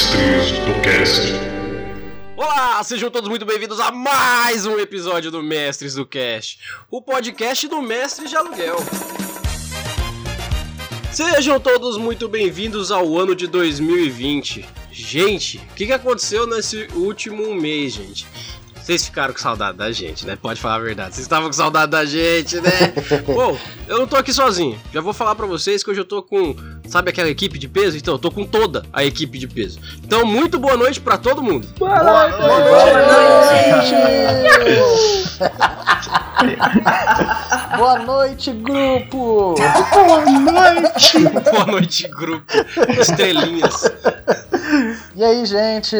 [0.00, 1.20] Mestres do Cast.
[2.34, 6.58] Olá, sejam todos muito bem-vindos a mais um episódio do Mestres do Cast,
[6.90, 8.78] o podcast do Mestre de Aluguel.
[11.12, 14.66] Sejam todos muito bem-vindos ao ano de 2020.
[14.90, 18.26] Gente, o que, aconteceu nesse último mês, gente?
[18.82, 20.36] Vocês ficaram com saudade da gente, né?
[20.36, 21.14] Pode falar a verdade.
[21.14, 22.70] Vocês estavam com saudade da gente, né?
[23.26, 24.78] Bom, eu não tô aqui sozinho.
[24.92, 26.54] Já vou falar pra vocês que hoje eu tô com.
[26.88, 27.96] Sabe aquela equipe de peso?
[27.96, 29.78] Então, eu tô com toda a equipe de peso.
[30.02, 31.68] Então, muito boa noite pra todo mundo.
[31.78, 32.40] Boa noite!
[37.76, 39.54] Boa noite, grupo!
[39.54, 41.18] Boa noite!
[41.52, 42.44] boa noite, grupo.
[42.98, 43.90] Estrelinhas.
[45.14, 45.96] E aí, gente?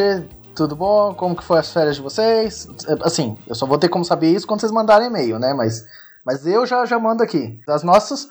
[0.61, 1.15] Tudo bom?
[1.15, 2.69] Como que foi as férias de vocês?
[3.03, 5.55] Assim, eu só vou ter como saber isso quando vocês mandarem e-mail, né?
[5.55, 5.87] Mas,
[6.23, 7.59] mas eu já, já mando aqui.
[7.67, 8.29] As nossas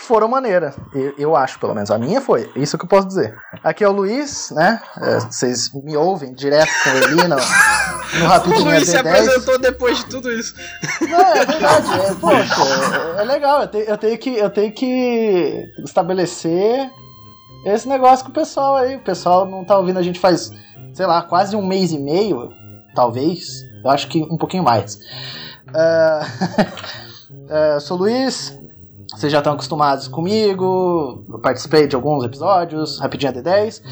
[0.00, 0.74] foram maneiras.
[0.92, 1.88] Eu, eu acho, pelo menos.
[1.92, 2.50] A minha foi.
[2.56, 3.38] Isso que eu posso dizer.
[3.62, 4.82] Aqui é o Luiz, né?
[5.00, 8.98] É, vocês me ouvem direto com ele no, no O Rapidinho Luiz se AD10.
[8.98, 10.56] apresentou depois de tudo isso.
[11.00, 11.86] Não, é verdade.
[12.00, 12.62] É, poxa,
[13.18, 13.60] é, é legal.
[13.62, 16.90] Eu, te- eu tenho que, eu tenho que estabelecer
[17.66, 18.96] esse negócio com o pessoal aí.
[18.96, 20.50] O pessoal não tá ouvindo a gente faz,
[20.92, 22.52] sei lá, quase um mês e meio,
[22.94, 23.62] talvez.
[23.84, 24.98] Eu acho que um pouquinho mais.
[25.74, 26.20] É,
[27.48, 28.58] é, sou Luiz.
[29.10, 31.24] Vocês já estão acostumados comigo.
[31.28, 33.82] Eu participei de alguns episódios, rapidinho AD10.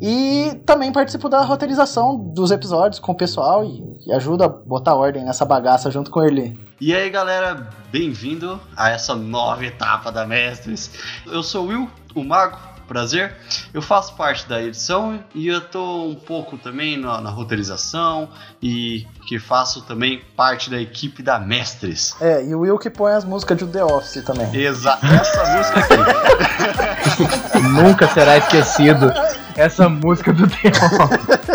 [0.00, 4.94] E também participo da roteirização dos episódios com o pessoal e, e ajuda a botar
[4.94, 6.58] ordem nessa bagaça junto com ele.
[6.80, 10.92] E aí galera, bem-vindo a essa nova etapa da Mestres.
[11.26, 12.56] Eu sou o Will, o Mago,
[12.88, 13.36] prazer.
[13.72, 18.28] Eu faço parte da edição e eu tô um pouco também na, na roteirização
[18.60, 22.16] e que faço também parte da equipe da Mestres.
[22.20, 24.52] É, e o Will que põe as músicas de The Office também.
[24.56, 27.58] Exato, essa música aqui.
[27.70, 29.12] Nunca será esquecido
[29.54, 30.72] essa música do Deon.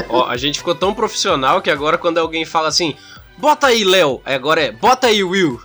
[0.10, 2.96] Ó, a gente ficou tão profissional que agora quando alguém fala assim,
[3.38, 5.60] bota aí, Léo, agora é, bota aí, Will.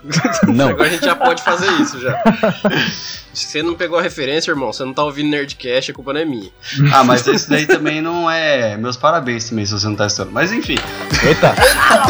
[0.46, 0.70] Não.
[0.70, 2.22] agora a gente já pode fazer isso já.
[3.38, 6.20] Se você não pegou a referência, irmão, você não tá ouvindo Nerdcast, a culpa não
[6.20, 6.50] é minha.
[6.92, 8.76] Ah, mas esse daí também não é.
[8.76, 10.32] Meus parabéns também, se você não tá estudando.
[10.32, 10.76] Mas enfim,
[11.24, 11.54] Eita!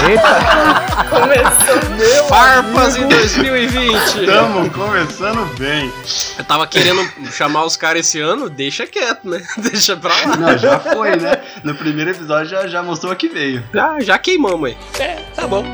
[0.09, 0.89] Eita!
[2.29, 4.21] Farpas em 2020!
[4.21, 5.93] estamos começando bem.
[6.39, 7.03] Eu tava querendo
[7.33, 9.43] chamar os caras esse ano, deixa quieto, né?
[9.59, 10.37] Deixa pra lá.
[10.37, 11.43] Não, já foi, né?
[11.65, 13.65] No primeiro episódio já, já mostrou que veio.
[13.73, 14.77] Já, já queimamos aí.
[14.99, 15.65] É, tá bom.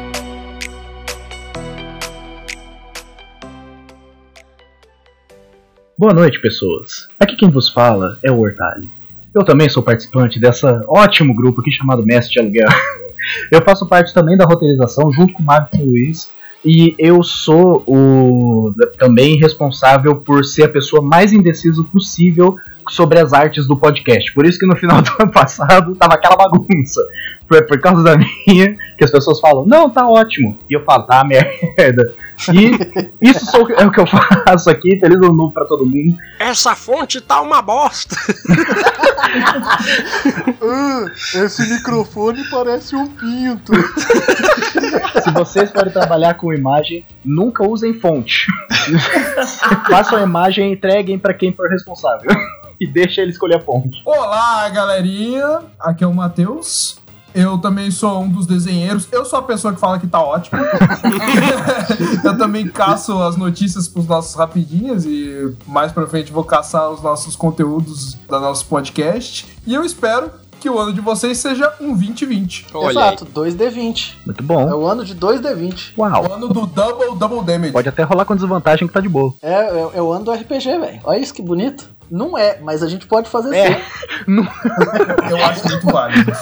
[5.96, 7.06] Boa noite, pessoas.
[7.20, 8.90] Aqui quem vos fala é o Hortali.
[9.32, 12.68] Eu também sou participante dessa ótimo grupo aqui chamado Mestre de Aluguel.
[13.48, 16.32] Eu faço parte também da roteirização junto com o Mário e com o Luiz.
[16.64, 22.56] E eu sou o também responsável por ser a pessoa mais indecisa possível
[22.88, 24.32] sobre as artes do podcast.
[24.32, 27.00] Por isso que no final do ano passado tava aquela bagunça.
[27.46, 30.58] Foi por causa da minha que as pessoas falam, não, tá ótimo.
[30.68, 32.12] E eu falo, tá merda.
[32.52, 32.72] E
[33.30, 36.16] isso sou- é o que eu faço aqui, feliz ano novo pra todo mundo.
[36.38, 38.16] Essa fonte tá uma bosta.
[40.62, 41.04] Ah,
[41.34, 43.72] esse microfone parece um pinto.
[45.22, 48.46] Se vocês forem trabalhar com imagem, nunca usem fonte.
[49.90, 52.30] Façam a imagem e entreguem pra quem for responsável.
[52.80, 54.00] E deixa ele escolher a fonte.
[54.04, 55.60] Olá, galerinha!
[55.80, 56.96] Aqui é o Matheus.
[57.34, 59.08] Eu também sou um dos desenheiros.
[59.10, 60.60] Eu sou a pessoa que fala que tá ótimo.
[62.24, 67.02] eu também caço as notícias pros nossos rapidinhas e mais pra frente vou caçar os
[67.02, 69.46] nossos conteúdos da nosso podcast.
[69.66, 70.30] E eu espero
[70.60, 72.66] que o ano de vocês seja um 2020.
[72.72, 74.12] Olha Exato, 2D20.
[74.24, 74.64] Muito É bom.
[74.72, 75.92] o ano de 2D20.
[75.96, 76.32] O Uau.
[76.32, 77.72] ano do Double Double Damage.
[77.72, 79.34] Pode até rolar com desvantagem que tá de boa.
[79.42, 81.00] É, é, é o ano do RPG, velho.
[81.04, 81.92] Olha isso que bonito.
[82.10, 83.74] Não é, mas a gente pode fazer É.
[83.74, 83.82] sim.
[85.30, 86.32] Eu acho muito válido.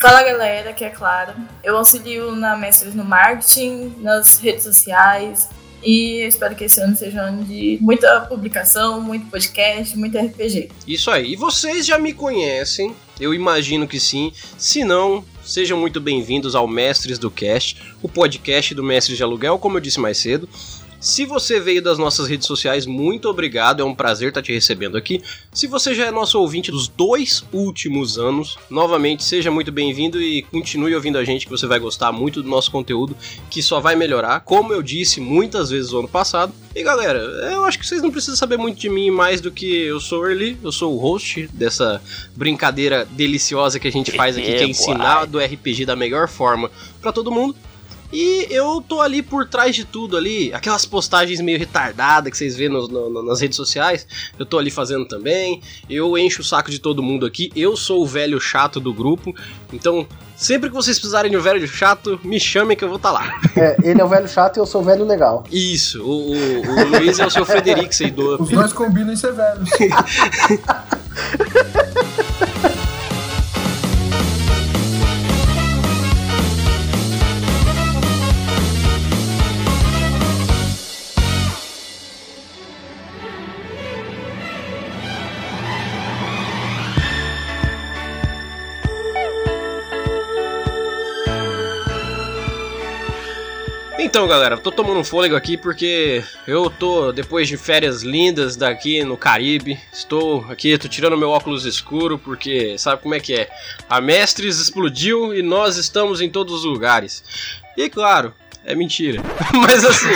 [0.00, 1.36] Fala galera, aqui é Clara.
[1.62, 5.46] Eu auxilio na Mestres no Marketing, nas redes sociais.
[5.82, 10.70] E espero que esse ano seja um ano de muita publicação, muito podcast, muito RPG.
[10.88, 11.32] Isso aí.
[11.32, 14.32] E vocês já me conhecem, eu imagino que sim.
[14.56, 19.58] Se não, sejam muito bem-vindos ao Mestres do Cast, o podcast do Mestres de Aluguel,
[19.58, 20.48] como eu disse mais cedo.
[21.00, 24.98] Se você veio das nossas redes sociais, muito obrigado, é um prazer estar te recebendo
[24.98, 25.22] aqui.
[25.50, 30.42] Se você já é nosso ouvinte dos dois últimos anos, novamente seja muito bem-vindo e
[30.42, 33.16] continue ouvindo a gente, que você vai gostar muito do nosso conteúdo,
[33.48, 36.52] que só vai melhorar, como eu disse muitas vezes no ano passado.
[36.76, 37.18] E galera,
[37.50, 40.20] eu acho que vocês não precisam saber muito de mim mais do que eu sou
[40.20, 41.98] o Early, eu sou o host dessa
[42.36, 46.70] brincadeira deliciosa que a gente faz aqui, que é ensinar do RPG da melhor forma
[47.00, 47.56] para todo mundo.
[48.12, 52.56] E eu tô ali por trás de tudo ali, aquelas postagens meio retardadas que vocês
[52.56, 54.06] vêem no, no, nas redes sociais,
[54.38, 55.62] eu tô ali fazendo também.
[55.88, 59.34] Eu encho o saco de todo mundo aqui, eu sou o velho chato do grupo,
[59.72, 63.12] então sempre que vocês precisarem de um velho chato, me chamem que eu vou estar
[63.12, 63.40] tá lá.
[63.56, 65.44] É, ele é o velho chato e eu sou o velho legal.
[65.52, 68.42] Isso, o, o, o Luiz é o seu Frederico Seidor.
[68.42, 69.68] Os dois combinam em ser velhos.
[94.10, 99.04] Então, galera, tô tomando um fôlego aqui porque eu tô, depois de férias lindas daqui
[99.04, 103.48] no Caribe, estou aqui, tô tirando meu óculos escuro porque sabe como é que é?
[103.88, 107.22] A Mestres explodiu e nós estamos em todos os lugares.
[107.76, 108.34] E claro,
[108.64, 109.22] é mentira.
[109.54, 110.10] Mas assim.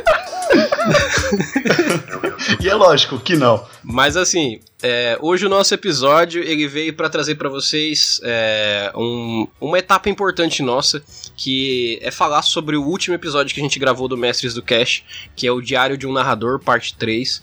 [0.00, 0.24] É...
[2.60, 3.64] e é lógico que não.
[3.82, 9.46] Mas assim, é, hoje o nosso episódio ele veio para trazer para vocês é, um,
[9.60, 11.02] uma etapa importante nossa,
[11.36, 15.02] que é falar sobre o último episódio que a gente gravou do Mestres do Cash,
[15.34, 17.42] que é o Diário de um Narrador, parte 3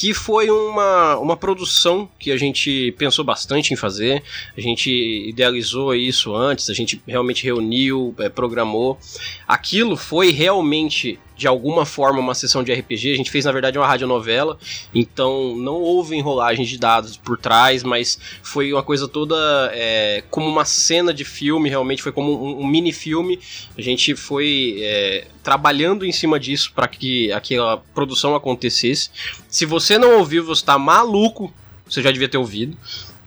[0.00, 4.22] que foi uma, uma produção que a gente pensou bastante em fazer.
[4.56, 4.90] A gente
[5.28, 8.98] idealizou isso antes, a gente realmente reuniu, é, programou.
[9.46, 13.14] Aquilo foi realmente de alguma forma uma sessão de RPG.
[13.14, 14.58] A gente fez, na verdade, uma radionovela,
[14.94, 19.34] então não houve enrolagem de dados por trás, mas foi uma coisa toda
[19.72, 23.40] é, como uma cena de filme, realmente foi como um, um mini filme.
[23.76, 29.08] A gente foi é, trabalhando em cima disso para que aquela produção acontecesse.
[29.48, 31.50] Se você não ouviu, você está maluco.
[31.88, 32.76] Você já devia ter ouvido.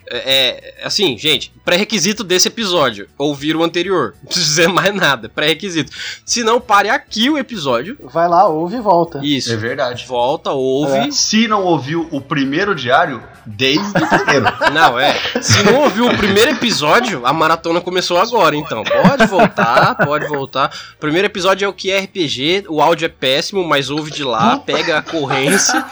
[0.10, 4.16] É, é, assim, gente, pré-requisito desse episódio, ouvir o anterior.
[4.22, 5.92] Não precisa dizer mais nada, pré-requisito.
[6.26, 7.98] Se não, pare aqui o episódio.
[8.04, 9.20] Vai lá, ouve e volta.
[9.24, 9.52] Isso.
[9.52, 10.06] É verdade.
[10.08, 10.98] Volta, ouve.
[10.98, 11.12] É.
[11.12, 14.46] Se não ouviu o primeiro diário, desde o primeiro.
[14.74, 15.14] Não, é.
[15.42, 18.84] Se não ouviu o primeiro episódio, a maratona começou agora, então.
[18.84, 20.72] Pode voltar, pode voltar.
[20.96, 24.24] O primeiro episódio é o que é RPG, o áudio é péssimo, mas ouve de
[24.24, 25.86] lá, pega a corrência.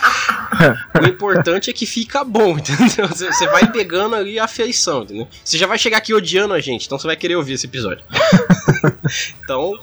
[1.02, 3.08] O importante é que fica bom, entendeu?
[3.08, 5.28] Você vai pegando ali a afeição, entendeu?
[5.44, 8.04] Você já vai chegar aqui odiando a gente, então você vai querer ouvir esse episódio.
[9.44, 9.80] então,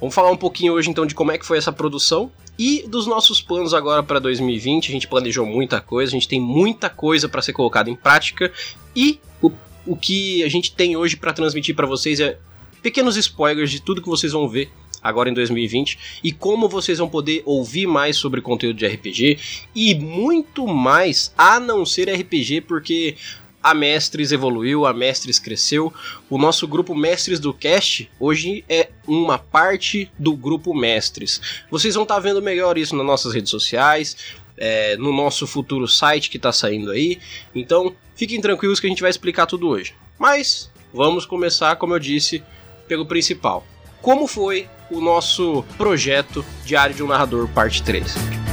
[0.00, 3.06] vamos falar um pouquinho hoje então de como é que foi essa produção e dos
[3.06, 4.88] nossos planos agora para 2020.
[4.88, 8.52] A gente planejou muita coisa, a gente tem muita coisa para ser colocada em prática
[8.94, 9.50] e o,
[9.86, 12.38] o que a gente tem hoje para transmitir para vocês é
[12.82, 14.70] pequenos spoilers de tudo que vocês vão ver
[15.02, 19.38] agora em 2020 e como vocês vão poder ouvir mais sobre conteúdo de RPG
[19.74, 23.16] e muito mais a não ser RPG, porque
[23.62, 25.92] a Mestres evoluiu, a Mestres cresceu.
[26.28, 31.40] O nosso grupo Mestres do Cast hoje é uma parte do grupo Mestres.
[31.70, 34.16] Vocês vão estar tá vendo melhor isso nas nossas redes sociais,
[34.56, 37.18] é, no nosso futuro site que está saindo aí.
[37.54, 39.94] Então, fiquem tranquilos que a gente vai explicar tudo hoje.
[40.18, 42.42] Mas vamos começar, como eu disse,
[42.88, 43.66] pelo principal.
[44.00, 48.51] Como foi o nosso projeto Diário de um Narrador, parte 3?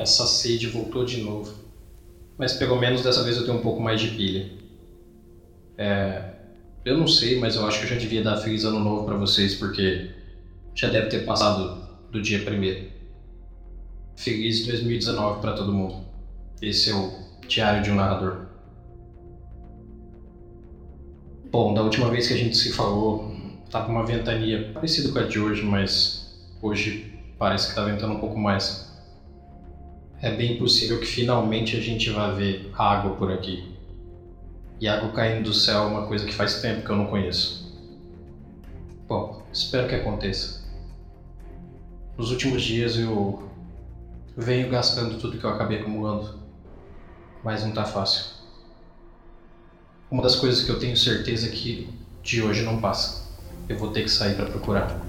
[0.00, 1.52] Essa sede voltou de novo.
[2.38, 4.48] Mas pelo menos dessa vez eu tenho um pouco mais de pilha.
[5.76, 6.22] É,
[6.84, 9.16] eu não sei, mas eu acho que eu já devia dar feliz ano novo para
[9.16, 10.08] vocês porque
[10.74, 12.86] já deve ter passado do dia primeiro.
[14.16, 15.96] Feliz 2019 para todo mundo.
[16.62, 17.10] Esse é o
[17.46, 18.36] diário de um narrador.
[21.50, 23.32] Bom, da última vez que a gente se falou,
[23.70, 26.28] tava uma ventania parecida com a de hoje, mas
[26.60, 27.04] hoje
[27.38, 28.87] parece que tá ventando um pouco mais
[30.20, 33.76] é bem possível que finalmente a gente vá ver água por aqui.
[34.80, 37.72] E água caindo do céu é uma coisa que faz tempo que eu não conheço.
[39.08, 40.66] Bom, espero que aconteça.
[42.16, 43.48] Nos últimos dias eu
[44.36, 46.38] venho gastando tudo que eu acabei acumulando,
[47.44, 48.38] mas não tá fácil.
[50.10, 51.88] Uma das coisas que eu tenho certeza é que
[52.22, 53.28] de hoje não passa.
[53.68, 55.00] Eu vou ter que sair para procurar.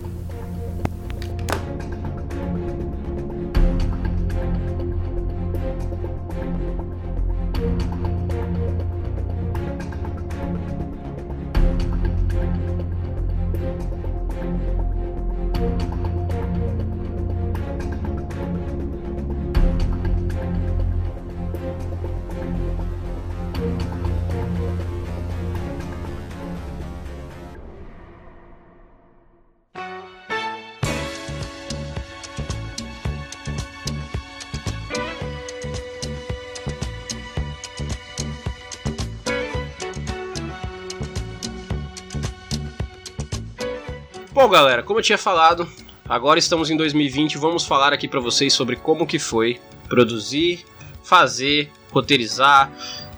[44.99, 45.65] Como eu tinha falado,
[46.09, 50.65] agora estamos em 2020, vamos falar aqui pra vocês sobre como que foi produzir,
[51.01, 52.69] fazer, roteirizar,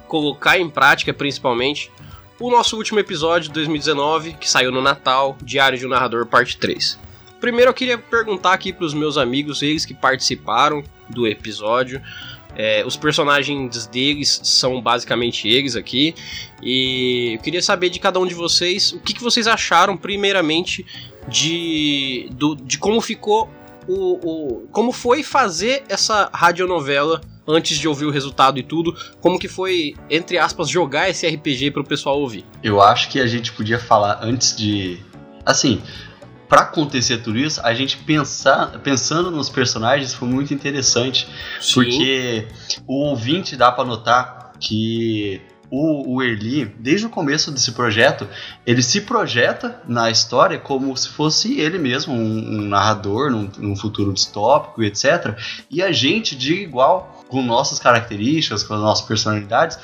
[0.08, 1.92] colocar em prática principalmente
[2.40, 6.56] o nosso último episódio de 2019, que saiu no Natal, Diário de um Narrador Parte
[6.58, 7.00] 3.
[7.40, 12.00] Primeiro eu queria perguntar aqui pros meus amigos, eles que participaram do episódio,
[12.56, 16.14] é, os personagens deles são basicamente eles aqui.
[16.62, 20.86] E eu queria saber de cada um de vocês o que, que vocês acharam, primeiramente,
[21.28, 23.50] de, do, de como ficou
[23.88, 24.68] o, o.
[24.72, 28.96] Como foi fazer essa radionovela antes de ouvir o resultado e tudo.
[29.20, 32.46] Como que foi, entre aspas, jogar esse RPG pro pessoal ouvir.
[32.64, 35.00] Eu acho que a gente podia falar antes de.
[35.46, 35.82] Assim,
[36.48, 41.28] para acontecer tudo isso, a gente pensar, pensando nos personagens foi muito interessante,
[41.60, 41.74] Sim.
[41.74, 42.48] porque
[42.86, 48.28] o ouvinte dá para notar que o, o Erli, desde o começo desse projeto,
[48.68, 53.76] ele se projeta na história como se fosse ele mesmo, um, um narrador num, num
[53.76, 55.34] futuro distópico, etc.
[55.70, 59.80] E a gente, de igual, com nossas características, com as nossas personalidades,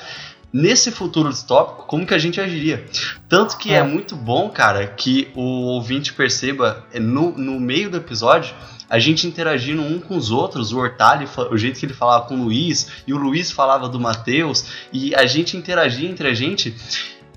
[0.52, 2.84] nesse futuro distópico, como que a gente agiria.
[3.28, 3.82] Tanto que é, É.
[3.82, 8.54] muito bom, cara, que o ouvinte perceba é, no, no meio do episódio
[8.88, 12.36] a gente interagindo um com os outros, o Hortali, o jeito que ele falava com
[12.36, 16.74] o Luiz, e o Luiz falava do Matheus, e a gente interagia entre a gente.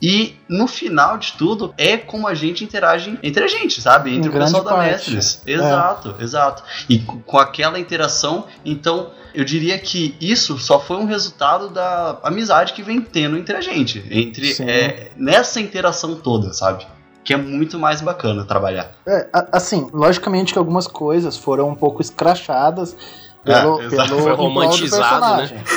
[0.01, 4.15] E no final de tudo, é como a gente interage entre a gente, sabe?
[4.15, 5.11] Entre Em o pessoal da parte.
[5.11, 5.43] Mestres.
[5.45, 6.63] Exato, exato.
[6.89, 12.73] E com aquela interação, então eu diria que isso só foi um resultado da amizade
[12.73, 14.03] que vem tendo entre a gente.
[14.09, 16.87] Entre é, nessa interação toda, sabe?
[17.23, 18.91] Que é muito mais bacana trabalhar.
[19.07, 22.95] É, assim, logicamente que algumas coisas foram um pouco escrachadas
[23.43, 25.47] pelo, É, pelo Foi romantizado, né?
[25.47, 25.63] personagem.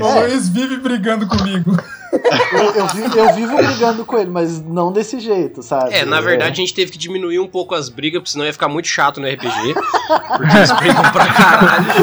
[0.00, 1.76] O Luiz vive brigando comigo.
[2.52, 5.92] Eu, eu vi- eu vivo brigando com ele, mas não desse jeito, sabe?
[5.94, 8.52] É, na verdade a gente teve que diminuir um pouco as brigas, porque senão ia
[8.52, 9.74] ficar muito chato no RPG.
[10.36, 11.86] Porque eles brigam pra caralho.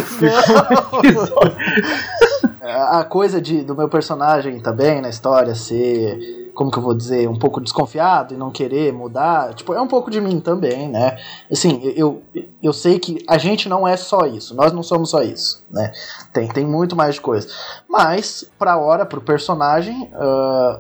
[2.62, 6.94] É, a coisa de, do meu personagem também na história ser, como que eu vou
[6.96, 10.88] dizer, um pouco desconfiado e não querer mudar, tipo, é um pouco de mim também,
[10.88, 11.18] né?
[11.52, 12.22] Assim, eu,
[12.62, 15.92] eu sei que a gente não é só isso, nós não somos só isso, né?
[16.32, 17.48] Tem, tem muito mais de coisa.
[17.90, 20.80] Mas, pra hora, pro personagem, ah,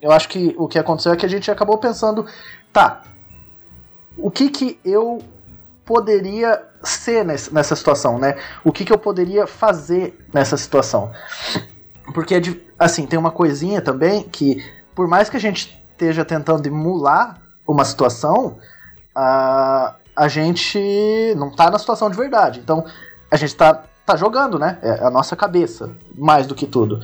[0.00, 2.26] eu acho que o que aconteceu é que a gente acabou pensando,
[2.72, 3.02] tá,
[4.18, 5.18] o que que eu
[5.84, 8.36] poderia ser ness- nessa situação, né?
[8.62, 11.10] O que que eu poderia fazer nessa situação?
[12.12, 12.40] Porque, é
[12.78, 14.62] assim, tem uma coisinha também que,
[14.94, 18.58] por mais que a gente esteja tentando emular uma situação,
[19.14, 20.78] a, a gente
[21.36, 22.60] não tá na situação de verdade.
[22.60, 22.84] Então,
[23.30, 24.78] a gente tá, tá jogando, né?
[24.82, 27.00] É a nossa cabeça, mais do que tudo.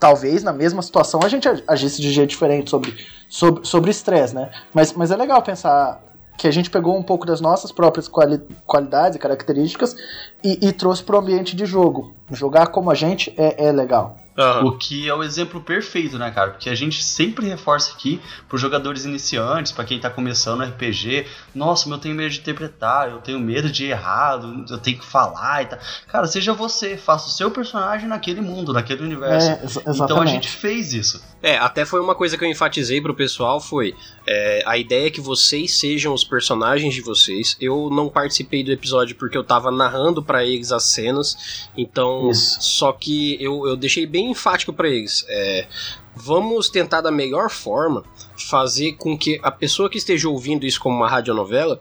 [0.00, 2.96] Talvez na mesma situação a gente agisse de jeito diferente sobre
[3.28, 4.50] sobre sobre estresse, né?
[4.72, 6.00] Mas, mas é legal pensar
[6.38, 9.94] que a gente pegou um pouco das nossas próprias quali qualidades e características
[10.42, 12.14] e, e trouxe para o ambiente de jogo.
[12.30, 14.16] Jogar como a gente é, é legal.
[14.38, 14.66] Aham.
[14.66, 16.50] O que é o exemplo perfeito, né, cara?
[16.50, 21.26] Porque a gente sempre reforça aqui pros jogadores iniciantes, pra quem tá começando RPG.
[21.54, 25.06] Nossa, eu tenho medo de interpretar, eu tenho medo de ir errado, eu tenho que
[25.06, 25.78] falar e tal.
[26.08, 29.50] Cara, seja você, faça o seu personagem naquele mundo, naquele universo.
[29.50, 31.22] É, então a gente fez isso.
[31.42, 33.94] É, até foi uma coisa que eu enfatizei pro pessoal, foi
[34.26, 37.56] é, a ideia é que vocês sejam os personagens de vocês.
[37.60, 42.60] Eu não participei do episódio porque eu tava narrando pra eles as cenas, então Isso.
[42.60, 45.24] só que eu, eu deixei bem enfático pra eles.
[45.28, 45.66] É,
[46.14, 48.04] vamos tentar da melhor forma
[48.36, 51.80] fazer com que a pessoa que esteja ouvindo isso como uma radionovela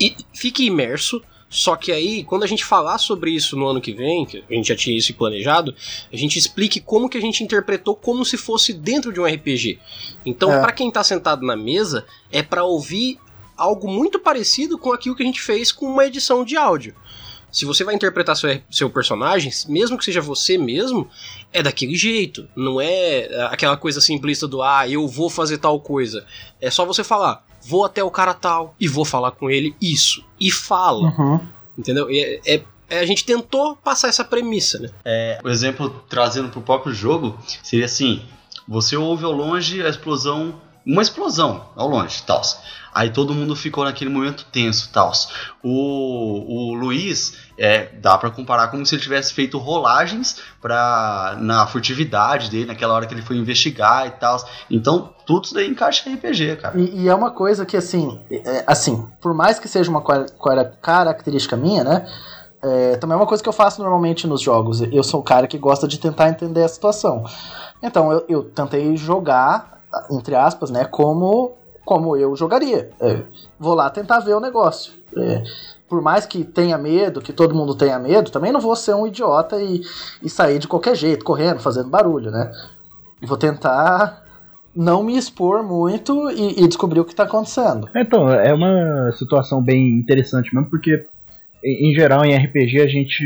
[0.00, 3.94] e fique imerso Só que aí, quando a gente falar sobre isso no ano que
[3.94, 5.74] vem, que a gente já tinha isso planejado,
[6.12, 9.78] a gente explique como que a gente interpretou como se fosse dentro de um RPG.
[10.26, 10.60] Então, É.
[10.60, 13.18] pra quem tá sentado na mesa, é pra ouvir
[13.56, 16.94] algo muito parecido com aquilo que a gente fez com uma edição de áudio.
[17.50, 21.08] Se você vai interpretar seu, seu personagem, mesmo que seja você mesmo,
[21.52, 22.46] é daquele jeito.
[22.54, 26.26] Não é aquela coisa simplista do ah, eu vou fazer tal coisa.
[26.60, 30.22] É só você falar, vou até o cara tal e vou falar com ele isso.
[30.38, 31.08] E fala.
[31.18, 31.40] Uhum.
[31.76, 32.10] Entendeu?
[32.10, 34.90] E É, é- é- a gente tentou passar essa premissa, né?
[35.44, 38.22] O exemplo trazendo pro próprio jogo seria assim:
[38.66, 42.40] você ouve ao longe a explosão, uma explosão ao longe, tal.
[42.94, 45.12] Aí todo mundo ficou naquele momento tenso, tal.
[45.62, 51.66] O, o Luiz, é, dá pra comparar como se ele tivesse feito rolagens para na
[51.66, 54.38] furtividade dele, naquela hora que ele foi investigar e tal.
[54.70, 56.80] Então tudo isso daí encaixa em RPG, cara.
[56.80, 60.02] E, e é uma coisa que, assim, é, assim, por mais que seja uma
[60.80, 62.06] característica minha, né?
[62.62, 64.80] é, também é uma coisa que eu faço normalmente nos jogos.
[64.80, 67.24] Eu sou o cara que gosta de tentar entender a situação.
[67.82, 69.77] Então eu, eu tentei jogar,
[70.10, 71.52] entre aspas, né, como,
[71.84, 72.90] como eu jogaria.
[73.00, 73.22] É,
[73.58, 74.92] vou lá tentar ver o negócio.
[75.16, 75.42] É,
[75.88, 79.06] por mais que tenha medo, que todo mundo tenha medo, também não vou ser um
[79.06, 79.80] idiota e,
[80.22, 82.52] e sair de qualquer jeito, correndo, fazendo barulho, né?
[83.22, 84.22] Vou tentar
[84.76, 87.88] não me expor muito e, e descobrir o que tá acontecendo.
[87.96, 91.06] Então, é uma situação bem interessante mesmo, porque
[91.64, 93.24] em em geral em RPG a gente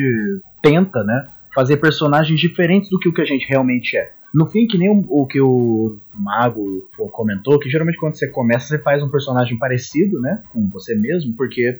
[0.63, 4.13] tenta, né, fazer personagens diferentes do que o que a gente realmente é.
[4.33, 8.67] No fim, que nem o, o que o Mago comentou, que geralmente quando você começa
[8.67, 11.79] você faz um personagem parecido, né, com você mesmo, porque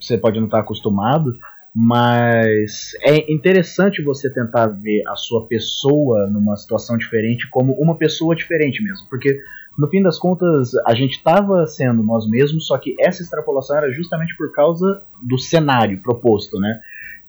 [0.00, 1.36] você pode não estar acostumado,
[1.74, 8.34] mas é interessante você tentar ver a sua pessoa numa situação diferente como uma pessoa
[8.34, 9.40] diferente mesmo, porque
[9.78, 13.92] no fim das contas, a gente estava sendo nós mesmos, só que essa extrapolação era
[13.92, 16.80] justamente por causa do cenário proposto, né?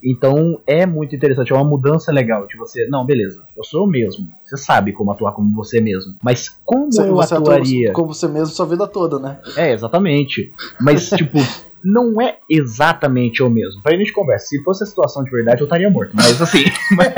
[0.03, 2.87] Então é muito interessante, é uma mudança legal de você.
[2.87, 4.27] Não, beleza, eu sou eu mesmo.
[4.43, 6.15] Você sabe como atuar como você mesmo.
[6.23, 7.91] Mas como Você, eu você atua atuaria?
[7.91, 9.39] como você mesmo sua vida toda, né?
[9.55, 10.51] É, exatamente.
[10.81, 11.37] Mas, tipo,
[11.83, 13.81] não é exatamente eu mesmo.
[13.81, 14.47] Pra gente conversa.
[14.47, 16.11] Se fosse a situação de verdade, eu estaria morto.
[16.15, 16.63] Mas assim.
[16.95, 17.13] mas,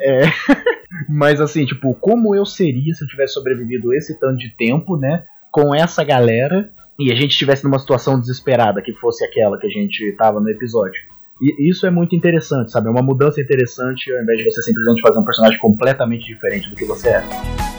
[0.00, 0.22] é,
[1.08, 5.24] mas assim, tipo, como eu seria se eu tivesse sobrevivido esse tanto de tempo, né?
[5.50, 6.70] Com essa galera.
[6.98, 10.48] E a gente estivesse numa situação desesperada, que fosse aquela que a gente tava no
[10.48, 10.98] episódio.
[11.40, 12.88] E isso é muito interessante, sabe?
[12.88, 16.76] É uma mudança interessante ao invés de você simplesmente fazer um personagem completamente diferente do
[16.76, 17.75] que você é.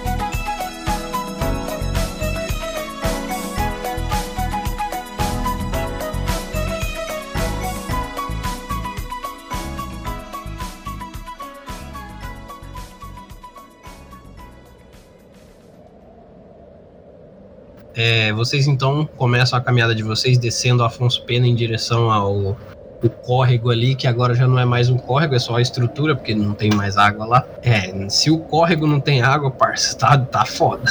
[17.98, 22.56] É, vocês então começam a caminhada de vocês descendo Afonso Pena em direção ao
[23.04, 26.16] o córrego ali, que agora já não é mais um córrego, é só a estrutura,
[26.16, 27.48] porque não tem mais água lá.
[27.64, 30.84] É, se o córrego não tem água, parça, tá, tá foda.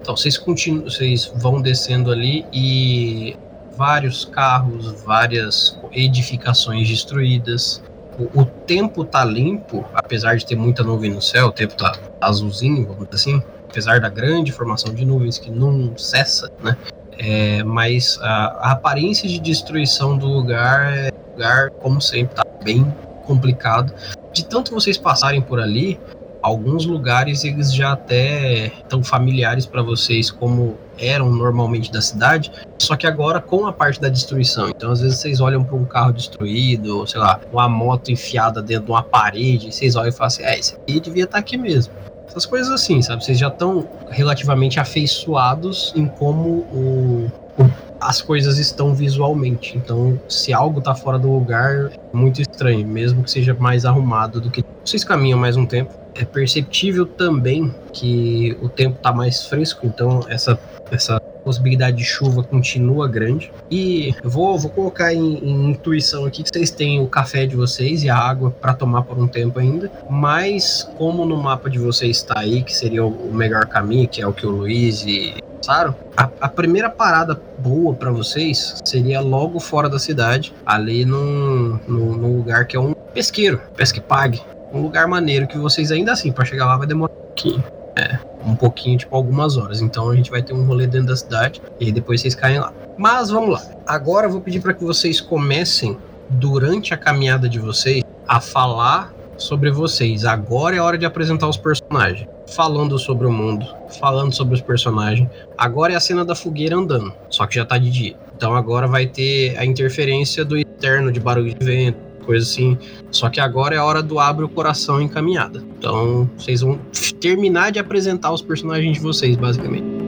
[0.00, 3.36] Então vocês continuam, vocês vão descendo ali e
[3.76, 7.82] vários carros, várias edificações destruídas.
[8.18, 11.98] O, o tempo tá limpo, apesar de ter muita nuvem no céu, o tempo tá
[12.20, 16.74] azulzinho, vamos dizer assim apesar da grande formação de nuvens que não cessa, né?
[17.18, 22.86] É, mas a, a aparência de destruição do lugar é lugar, como sempre, tá bem
[23.26, 23.92] complicado.
[24.32, 26.00] De tanto vocês passarem por ali,
[26.40, 32.96] alguns lugares eles já até estão familiares para vocês como eram normalmente da cidade, só
[32.96, 34.70] que agora com a parte da destruição.
[34.70, 38.62] Então às vezes vocês olham para um carro destruído, ou sei lá, uma moto enfiada
[38.62, 41.58] dentro de uma parede, vocês olham e falam assim: "É, esse aqui devia estar aqui
[41.58, 41.92] mesmo".
[42.28, 43.24] Essas coisas assim, sabe?
[43.24, 49.76] Vocês já estão relativamente afeiçoados em como o, o- as coisas estão visualmente.
[49.76, 54.40] Então, se algo tá fora do lugar, é muito estranho, mesmo que seja mais arrumado
[54.40, 54.64] do que.
[54.84, 55.94] Vocês caminham mais um tempo.
[56.14, 60.58] É perceptível também que o tempo tá mais fresco, então essa,
[60.90, 63.52] essa possibilidade de chuva continua grande.
[63.70, 68.02] E vou, vou colocar em, em intuição aqui que vocês têm o café de vocês
[68.02, 69.88] e a água para tomar por um tempo ainda.
[70.10, 74.26] Mas como no mapa de vocês está aí, que seria o, melhor caminho, que é
[74.26, 79.60] o que o Luiz e passaram, a, a primeira parada boa para vocês seria logo
[79.60, 84.42] fora da cidade, ali num, num, num lugar que é um pesqueiro, pesque pague.
[84.72, 87.62] Um lugar maneiro que vocês ainda assim, para chegar lá vai demorar um pouquinho.
[87.96, 89.82] É, um pouquinho, tipo algumas horas.
[89.82, 92.72] Então a gente vai ter um rolê dentro da cidade e depois vocês caem lá.
[92.96, 93.62] Mas vamos lá.
[93.86, 95.98] Agora eu vou pedir para que vocês comecem
[96.30, 100.24] durante a caminhada de vocês a falar sobre vocês.
[100.24, 102.28] Agora é hora de apresentar os personagens.
[102.48, 103.66] Falando sobre o mundo,
[103.98, 105.28] falando sobre os personagens.
[105.58, 108.16] Agora é a cena da fogueira andando, só que já tá de dia.
[108.36, 112.76] Então agora vai ter a interferência do externo de barulho de vento, coisa assim.
[113.10, 115.62] Só que agora é a hora do abre o coração em caminhada.
[115.78, 116.78] Então vocês vão
[117.20, 120.05] terminar de apresentar os personagens de vocês, basicamente.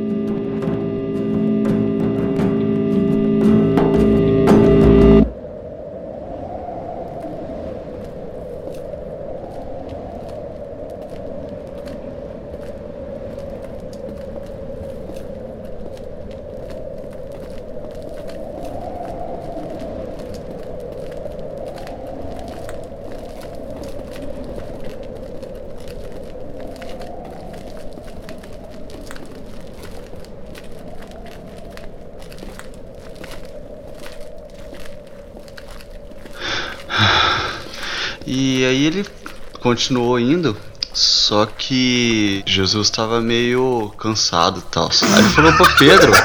[39.68, 40.56] Continuou indo,
[40.94, 44.88] só que Jesus estava meio cansado e tal.
[45.02, 46.10] Aí ele falou pro Pedro.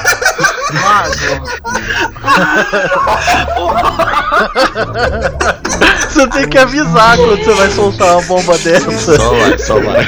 [6.08, 9.16] Você tem que avisar quando você vai soltar uma bomba dessa.
[9.16, 10.06] Só vai, só vai.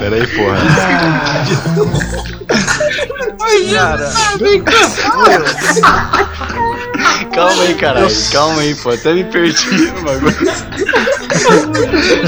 [0.00, 0.56] Pera aí, porra.
[3.72, 4.12] Cara,
[7.32, 8.08] Calma aí, caralho.
[8.32, 8.90] Calma aí, pô.
[8.90, 10.36] Até me perdi no bagulho.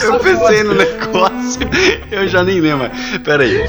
[0.03, 1.61] Eu pensei no negócio,
[2.11, 2.91] eu já nem lembro.
[3.25, 3.67] Pera aí.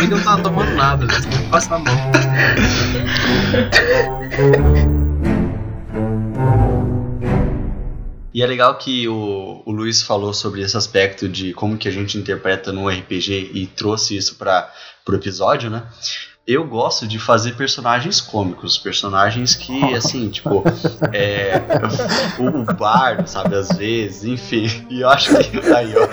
[0.00, 1.06] Ele não tá tomando nada,
[1.50, 2.10] passa na mão.
[8.40, 11.90] E é legal que o, o Luiz falou sobre esse aspecto de como que a
[11.90, 14.72] gente interpreta no RPG e trouxe isso para
[15.06, 15.82] o episódio, né?
[16.46, 20.64] Eu gosto de fazer personagens cômicos, personagens que, assim, tipo,
[21.12, 21.60] é,
[22.38, 24.86] o, o bardo, sabe, às vezes, enfim.
[24.88, 26.08] E eu acho que aí, ó.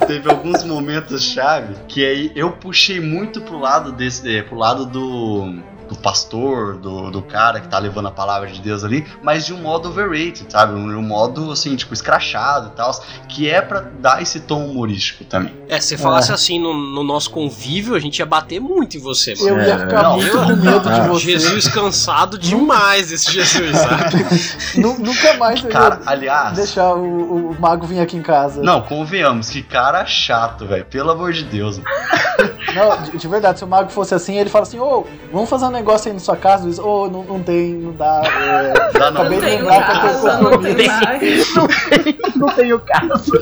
[0.06, 4.86] Teve alguns momentos chave que aí eu puxei muito pro lado desse, é, pro lado
[4.86, 9.46] do do pastor, do, do cara que tá levando a palavra de Deus ali, mas
[9.46, 10.74] de um modo overrated, sabe?
[10.74, 12.90] Um, um modo, assim, tipo, escrachado e tal,
[13.28, 15.54] que é pra dar esse tom humorístico também.
[15.68, 19.34] É, se falasse assim no, no nosso convívio, a gente ia bater muito em você,
[19.34, 19.48] mano.
[19.48, 21.38] eu ia ficar não, muito com medo de você.
[21.38, 24.80] Jesus cansado demais esse Jesus, sabe?
[24.80, 26.56] Nu- Nunca mais eu Cara, ia aliás.
[26.56, 28.62] deixar o, o mago vir aqui em casa.
[28.62, 30.84] Não, convenhamos, que cara chato, velho.
[30.86, 31.80] Pelo amor de Deus.
[32.74, 35.64] Não, de, de verdade, se o mago fosse assim, ele fala assim, ô, vamos fazer
[35.64, 36.78] um negócio aí na sua casa, Luiz.
[36.78, 38.22] Ô, não, não tem, não dá.
[38.24, 39.20] é, Dá não.
[39.22, 40.76] Acabei Não de lembrar que eu tenho não compromisso.
[40.76, 42.26] tenho mais.
[42.36, 43.32] Não tenho caso.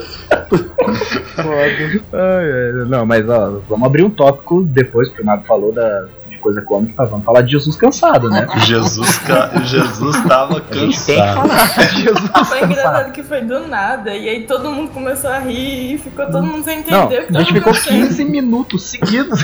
[1.35, 2.85] Foda.
[2.87, 6.61] Não, mas ó, vamos abrir um tópico depois, porque o Mago falou da, de coisa
[6.61, 8.47] cômica, vamos falar de Jesus cansado, né?
[8.65, 11.49] Jesus, ca- Jesus tava tem que cansado.
[11.49, 14.15] falar de Jesus Foi engraçado que foi do nada.
[14.15, 17.09] E aí todo mundo começou a rir e ficou todo mundo sem entender Não, o
[17.09, 18.07] que a gente ficou acontecendo.
[18.07, 19.41] 15 minutos seguidos.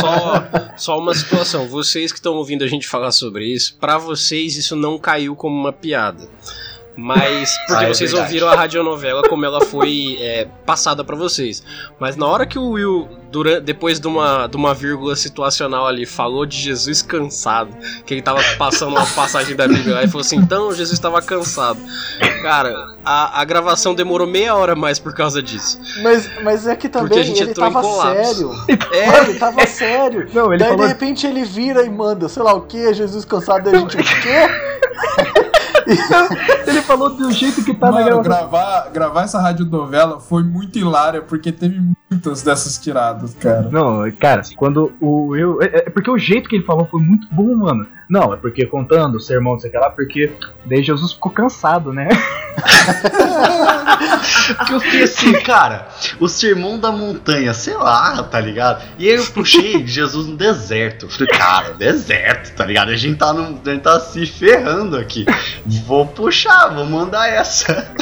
[0.00, 1.68] Só, só uma situação.
[1.68, 5.56] Vocês que estão ouvindo a gente falar sobre isso, pra vocês isso não caiu como
[5.56, 6.28] uma piada.
[6.96, 8.32] Mas porque Ah, é vocês verdade.
[8.32, 11.62] ouviram a radionovela como ela foi é, passada pra vocês.
[11.98, 16.06] Mas na hora que o Will, dura- depois de uma, de uma vírgula situacional ali,
[16.06, 20.22] falou de Jesus cansado, que ele tava passando uma passagem da Bíblia lá e falou
[20.22, 21.78] assim: então Jesus estava cansado.
[22.42, 25.78] Cara, a, a gravação demorou meia hora mais por causa disso.
[26.02, 28.24] Mas, mas é que Porque também a gente ele entrou em tava colapso.
[28.34, 28.66] sério.
[28.96, 30.28] É, Ele tava sério.
[30.32, 33.24] Não, ele Daí falou- de repente ele vira e manda, sei lá o que, Jesus
[33.24, 33.96] cansado da gente.
[33.96, 35.45] O quê?
[36.66, 38.22] Ele falou do jeito que tá na Mano, gravação.
[38.50, 43.68] gravar, gravar essa radionovela foi muito hilária, porque teve muitas dessas tiradas, cara.
[43.70, 45.62] Não, cara, quando o eu.
[45.62, 47.86] É, é porque o jeito que ele falou foi muito bom, mano.
[48.08, 50.32] Não, é porque contando o sermão, não sei o que lá, porque
[50.64, 52.08] daí Jesus ficou cansado, né?
[54.56, 55.88] Porque eu fiquei assim, cara,
[56.20, 58.84] o sermão da montanha, sei lá, tá ligado?
[58.98, 61.06] E aí eu puxei Jesus no deserto.
[61.06, 62.90] Eu Falei, cara, deserto, tá ligado?
[62.90, 65.26] A gente tá, no, a gente tá se ferrando aqui.
[65.86, 67.92] Vou puxar, vou mandar essa.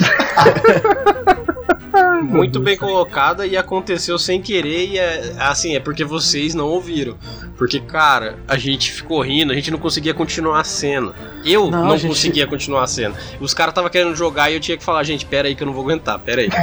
[2.23, 7.17] Muito bem colocada e aconteceu sem querer e é assim, é porque vocês não ouviram.
[7.57, 11.13] Porque, cara, a gente ficou rindo, a gente não conseguia continuar a cena.
[11.45, 13.15] Eu Não, não, gente- conseguia continuar a cena.
[13.41, 15.67] Os caras tava querendo jogar e eu tinha que falar, gente, pera aí que eu
[15.67, 16.49] não vou aguentar, pera aí.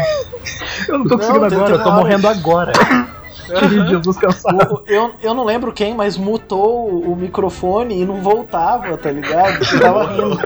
[0.87, 1.97] Eu não tô Não, conseguindo tem- agora, eu tô hora.
[1.99, 2.71] morrendo agora.
[3.89, 4.83] Jesus cansado.
[4.87, 9.59] Eu, eu não lembro quem, mas mutou o, microfone e não voltava, tá ligado?
[9.59, 10.39] Porque tava rindo.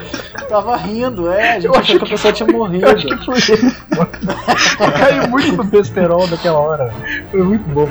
[0.48, 1.50] Tava rindo, é.
[1.52, 2.84] A gente Eu achou que a pessoa tinha morrido.
[2.86, 3.74] Eu acho que foi ele.
[4.80, 6.92] Eu caí muito no besterol daquela hora.
[7.30, 7.88] Foi muito bom.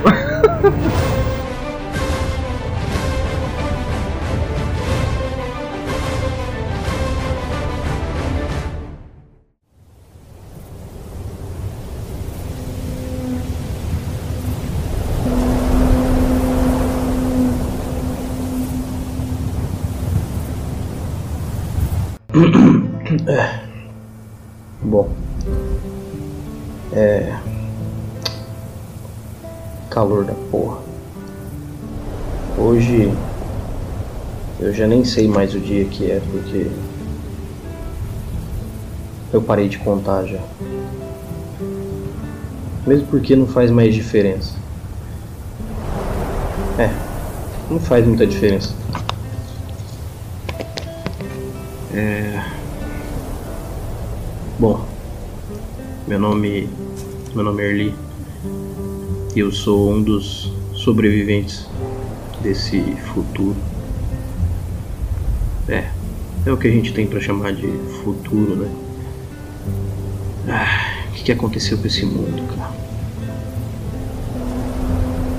[24.82, 25.10] Bom.
[26.92, 27.34] É.
[29.90, 30.80] Calor da porra.
[32.58, 33.14] Hoje.
[34.60, 36.70] Eu já nem sei mais o dia que é, porque.
[39.32, 40.40] Eu parei de contar já.
[42.86, 44.56] Mesmo porque não faz mais diferença.
[46.78, 46.90] É,
[47.70, 48.74] não faz muita diferença.
[51.98, 52.44] É.
[54.60, 54.86] Bom,
[56.06, 56.68] meu nome.
[57.34, 57.96] Meu nome é Erli.
[59.34, 61.70] E eu sou um dos sobreviventes
[62.44, 62.82] desse
[63.14, 63.56] futuro.
[65.70, 65.90] É,
[66.46, 67.68] é o que a gente tem pra chamar de
[68.04, 68.70] futuro, né?
[70.50, 72.74] Ah, o que, que aconteceu com esse mundo, cara?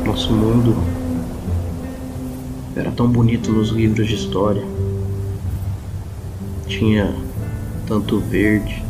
[0.06, 0.74] Nosso mundo
[2.74, 4.75] era tão bonito nos livros de história.
[6.68, 7.14] Tinha
[7.86, 8.82] tanto verde,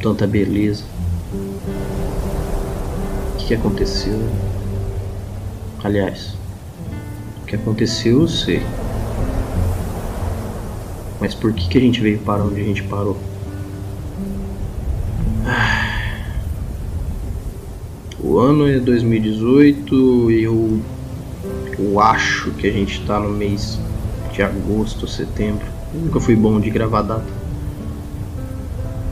[0.00, 0.84] tanta beleza.
[3.34, 4.18] O que, aconteceu?
[5.82, 6.36] Aliás,
[7.42, 8.62] o que aconteceu eu sei.
[11.20, 13.16] Mas por que, que a gente veio parar onde a gente parou?
[18.20, 20.80] O ano é 2018 e eu,
[21.78, 23.78] eu acho que a gente tá no mês
[24.38, 25.66] de agosto, setembro.
[25.92, 27.26] Eu nunca fui bom de gravar data.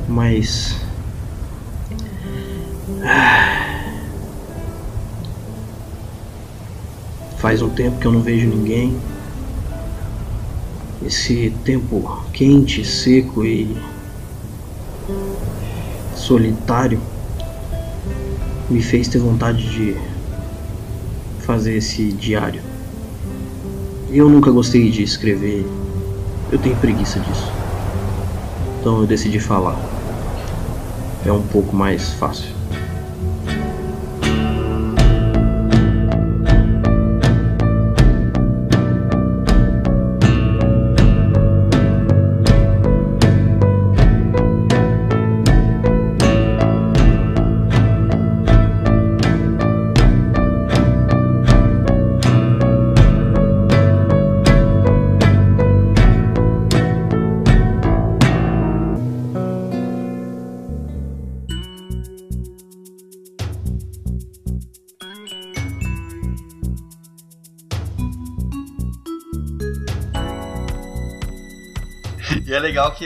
[0.09, 0.77] Mas.
[7.39, 8.97] Faz um tempo que eu não vejo ninguém.
[11.05, 13.77] Esse tempo quente, seco e
[16.15, 17.01] solitário
[18.71, 19.97] me fez ter vontade de
[21.41, 22.66] fazer esse diário.
[24.17, 25.63] Eu nunca gostei de escrever,
[26.51, 27.53] eu tenho preguiça disso.
[28.81, 29.79] Então eu decidi falar.
[31.27, 32.56] É um pouco mais fácil.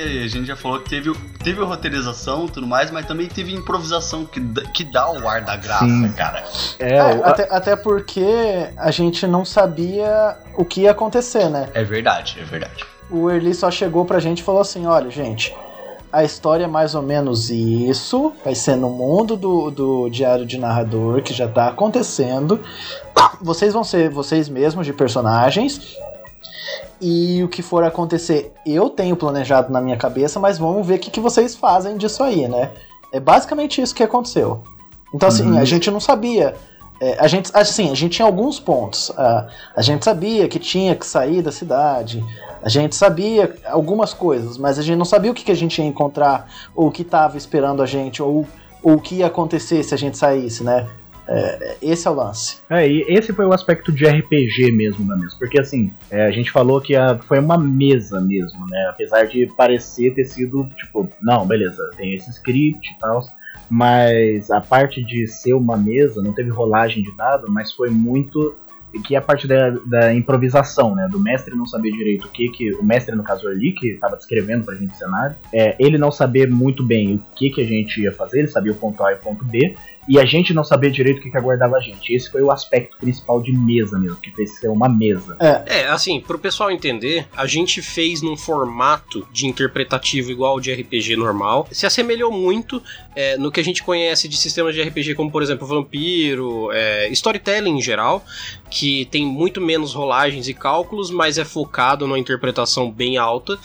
[0.03, 3.53] Que a gente já falou que teve, teve roteirização e tudo mais, mas também teve
[3.55, 6.13] improvisação que, dá- que dá o ar da graça, Sim.
[6.13, 6.45] cara.
[6.79, 11.69] É, É, o- até, até porque a gente não sabia o que ia acontecer, né?
[11.75, 12.85] É verdade, é verdade.
[13.11, 15.55] O Erli só chegou pra gente e falou assim: olha, gente,
[16.13, 18.33] a história é mais ou menos isso.
[18.45, 22.61] Vai ser no mundo do, do diário de narrador que já tá acontecendo.
[23.43, 25.97] Vocês vão ser vocês mesmos de personagens.
[27.01, 30.99] E o que for acontecer, eu tenho planejado na minha cabeça, mas vamos ver o
[30.99, 32.71] que, que vocês fazem disso aí, né?
[33.13, 34.63] É basicamente isso que aconteceu.
[35.15, 35.59] Então, assim, Uhum.
[35.59, 36.55] a gente não sabia.
[37.03, 39.11] é, a gente, assim, a gente tinha alguns pontos.
[39.17, 42.23] ah, a gente sabia que tinha que sair da cidade.
[42.63, 45.81] A gente sabia algumas coisas, mas a gente não sabia o que, que a gente
[45.81, 48.47] ia encontrar, ou o que estava esperando a gente, ou,
[48.83, 50.87] ou o que ia acontecer se a gente saísse, né?
[51.29, 52.59] É, esse é o lance.
[52.69, 55.37] É, e esse foi o aspecto de RPG mesmo da mesa.
[55.39, 58.87] Porque assim, é, a gente falou que a- foi uma mesa mesmo, né?
[58.91, 63.21] Apesar de parecer ter sido, tipo, não, beleza, tem esse script e tal.
[63.71, 68.57] Mas a parte de ser uma mesa, não teve rolagem de dado, mas foi muito.
[69.07, 71.07] Que é a parte da, da improvisação, né?
[71.09, 72.73] Do mestre não saber direito o que que.
[72.75, 76.11] O mestre, no caso ali, que estava descrevendo pra gente o cenário, é, ele não
[76.11, 79.13] saber muito bem o que, que a gente ia fazer, ele sabia o ponto A
[79.13, 79.77] e o ponto B,
[80.11, 82.13] e a gente não sabia direito o que, que aguardava a gente.
[82.13, 85.37] Esse foi o aspecto principal de mesa mesmo, que fez ser uma mesa.
[85.39, 90.73] É, assim, pro pessoal entender, a gente fez num formato de interpretativo igual ao de
[90.73, 91.69] RPG normal.
[91.71, 92.83] Se assemelhou muito
[93.15, 97.09] é, no que a gente conhece de sistemas de RPG, como por exemplo Vampiro, é,
[97.11, 98.25] Storytelling em geral,
[98.69, 103.57] que tem muito menos rolagens e cálculos, mas é focado numa interpretação bem alta.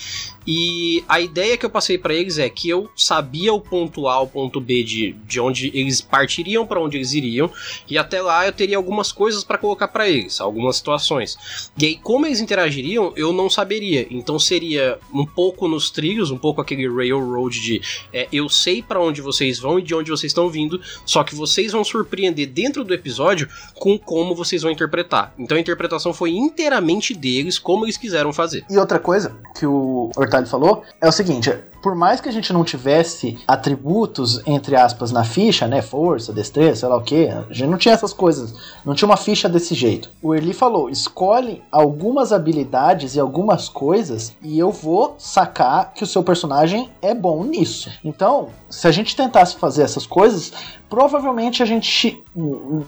[0.47, 4.21] E a ideia que eu passei pra eles é que eu sabia o ponto A,
[4.21, 7.49] o ponto B de, de onde eles partiriam partiriam, para onde eles iriam,
[7.87, 11.71] e até lá eu teria algumas coisas para colocar para eles, algumas situações.
[11.77, 14.05] E aí, como eles interagiriam, eu não saberia.
[14.09, 18.99] Então seria um pouco nos trilhos, um pouco aquele railroad de é, eu sei para
[18.99, 22.83] onde vocês vão e de onde vocês estão vindo, só que vocês vão surpreender dentro
[22.83, 25.33] do episódio com como vocês vão interpretar.
[25.37, 28.65] Então a interpretação foi inteiramente deles, como eles quiseram fazer.
[28.69, 31.51] E outra coisa que o Hortali falou é o seguinte:
[31.85, 35.83] por mais que a gente não tivesse atributos, entre aspas, na ficha, né?
[35.83, 39.15] Força, destreza, sei lá o que, a gente não tinha essas coisas, não tinha uma
[39.15, 40.09] ficha desse jeito.
[40.19, 46.07] O Erli falou: escolhe algumas habilidades e algumas coisas e eu vou sacar que o
[46.07, 47.91] seu personagem é bom nisso.
[48.03, 50.53] Então, se a gente tentasse fazer essas coisas,
[50.89, 52.23] provavelmente a gente,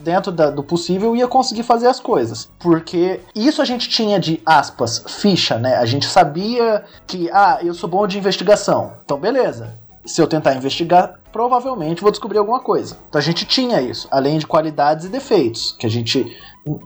[0.03, 2.49] dentro da, do possível, ia conseguir fazer as coisas.
[2.59, 5.75] Porque isso a gente tinha de aspas, ficha, né?
[5.77, 8.93] A gente sabia que, ah, eu sou bom de investigação.
[9.03, 9.77] Então, beleza.
[10.05, 12.97] Se eu tentar investigar, provavelmente vou descobrir alguma coisa.
[13.09, 16.25] Então a gente tinha isso, além de qualidades e defeitos, que a gente.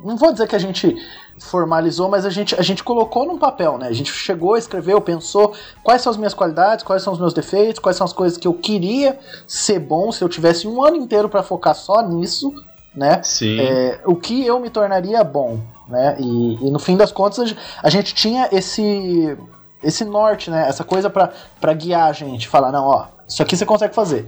[0.04, 0.96] Não vou dizer que a gente
[1.40, 3.88] formalizou, mas a gente, a gente colocou num papel, né?
[3.88, 7.80] A gente chegou, escreveu, pensou quais são as minhas qualidades, quais são os meus defeitos,
[7.80, 9.18] quais são as coisas que eu queria
[9.48, 12.54] ser bom se eu tivesse um ano inteiro para focar só nisso,
[12.96, 13.22] né?
[13.24, 13.60] Sim.
[13.60, 16.16] É, o que eu me tornaria bom, né?
[16.20, 19.38] E, e no fim das contas a gente tinha esse
[19.84, 20.68] esse norte, né?
[20.68, 24.26] Essa coisa para guiar a gente, falar não, ó, isso aqui você consegue fazer.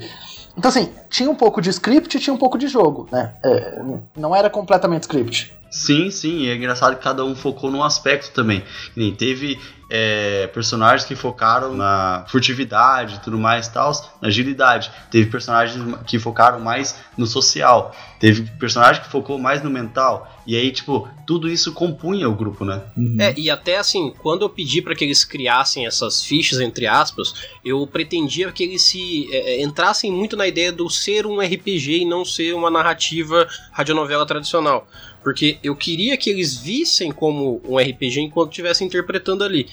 [0.57, 3.33] Então assim, tinha um pouco de script, tinha um pouco de jogo, né?
[3.43, 3.81] É,
[4.15, 5.53] não era completamente script.
[5.73, 8.63] Sim, sim, e é engraçado que cada um focou num aspecto também.
[8.95, 14.91] Nem teve é, personagens que focaram na furtividade e tudo mais tal, na agilidade.
[15.09, 17.91] Teve personagens que focaram mais no social.
[18.19, 20.31] Teve personagem que focou mais no mental.
[20.45, 22.82] E aí, tipo, tudo isso compunha o grupo, né?
[22.97, 23.15] Uhum.
[23.19, 27.34] É, e até assim, quando eu pedi para que eles criassem essas fichas, entre aspas,
[27.63, 32.01] eu pretendia que eles se é, é entrassem muito na ideia do ser um RPG
[32.01, 34.88] e não ser uma narrativa radionovela tradicional
[35.23, 39.69] porque eu queria que eles vissem como um RPG enquanto estivessem interpretando ali.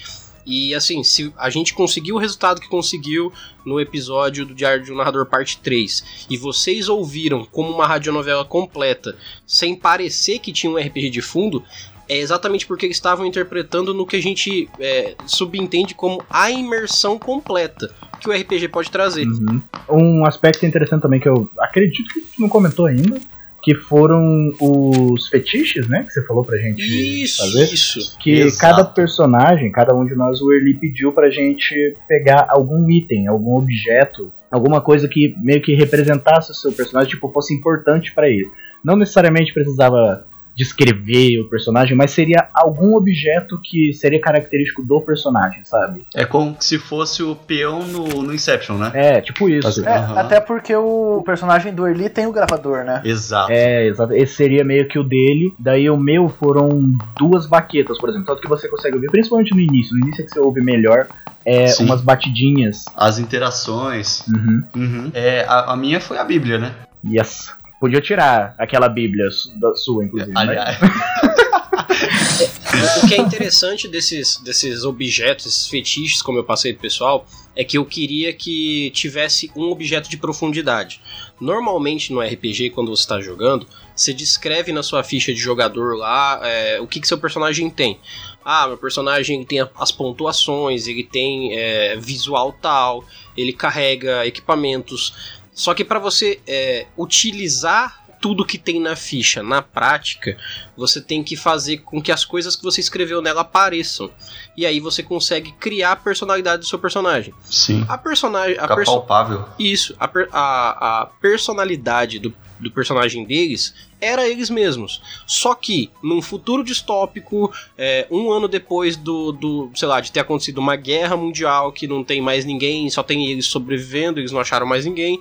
[0.47, 3.33] E assim, se a gente conseguiu o resultado que conseguiu
[3.65, 8.45] no episódio do Diário de um Narrador Parte 3, e vocês ouviram como uma radionovela
[8.45, 11.63] completa, sem parecer que tinha um RPG de fundo,
[12.09, 17.17] é exatamente porque eles estavam interpretando no que a gente é, subentende como a imersão
[17.17, 19.27] completa que o RPG pode trazer.
[19.27, 19.63] Uhum.
[19.89, 23.21] Um aspecto interessante também que eu acredito que a gente não comentou ainda
[23.63, 26.05] que foram os fetiches, né?
[26.05, 27.65] Que você falou pra gente isso, fazer.
[27.65, 28.19] Isso.
[28.19, 28.61] Que Exato.
[28.61, 33.57] cada personagem, cada um de nós, o Erli pediu pra gente pegar algum item, algum
[33.57, 38.51] objeto, alguma coisa que meio que representasse o seu personagem, tipo, fosse importante para ele.
[38.83, 40.25] Não necessariamente precisava
[40.57, 46.05] descrever o personagem, mas seria algum objeto que seria característico do personagem, sabe?
[46.15, 48.91] É como se fosse o peão no, no Inception, né?
[48.95, 49.87] É, tipo isso.
[49.87, 50.19] É, uhum.
[50.19, 53.01] Até porque o personagem do Erli tem o gravador, né?
[53.05, 53.51] Exato.
[53.53, 54.13] É, exato.
[54.13, 55.55] Esse seria meio que o dele.
[55.59, 56.69] Daí o meu foram
[57.17, 58.27] duas baquetas, por exemplo.
[58.27, 59.95] Tanto que você consegue ouvir, principalmente no início.
[59.97, 61.07] No início é que você ouve melhor.
[61.45, 61.85] É, Sim.
[61.85, 62.85] umas batidinhas.
[62.95, 64.27] As interações.
[64.29, 64.65] Uhum.
[64.77, 65.11] Uhum.
[65.15, 66.75] É, a, a minha foi a Bíblia, né?
[67.05, 67.55] Yes.
[67.81, 70.33] Podia tirar aquela Bíblia da sua, inclusive.
[70.37, 70.77] Aliás.
[73.03, 77.65] o que é interessante desses, desses objetos, esses fetiches, como eu passei pro pessoal, é
[77.65, 81.01] que eu queria que tivesse um objeto de profundidade.
[81.41, 86.41] Normalmente no RPG, quando você está jogando, você descreve na sua ficha de jogador lá
[86.43, 87.99] é, o que, que seu personagem tem.
[88.45, 93.05] Ah, meu personagem tem as pontuações, ele tem é, visual tal,
[93.37, 95.40] ele carrega equipamentos.
[95.53, 100.37] Só que para você é, utilizar tudo que tem na ficha na prática,
[100.77, 104.11] você tem que fazer com que as coisas que você escreveu nela apareçam.
[104.57, 107.33] E aí você consegue criar a personalidade do seu personagem.
[107.45, 107.85] Sim.
[107.89, 108.59] A personagem.
[108.59, 109.49] A perso palpável.
[109.59, 109.97] Isso.
[109.99, 115.03] A, per a, a personalidade do, do personagem deles era eles mesmos.
[115.27, 120.21] Só que, num futuro distópico, é, um ano depois do, do, sei lá, de ter
[120.21, 124.41] acontecido uma guerra mundial que não tem mais ninguém, só tem eles sobrevivendo, eles não
[124.41, 125.21] acharam mais ninguém,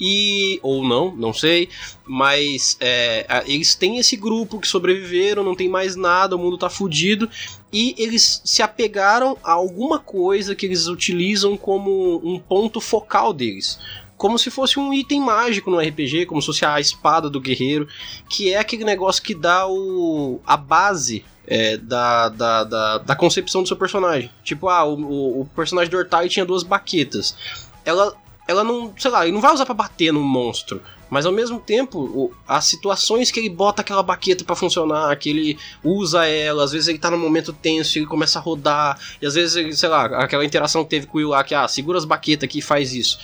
[0.00, 0.60] e.
[0.62, 1.68] ou não, não sei,
[2.06, 6.70] mas é, eles têm esse grupo que sobreviveram, não tem mais nada, o mundo tá
[6.70, 7.28] fudido,
[7.72, 13.78] e eles se apegaram a alguma coisa que eles utilizam como um ponto focal deles
[14.22, 17.88] como se fosse um item mágico no RPG, como se fosse a espada do guerreiro,
[18.28, 23.62] que é aquele negócio que dá o, a base é, da, da, da, da, concepção
[23.62, 24.30] do seu personagem.
[24.44, 27.34] Tipo, ah, o, o personagem do Ortai tinha duas baquetas.
[27.84, 28.14] Ela,
[28.46, 30.80] ela não, sei lá, ele não vai usar para bater no monstro.
[31.10, 35.58] Mas ao mesmo tempo, as situações que ele bota aquela baqueta para funcionar, que ele
[35.82, 39.34] usa ela, às vezes ele tá num momento tenso, ele começa a rodar, e às
[39.34, 42.04] vezes, sei lá, aquela interação que teve com o Will lá, que ah, segura as
[42.04, 43.18] baquetas aqui e faz isso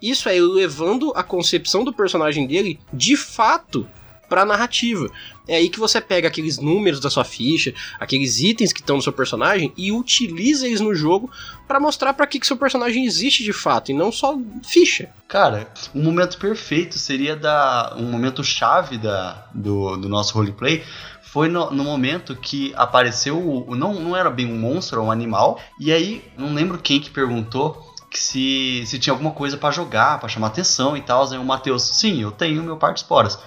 [0.00, 3.88] isso é levando a concepção do personagem dele de fato
[4.28, 5.10] pra narrativa.
[5.46, 9.02] É aí que você pega aqueles números da sua ficha, aqueles itens que estão no
[9.02, 11.30] seu personagem e utiliza eles no jogo
[11.66, 15.08] pra mostrar pra que, que seu personagem existe de fato e não só ficha.
[15.26, 20.84] Cara, um momento perfeito seria da um momento chave da, do, do nosso roleplay
[21.22, 25.60] foi no, no momento que apareceu o, não não era bem um monstro, um animal.
[25.78, 30.28] E aí não lembro quem que perguntou se, se tinha alguma coisa pra jogar, pra
[30.28, 31.28] chamar atenção e tal.
[31.30, 33.38] Aí o Matheus, sim, eu tenho meu par de esporas.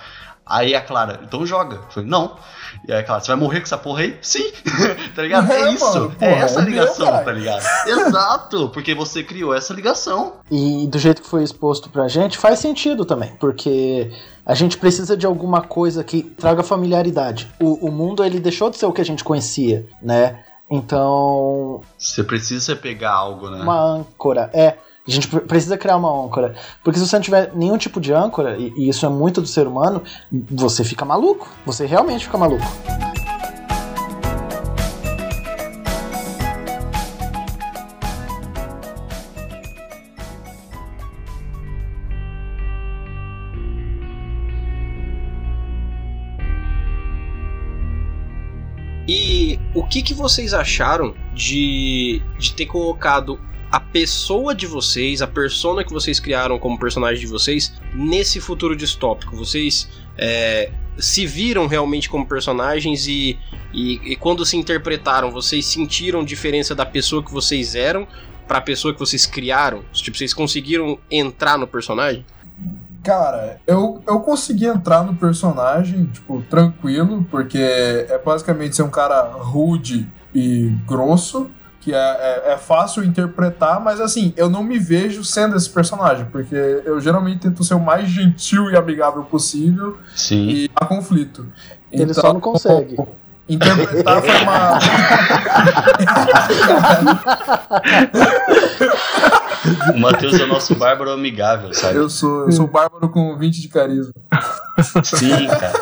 [0.45, 1.77] Aí a Clara, então joga.
[1.77, 2.35] Eu falei, não.
[2.87, 4.17] E aí a Clara, você vai morrer com essa porra aí?
[4.21, 4.51] Sim.
[5.15, 5.49] tá ligado?
[5.51, 5.85] É, É, isso.
[5.85, 7.25] mano, é porra, essa é ligação, meu, cara.
[7.25, 7.63] tá ligado?
[7.87, 8.69] Exato.
[8.69, 10.33] Porque você criou essa ligação.
[10.51, 14.11] E do jeito que foi exposto pra gente, faz sentido também, porque
[14.45, 17.49] a gente precisa de alguma coisa que traga familiaridade.
[17.61, 20.43] O, o mundo ele deixou de ser o que a gente conhecia, né?
[20.71, 23.61] Então, Você precisa pegar algo, né?
[23.61, 24.77] uma âncora é.
[25.05, 26.55] A gente pre- precisa criar uma âncora.
[26.83, 29.47] Porque se você não tiver nenhum tipo de âncora, e, e isso é muito do
[29.47, 30.01] ser humano,
[30.49, 31.49] você fica maluco.
[31.65, 32.63] Você realmente fica maluco.
[49.91, 53.37] Que, que vocês acharam de, de ter colocado
[53.69, 58.73] a pessoa de vocês, a persona que vocês criaram como personagem de vocês, nesse futuro
[58.73, 59.35] distópico?
[59.35, 63.37] Vocês é, se viram realmente como personagens e,
[63.73, 68.07] e, e quando se interpretaram, vocês sentiram diferença da pessoa que vocês eram
[68.47, 69.83] para a pessoa que vocês criaram?
[69.91, 72.25] Tipo, vocês conseguiram entrar no personagem?
[73.03, 79.23] Cara, eu, eu consegui entrar no personagem, tipo, tranquilo, porque é basicamente ser um cara
[79.23, 81.49] rude e grosso,
[81.79, 86.27] que é, é, é fácil interpretar, mas assim, eu não me vejo sendo esse personagem,
[86.27, 90.47] porque eu geralmente tento ser o mais gentil e amigável possível Sim.
[90.47, 91.47] e há conflito.
[91.91, 92.95] Ele só não consegue.
[93.49, 94.79] Interpretar foi uma.
[99.93, 101.97] O Matheus é o nosso bárbaro amigável, sabe?
[101.97, 104.13] eu sou, eu sou bárbaro com 20 de carisma.
[105.03, 105.79] Sim, cara.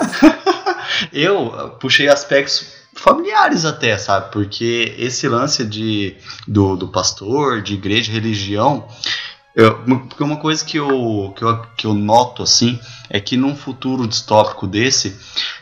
[1.14, 4.32] Eu puxei aspectos familiares até, sabe?
[4.32, 8.86] Porque esse lance de, do, do pastor, de igreja, religião,
[10.10, 12.80] porque uma coisa que eu, que, eu, que eu noto assim
[13.10, 15.18] é que num futuro distópico desse,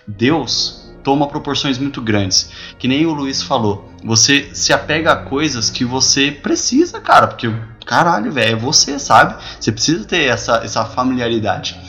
[0.08, 2.52] Deus toma proporções muito grandes.
[2.78, 3.90] Que nem o Luiz falou.
[4.04, 7.28] Você se apega a coisas que você precisa, cara.
[7.28, 7.50] Porque,
[7.86, 9.42] caralho, velho, é você, sabe?
[9.58, 11.80] Você precisa ter essa, essa familiaridade.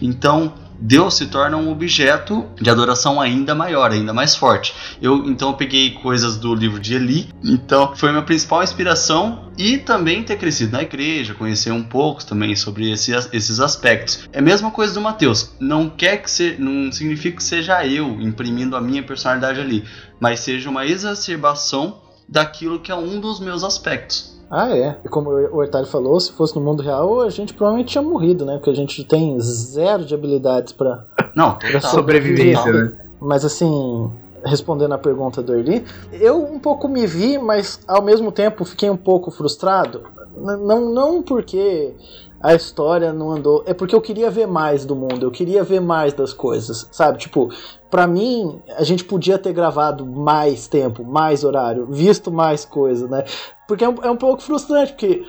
[0.00, 4.74] Então, Deus se torna um objeto de adoração ainda maior, ainda mais forte.
[5.02, 9.76] Eu então eu peguei coisas do livro de Eli, então foi minha principal inspiração e
[9.76, 14.28] também ter crescido na igreja, conhecer um pouco também sobre esse, esses aspectos.
[14.32, 15.50] É a mesma coisa do Mateus.
[15.58, 19.84] Não quer que se, não significa que seja eu imprimindo a minha personalidade ali,
[20.20, 24.37] mas seja uma exacerbação daquilo que é um dos meus aspectos.
[24.50, 24.96] Ah, é.
[25.04, 28.44] E como o Hortali falou, se fosse no mundo real, a gente provavelmente tinha morrido,
[28.46, 28.54] né?
[28.56, 31.04] Porque a gente tem zero de habilidades pra.
[31.34, 31.90] Não, pra total.
[31.90, 32.92] Sobrevivência, né?
[33.20, 34.10] Mas assim,
[34.44, 38.88] respondendo a pergunta do Erli, eu um pouco me vi, mas ao mesmo tempo fiquei
[38.88, 40.02] um pouco frustrado.
[40.36, 41.94] N- Não, não porque
[42.40, 45.80] a história não andou, é porque eu queria ver mais do mundo, eu queria ver
[45.80, 47.18] mais das coisas, sabe?
[47.18, 47.50] Tipo,
[47.90, 53.24] pra mim, a gente podia ter gravado mais tempo, mais horário, visto mais coisa, né?
[53.66, 55.24] Porque é um, é um pouco frustrante, porque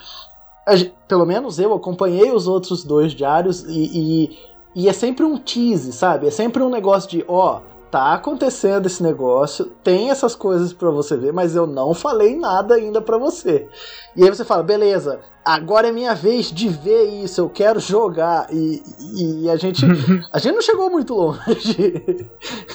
[1.07, 4.39] pelo menos eu acompanhei os outros dois diários e, e,
[4.75, 6.27] e é sempre um tease, sabe?
[6.27, 7.61] É sempre um negócio de, ó,
[7.91, 12.75] tá acontecendo esse negócio, tem essas coisas pra você ver, mas eu não falei nada
[12.75, 13.67] ainda pra você.
[14.15, 18.47] E aí você fala, beleza, agora é minha vez de ver isso, eu quero jogar.
[18.53, 18.81] E,
[19.43, 19.85] e a gente
[20.31, 22.03] a gente não chegou muito longe.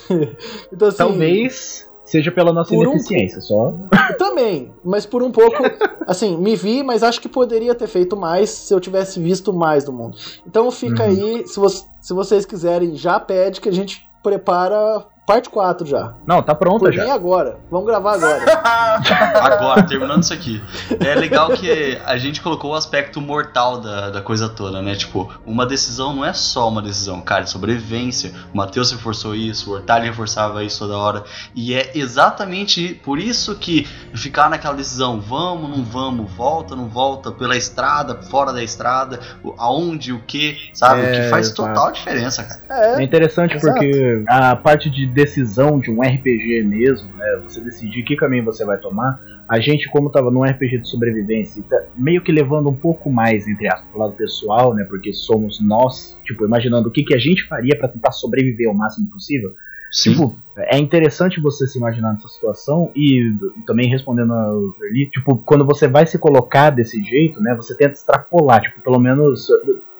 [0.73, 3.73] então assim, Talvez seja pela nossa Por um ineficiência, só.
[4.19, 5.57] também, mas por um pouco,
[6.07, 9.85] assim, me vi, mas acho que poderia ter feito mais se eu tivesse visto mais
[9.85, 10.17] do mundo.
[10.47, 11.09] Então fica Uhum.
[11.11, 16.14] aí, se, vo- se vocês quiserem, já pede que a gente prepara parte 4 já.
[16.27, 17.05] Não, tá pronta já.
[17.05, 17.59] mim agora.
[17.70, 18.45] Vamos gravar agora.
[19.35, 20.62] Agora, terminando isso aqui.
[21.01, 24.95] É legal que a gente colocou o aspecto mortal da, da coisa toda, né?
[24.95, 28.33] Tipo, uma decisão não é só uma decisão, cara, é sobrevivência.
[28.53, 31.25] O Matheus reforçou isso, o Hortali reforçava isso toda hora.
[31.55, 37.31] E é exatamente por isso que ficar naquela decisão, vamos, não vamos, volta, não volta,
[37.33, 39.20] pela estrada, fora da estrada,
[39.59, 41.01] aonde, o que, sabe?
[41.01, 41.62] o É, que faz exato.
[41.62, 42.61] total diferença, cara.
[42.68, 43.72] É É, interessante Exato.
[43.79, 47.41] porque a parte de decisão de um RPG mesmo, né?
[47.45, 49.21] Você decidir que caminho você vai tomar.
[49.49, 53.47] A gente, como tava num RPG de sobrevivência, tá meio que levando um pouco mais,
[53.47, 54.85] entre aspas, pro lado pessoal, né?
[54.85, 58.75] Porque somos nós, tipo, imaginando o que, que a gente faria para tentar sobreviver o
[58.75, 59.51] máximo possível.
[59.95, 60.12] Sim.
[60.12, 63.21] Tipo, é interessante você se imaginar nessa situação e
[63.65, 67.93] também respondendo ao Verli, tipo, quando você vai se colocar desse jeito, né, você tenta
[67.93, 69.47] extrapolar, tipo, pelo menos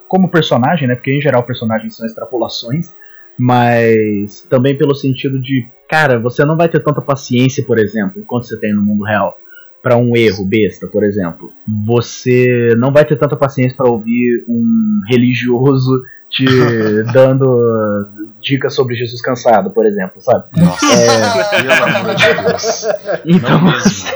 [0.09, 2.93] como personagem, né, porque em geral personagens são extrapolações,
[3.39, 8.47] mas também pelo sentido de, cara, você não vai ter tanta paciência, por exemplo, quanto
[8.47, 9.37] você tem no mundo real,
[9.82, 11.53] para um erro besta, por exemplo.
[11.87, 16.47] Você não vai ter tanta paciência para ouvir um religioso te
[17.12, 18.09] dando
[18.41, 20.45] dicas sobre Jesus cansado, por exemplo, sabe?
[20.57, 22.87] Nossa, É, pelo amor de Deus.
[23.26, 24.11] então, mesmo.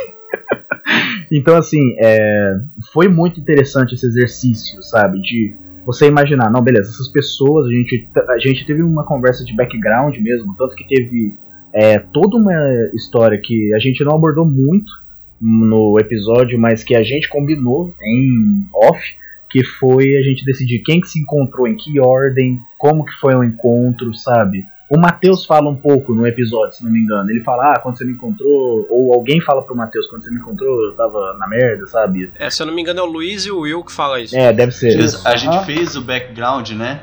[1.30, 2.54] então, assim, é,
[2.92, 5.20] foi muito interessante esse exercício, sabe?
[5.20, 5.54] De
[5.88, 10.14] você imaginar, não, beleza, essas pessoas, a gente, a gente teve uma conversa de background
[10.18, 11.34] mesmo, tanto que teve
[11.72, 12.52] é, toda uma
[12.92, 14.92] história que a gente não abordou muito
[15.40, 19.16] no episódio, mas que a gente combinou em off,
[19.48, 23.34] que foi a gente decidir quem que se encontrou em que ordem, como que foi
[23.34, 24.66] o encontro, sabe?
[24.90, 27.30] O Matheus fala um pouco no episódio, se não me engano.
[27.30, 30.38] Ele fala, ah, quando você me encontrou, ou alguém fala pro Matheus, quando você me
[30.38, 32.32] encontrou, eu tava na merda, sabe?
[32.38, 34.34] É, se eu não me engano, é o Luiz e o Will que fala isso.
[34.34, 34.98] É, deve ser.
[35.26, 37.00] A gente fez o background, né?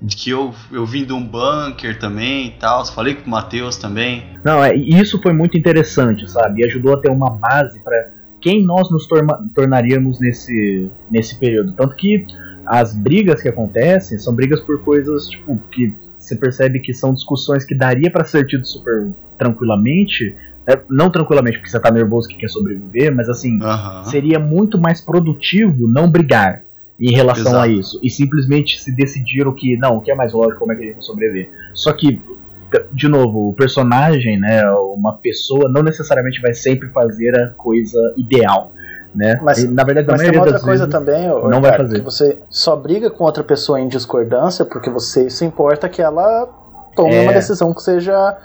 [0.00, 2.86] De que eu, eu vim de um bunker também e tal.
[2.86, 4.24] Falei com o Matheus também.
[4.42, 6.62] Não, é, e isso foi muito interessante, sabe?
[6.62, 8.10] E ajudou a ter uma base pra
[8.40, 11.72] quem nós nos torma- tornaríamos nesse, nesse período.
[11.72, 12.26] Tanto que
[12.64, 15.94] as brigas que acontecem são brigas por coisas, tipo, que
[16.26, 19.08] você percebe que são discussões que daria pra ser tido super
[19.38, 20.34] tranquilamente.
[20.66, 20.74] né?
[20.88, 23.58] Não tranquilamente porque você tá nervoso que quer sobreviver, mas assim,
[24.04, 26.62] seria muito mais produtivo não brigar
[26.98, 27.64] em relação Exato.
[27.64, 30.72] a isso e simplesmente se decidir o que não, o que é mais lógico, como
[30.72, 31.50] é que a gente vai sobreviver.
[31.74, 32.22] Só que
[32.92, 38.72] de novo, o personagem, né, uma pessoa não necessariamente vai sempre fazer a coisa ideal,
[39.16, 39.40] né?
[39.42, 41.98] Mas- E, na verdade, Mas tem outra coisa vezes, também, ô, não vai Ricardo, fazer.
[41.98, 46.46] que você só briga com outra pessoa em discordância porque você se importa que ela
[46.94, 47.22] tome É.
[47.22, 48.36] uma decisão que seja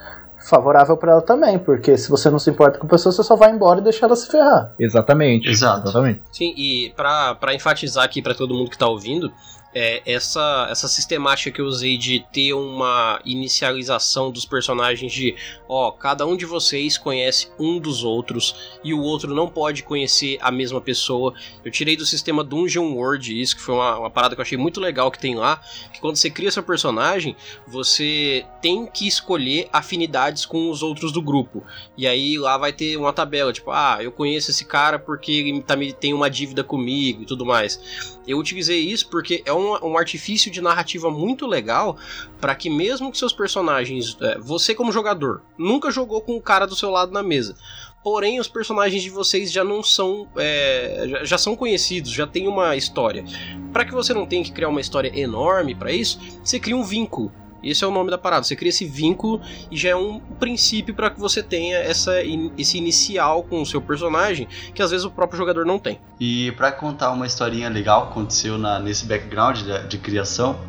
[0.49, 3.36] favorável pra ela também, porque se você não se importa com a pessoa, você só
[3.36, 4.74] vai embora e deixa ela se ferrar.
[4.80, 5.47] Exatamente.
[5.47, 5.84] Exato.
[5.89, 6.22] Exatamente.
[6.32, 9.32] Sim, e pra enfatizar aqui pra todo mundo que tá ouvindo,
[9.74, 15.36] é, essa, essa sistemática que eu usei de ter uma inicialização dos personagens de,
[15.67, 20.38] ó, cada um de vocês conhece um dos outros e o outro não pode conhecer
[20.41, 21.34] a mesma pessoa.
[21.63, 24.57] Eu tirei do sistema Dungeon World isso, que foi uma, uma parada que eu achei
[24.57, 25.61] muito legal que tem lá,
[25.93, 27.36] que quando você cria seu personagem,
[27.67, 31.63] você tem que escolher afinidades com os outros do grupo.
[31.97, 35.61] E aí lá vai ter uma tabela, tipo, ah, eu conheço esse cara porque ele
[35.61, 38.19] tá, tem uma dívida comigo e tudo mais.
[38.28, 41.97] Eu utilizei isso porque é um, um artifício de narrativa muito legal
[42.39, 46.66] para que mesmo que seus personagens, é, você como jogador, nunca jogou com o cara
[46.66, 47.55] do seu lado na mesa.
[48.03, 50.28] Porém, os personagens de vocês já não são.
[50.36, 53.24] é, já, já são conhecidos, já tem uma história.
[53.72, 56.84] Para que você não tenha que criar uma história enorme para isso, você cria um
[56.84, 57.32] vínculo.
[57.64, 58.43] Esse é o nome da parada.
[58.43, 62.51] Você cria esse vínculo e já é um princípio para que você tenha essa, in-
[62.57, 65.99] esse inicial com o seu personagem, que às vezes o próprio jogador não tem.
[66.20, 70.59] E pra contar uma historinha legal que aconteceu na- nesse background de, de criação,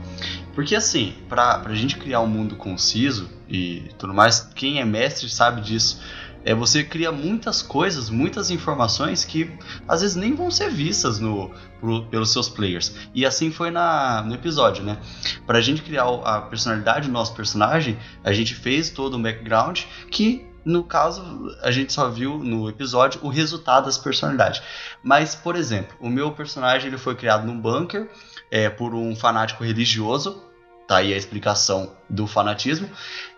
[0.55, 5.29] porque assim, pra, pra gente criar um mundo conciso e tudo mais, quem é mestre
[5.29, 6.01] sabe disso.
[6.45, 9.51] É, você cria muitas coisas, muitas informações que
[9.87, 12.95] às vezes nem vão ser vistas no, pro- pelos seus players.
[13.15, 14.99] E assim foi na, no episódio, né?
[15.47, 19.81] Pra gente criar a personalidade do nosso personagem, a gente fez todo um background
[20.11, 21.23] que, no caso,
[21.63, 24.63] a gente só viu no episódio o resultado das personalidades.
[25.03, 28.11] Mas, por exemplo, o meu personagem ele foi criado num bunker
[28.51, 30.43] é, por um fanático religioso.
[30.87, 32.89] Tá aí a explicação do fanatismo.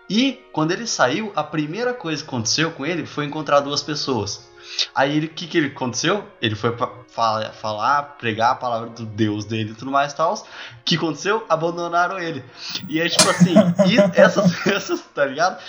[0.09, 4.47] E quando ele saiu, a primeira coisa que aconteceu com ele foi encontrar duas pessoas.
[4.93, 6.25] Aí o que, que ele aconteceu?
[6.41, 10.15] Ele foi pra falar, falar, pregar a palavra do Deus dele e tudo mais e
[10.15, 10.33] tal.
[10.33, 10.43] O
[10.83, 11.45] que aconteceu?
[11.49, 12.43] Abandonaram ele.
[12.89, 13.53] E é tipo assim,
[14.13, 15.61] essas, essas, tá ligado?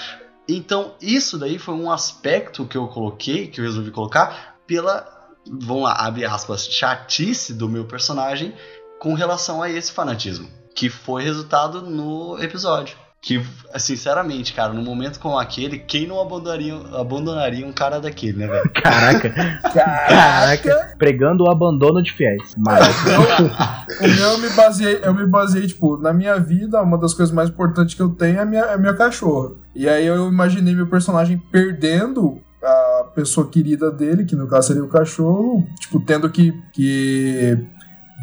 [0.49, 5.07] Então, isso daí foi um aspecto que eu coloquei, que eu resolvi colocar, pela,
[5.47, 8.55] vamos lá, abre aspas, chatice do meu personagem
[8.99, 10.49] com relação a esse fanatismo.
[10.75, 12.97] Que foi resultado no episódio.
[13.27, 13.43] Que,
[13.77, 18.71] sinceramente, cara, num momento como aquele, quem não abandonaria, abandonaria um cara daquele, né, velho?
[18.73, 19.31] Caraca,
[19.75, 20.95] caraca.
[20.97, 22.55] Pregando o abandono de fiéis.
[22.57, 22.87] Mas,
[24.01, 27.35] O meu eu me baseei, eu me baseei, tipo, na minha vida, uma das coisas
[27.35, 29.55] mais importantes que eu tenho é minha, é minha cachorra.
[29.75, 34.85] E aí eu imaginei meu personagem perdendo a pessoa querida dele, que no caso seria
[34.85, 37.59] o cachorro, tipo, tendo que, que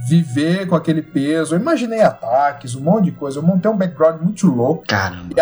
[0.08, 1.56] viver com aquele peso.
[1.56, 3.40] Eu imaginei ataques, um monte de coisa.
[3.40, 4.84] Eu montei um background muito louco.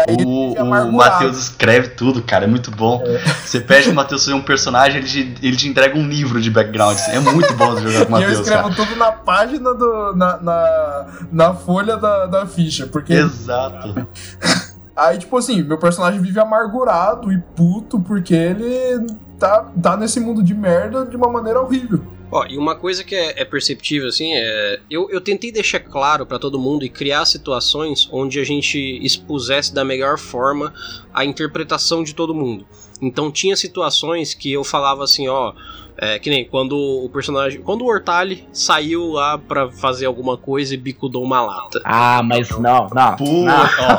[0.07, 0.91] Ele o, o.
[0.91, 3.01] Matheus escreve tudo, cara, é muito bom.
[3.43, 6.49] Você pede pro Matheus fazer um personagem, ele te, ele te entrega um livro de
[6.49, 6.97] background.
[7.09, 8.75] É muito bom jogar com o e eu Matheus, escrevo cara.
[8.75, 10.15] tudo na página do.
[10.15, 12.87] na, na, na folha da, da ficha.
[12.87, 14.07] Porque Exato.
[14.95, 19.07] Aí, tipo assim, meu personagem vive amargurado e puto porque ele
[19.39, 22.03] tá, tá nesse mundo de merda de uma maneira horrível.
[22.31, 24.79] Ó, e uma coisa que é, é perceptível, assim, é.
[24.89, 29.73] Eu, eu tentei deixar claro pra todo mundo e criar situações onde a gente expusesse
[29.73, 30.73] da melhor forma
[31.13, 32.65] a interpretação de todo mundo.
[33.01, 35.53] Então tinha situações que eu falava assim, ó.
[35.97, 37.61] É, que nem quando o personagem.
[37.61, 41.79] Quando o Hortali saiu lá pra fazer alguma coisa e bicudou uma lata.
[41.83, 43.15] Ah, mas não, não.
[43.17, 43.53] Pô, não.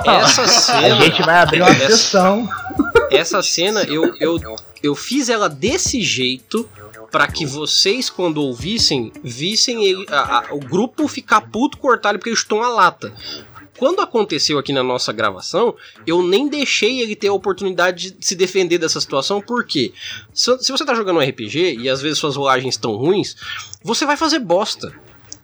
[0.07, 0.97] ó, Essa A cena.
[1.03, 2.49] gente vai abrir uma Essa- sessão.
[3.11, 4.41] essa cena eu, eu,
[4.83, 6.69] eu fiz ela desse jeito
[7.13, 12.19] pra que vocês, quando ouvissem, vissem ele- a- a- o grupo ficar puto o Hortali
[12.19, 13.13] porque ele chutou uma lata.
[13.79, 15.75] Quando aconteceu aqui na nossa gravação,
[16.07, 19.93] eu nem deixei ele ter a oportunidade de se defender dessa situação, porque
[20.33, 23.37] se, se você tá jogando um RPG e às vezes suas rolagens estão ruins,
[23.83, 24.93] você vai fazer bosta.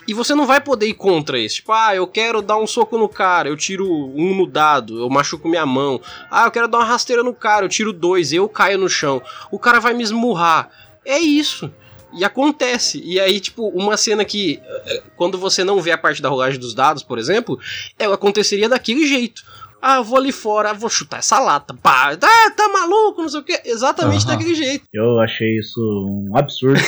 [0.07, 1.57] E você não vai poder ir contra isso.
[1.57, 5.11] Tipo, ah, eu quero dar um soco no cara, eu tiro um no dado, eu
[5.11, 6.01] machuco minha mão.
[6.31, 9.21] Ah, eu quero dar uma rasteira no cara, eu tiro dois, eu caio no chão.
[9.51, 10.71] O cara vai me esmurrar.
[11.05, 11.73] É isso.
[12.13, 13.03] E acontece.
[13.05, 16.59] E aí, tipo, uma cena que, eh, quando você não vê a parte da rolagem
[16.59, 17.59] dos dados, por exemplo,
[17.99, 19.43] ela aconteceria daquele jeito.
[19.81, 21.73] Ah, eu vou ali fora, vou chutar essa lata.
[21.75, 23.61] Pá, ah, tá maluco, não sei o que.
[23.65, 24.33] Exatamente Aham.
[24.37, 24.85] daquele jeito.
[24.93, 26.81] Eu achei isso um absurdo,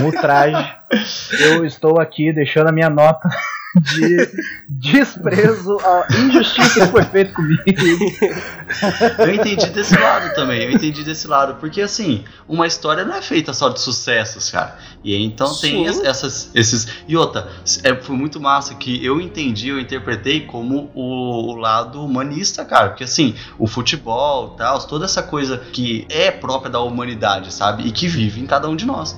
[0.00, 0.76] um ultraje.
[1.40, 3.28] Eu estou aqui deixando a minha nota
[3.76, 4.28] de
[4.68, 7.62] desprezo à injustiça que foi feita comigo.
[9.18, 10.62] eu entendi desse lado também.
[10.62, 11.56] Eu entendi desse lado.
[11.60, 14.78] Porque, assim, uma história não é feita só de sucessos, cara.
[15.04, 15.86] E então tem Sim.
[15.86, 16.88] es- essas, esses.
[17.06, 17.48] E outra,
[17.84, 22.88] é, foi muito massa que eu entendi, eu interpretei como o, o lado humanista, cara.
[22.88, 27.86] Porque, assim, o futebol e tal, toda essa coisa que é própria da humanidade, sabe?
[27.86, 29.16] E que vive em cada um de nós.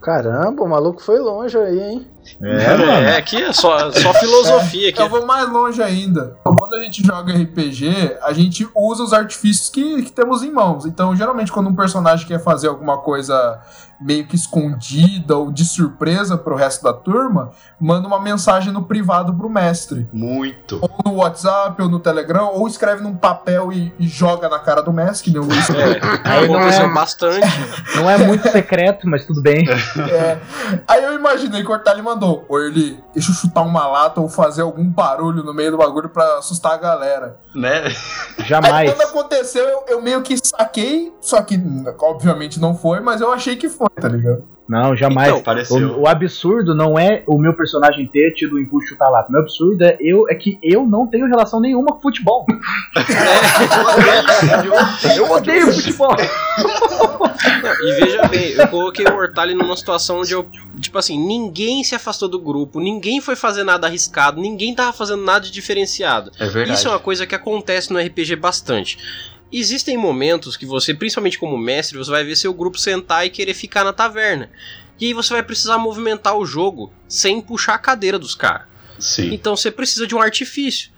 [0.00, 2.06] Caramba, o maluco foi longe aí, hein?
[2.40, 2.84] É, mano.
[2.92, 5.00] É, aqui é só, só filosofia aqui.
[5.00, 6.36] Eu vou mais longe ainda.
[6.44, 10.86] Quando a gente joga RPG, a gente usa os artifícios que, que temos em mãos.
[10.86, 13.60] Então, geralmente, quando um personagem quer fazer alguma coisa
[14.00, 19.32] meio que escondida ou de surpresa pro resto da turma, manda uma mensagem no privado
[19.32, 20.08] pro mestre.
[20.12, 20.80] Muito.
[20.82, 24.82] Ou no WhatsApp, ou no Telegram, ou escreve num papel e, e joga na cara
[24.82, 27.46] do mestre, que nem o Luiz É, Aí não aconteceu é- bastante.
[27.94, 29.64] Não é muito secreto, mas tudo bem.
[29.68, 30.38] É.
[30.88, 34.28] Aí eu imaginei que o Hortali mandou: Ô Erli, deixa eu chutar uma lata ou
[34.28, 37.38] fazer algum barulho no meio do bagulho pra assustar a galera.
[37.54, 37.84] Né?
[38.38, 38.92] Aí Jamais.
[38.92, 41.60] quando aconteceu, eu, eu meio que saquei, só que
[41.98, 44.44] obviamente não foi, mas eu achei que foi, tá ligado?
[44.68, 45.28] Não, jamais.
[45.28, 45.92] Então, Pareceu.
[45.92, 49.28] O, o absurdo não é o meu personagem ter tido o impulso de chutar lata.
[49.28, 52.46] O meu absurdo é, eu, é que eu não tenho relação nenhuma com futebol.
[55.16, 56.16] Eu odeio futebol.
[57.62, 60.48] Não, e veja bem, eu coloquei o Hortali numa situação onde eu,
[60.80, 65.22] tipo assim, ninguém se afastou do grupo, ninguém foi fazer nada arriscado, ninguém tava fazendo
[65.22, 66.30] nada de diferenciado.
[66.38, 66.72] É verdade.
[66.72, 68.98] Isso é uma coisa que acontece no RPG bastante.
[69.52, 73.52] Existem momentos que você, principalmente como mestre, você vai ver seu grupo sentar e querer
[73.52, 74.50] ficar na taverna.
[74.98, 78.71] E aí você vai precisar movimentar o jogo sem puxar a cadeira dos caras.
[78.98, 79.32] Sim.
[79.32, 80.90] Então você precisa de um artifício.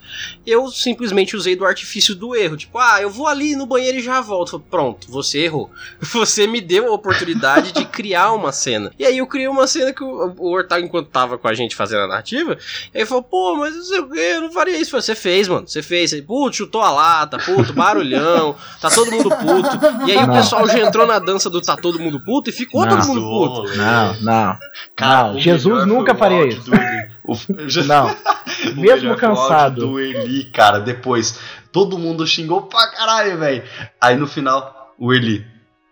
[0.45, 2.55] Eu simplesmente usei do artifício do erro.
[2.55, 4.51] Tipo, ah, eu vou ali no banheiro e já volto.
[4.51, 5.71] Falei, Pronto, você errou.
[6.15, 8.91] Você me deu a oportunidade de criar uma cena.
[8.97, 11.75] E aí eu criei uma cena que o, o Hortag, enquanto tava com a gente
[11.75, 12.57] fazendo a narrativa,
[12.93, 14.95] ele falou, pô, mas o que, eu não faria isso.
[14.95, 16.11] Eu Você fez, mano, você fez.
[16.11, 20.07] Você, puto, chutou a lata, puto, barulhão, tá todo mundo puto.
[20.07, 20.35] E aí o Não.
[20.35, 22.97] pessoal já entrou na dança do tá todo mundo puto e ficou Não.
[22.97, 23.77] todo mundo puto.
[23.77, 24.57] Não, não.
[24.95, 26.69] Cara, Não, o Jesus nunca o faria isso.
[27.27, 27.63] Eli.
[27.63, 28.07] O- já- Não.
[28.75, 29.81] o Mesmo cansado.
[29.81, 31.39] do Eli, cara, depois
[31.71, 33.63] todo mundo xingou pra caralho, velho.
[33.99, 35.45] Aí no final, o Eli,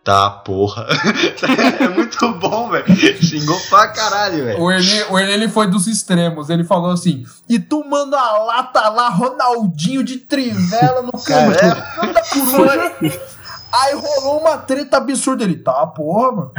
[0.04, 0.88] tá, porra.
[1.80, 2.86] é muito bom, velho.
[3.22, 4.60] Xingou pra caralho, velho.
[4.62, 6.50] O Erli, o Erli ele foi dos extremos.
[6.50, 11.58] Ele falou assim: e tu manda a lata lá, Ronaldinho de trivela no canto.
[11.60, 13.22] É, coruja.
[13.74, 15.44] Aí rolou uma treta absurda.
[15.44, 16.52] Ele, tá, porra, mano.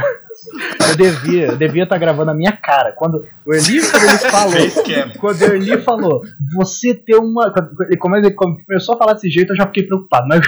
[0.89, 2.91] Eu devia, eu devia estar gravando a minha cara.
[2.91, 6.21] Quando o Erli, quando ele falou, quando o Erli falou,
[6.53, 7.53] você tem uma.
[7.99, 10.27] Como ele começou a falar desse jeito, eu já fiquei preocupado.
[10.27, 10.45] Mas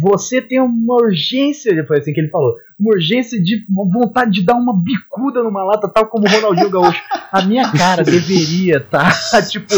[0.00, 4.46] você tem uma urgência, foi assim que ele falou, uma urgência de uma vontade de
[4.46, 7.02] dar uma bicuda numa lata, tal como o Ronaldinho Gaúcho.
[7.30, 9.12] A minha cara deveria estar,
[9.48, 9.74] tipo,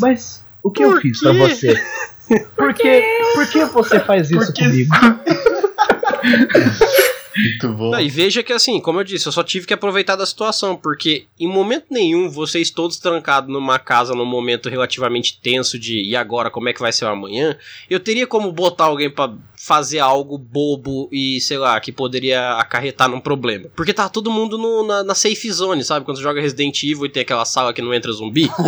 [0.00, 1.74] mas o que eu Por fiz pra você?
[2.54, 3.02] Por que,
[3.34, 4.94] por que você faz isso Porque comigo?
[7.36, 7.90] Muito bom.
[7.92, 10.74] Não, e veja que assim, como eu disse, eu só tive que aproveitar da situação,
[10.74, 16.16] porque em momento nenhum, vocês todos trancados numa casa num momento relativamente tenso de e
[16.16, 17.56] agora, como é que vai ser o amanhã,
[17.88, 23.08] eu teria como botar alguém pra fazer algo bobo e, sei lá, que poderia acarretar
[23.08, 23.66] num problema.
[23.76, 26.04] Porque tá todo mundo no- na, na safe zone, sabe?
[26.04, 28.50] Quando você joga Resident Evil e tem aquela sala que não entra zumbi.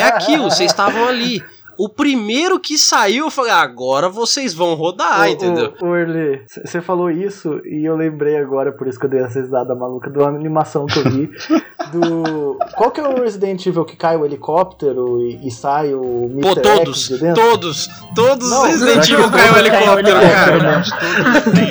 [0.00, 1.40] É aquilo, vocês estavam ali.
[1.78, 5.72] O primeiro que saiu, eu falei, agora vocês vão rodar, Ô, entendeu?
[5.80, 9.20] Ô, ô, Erlê, você falou isso e eu lembrei agora, por isso que eu dei
[9.20, 11.30] essa risada maluca, de uma animação que eu vi.
[11.92, 12.58] do.
[12.76, 16.42] Qual que é o Resident Evil que cai o helicóptero e, e sai o Mr.
[16.42, 20.82] Pô, X todos, de todos, todos os Resident Evil caiu o helicóptero, helicóptero cara.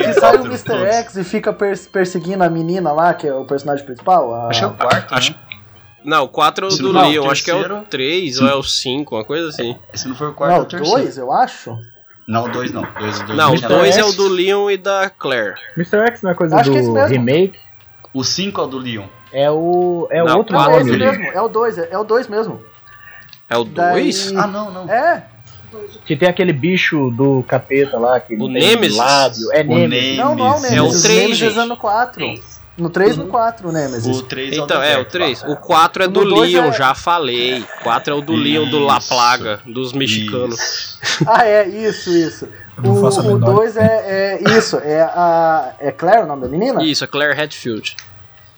[0.04, 0.86] Que sai o Mr.
[0.86, 4.32] X e fica pers- perseguindo a menina lá, que é o personagem principal.
[4.32, 5.38] a- Acho que é o quarto, Acho- né?
[6.04, 8.40] Não, o 4 é o do não, Leon, o acho que é o terceiro- 3
[8.40, 9.76] ou é o 5, uma coisa assim.
[9.92, 11.00] Esse não foi o quarto, Não, é o terceiro.
[11.02, 11.78] dois, eu acho.
[12.26, 12.82] Não, dois não.
[12.98, 15.54] Dois, dois Não, o tinha 2 é o do Leon e da Claire.
[15.76, 15.98] Mr.
[16.08, 17.06] X não é coisa Acho é do mesmo.
[17.08, 17.58] remake,
[18.12, 19.06] O cinco é o do Leon.
[19.32, 20.06] é o.
[20.10, 22.28] É o Não, outro Não, é esse mesmo, é o dois, é, é o dois
[22.28, 22.62] mesmo.
[23.48, 24.32] É o Daí- 2?
[24.36, 24.88] Ah, não, não.
[24.90, 25.26] É,
[26.06, 28.96] Que tem aquele bicho do capeta lá, que O Nemesis?
[28.96, 29.52] lábio.
[29.52, 29.90] É O Nemesis.
[29.90, 30.16] Nemesis.
[30.18, 30.72] não, não, o Nemesis.
[30.76, 31.58] É o o três, Nemesis gente.
[31.58, 32.24] é no 4.
[32.76, 34.18] No 3 e no 4, o Nemesis.
[34.18, 35.44] O 3 Então, é, o 3.
[35.44, 37.64] O 4 é do Leon, é- já falei.
[37.84, 39.00] 4 é o do Leon do La.
[39.00, 40.58] Plaga, dos mexicanos.
[40.58, 40.94] Isso.
[41.26, 42.48] Ah, é, isso, isso.
[42.78, 45.74] O menor 2 é, é isso, é a.
[45.78, 46.82] É Claire o nome da menina?
[46.82, 47.94] Isso, a Claire Hatfield.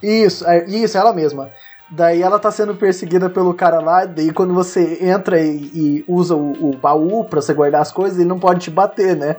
[0.03, 1.51] Isso, é, isso, ela mesma.
[1.91, 6.35] Daí ela tá sendo perseguida pelo cara lá, daí quando você entra e, e usa
[6.35, 9.37] o, o baú pra você guardar as coisas, ele não pode te bater, né?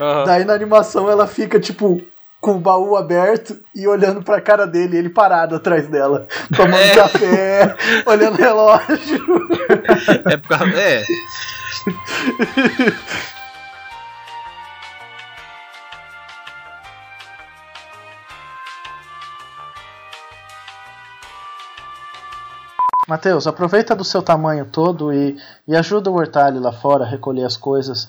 [0.00, 0.24] Aham.
[0.24, 2.00] Daí na animação ela fica, tipo,
[2.40, 6.26] com o baú aberto e olhando pra cara dele, ele parado atrás dela,
[6.56, 6.94] tomando É.
[6.94, 7.76] café,
[8.06, 9.48] olhando o relógio.
[10.30, 10.80] É por causa.
[10.80, 11.02] É.
[23.08, 25.36] Matheus, aproveita do seu tamanho todo e,
[25.66, 28.08] e ajuda o Hortalho lá fora a recolher as coisas.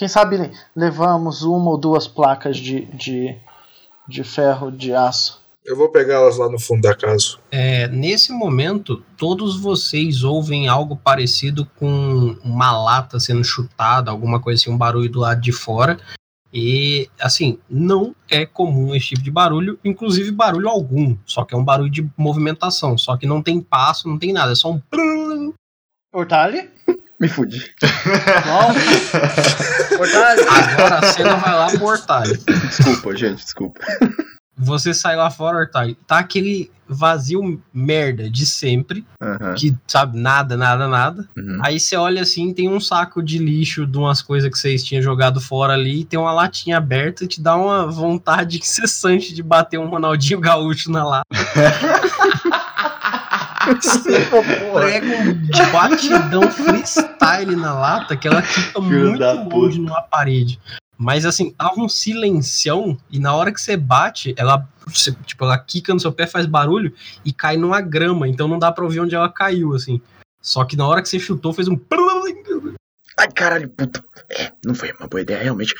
[0.00, 3.36] Quem sabe levamos uma ou duas placas de, de,
[4.08, 5.42] de ferro, de aço.
[5.62, 7.36] Eu vou pegá-las lá no fundo da casa.
[7.50, 14.62] É, nesse momento, todos vocês ouvem algo parecido com uma lata sendo chutada, alguma coisa
[14.62, 15.98] assim, um barulho do lado de fora.
[16.50, 21.58] E, assim, não é comum esse tipo de barulho, inclusive barulho algum, só que é
[21.58, 24.80] um barulho de movimentação, só que não tem passo, não tem nada, é só um.
[24.80, 25.52] prrrr.
[27.20, 27.62] Me fudi.
[29.98, 30.48] Hortalho?
[30.48, 32.38] Agora a cena vai lá pro Hortalho.
[32.46, 33.80] Desculpa, gente, desculpa.
[34.56, 39.06] Você sai lá fora, Hortalho, tá aquele vazio merda de sempre,
[39.56, 41.28] que sabe, nada, nada, nada.
[41.36, 41.58] Uhum.
[41.62, 45.02] Aí você olha assim, tem um saco de lixo de umas coisas que vocês tinham
[45.02, 49.78] jogado fora ali, tem uma latinha aberta e te dá uma vontade incessante de bater
[49.78, 51.26] um Ronaldinho Gaúcho na lata.
[54.72, 60.60] Prega um batidão freestyle na lata que ela fica Filho muito longe numa parede.
[60.96, 65.58] Mas assim, tava um silencião e na hora que você bate, ela, você- tipo, ela
[65.58, 66.92] quica no seu pé, faz barulho
[67.24, 70.00] e cai numa grama, então não dá pra ouvir onde ela caiu, assim.
[70.42, 71.78] Só que na hora que você chutou, fez um.
[73.18, 74.02] Ai, caralho, puta.
[74.30, 75.74] É, não foi uma boa ideia, realmente.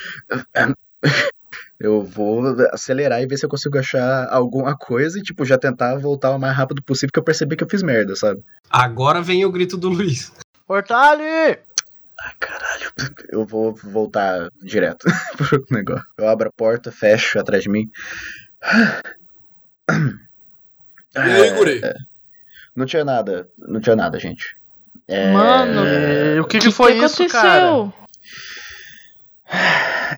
[1.79, 5.95] Eu vou acelerar e ver se eu consigo achar alguma coisa e, tipo, já tentar
[5.97, 8.41] voltar o mais rápido possível, porque eu percebi que eu fiz merda, sabe?
[8.69, 10.31] Agora vem o grito do Luiz.
[10.67, 11.23] Hortalho!
[11.23, 12.91] Ai, caralho.
[13.29, 16.05] Eu vou voltar direto pro negócio.
[16.17, 17.89] Eu abro a porta, fecho atrás de mim.
[21.15, 21.81] E aí, guri?
[22.75, 24.55] Não tinha nada, não tinha nada, gente.
[25.07, 27.91] É, Mano, É, o que, que foi isso, cara?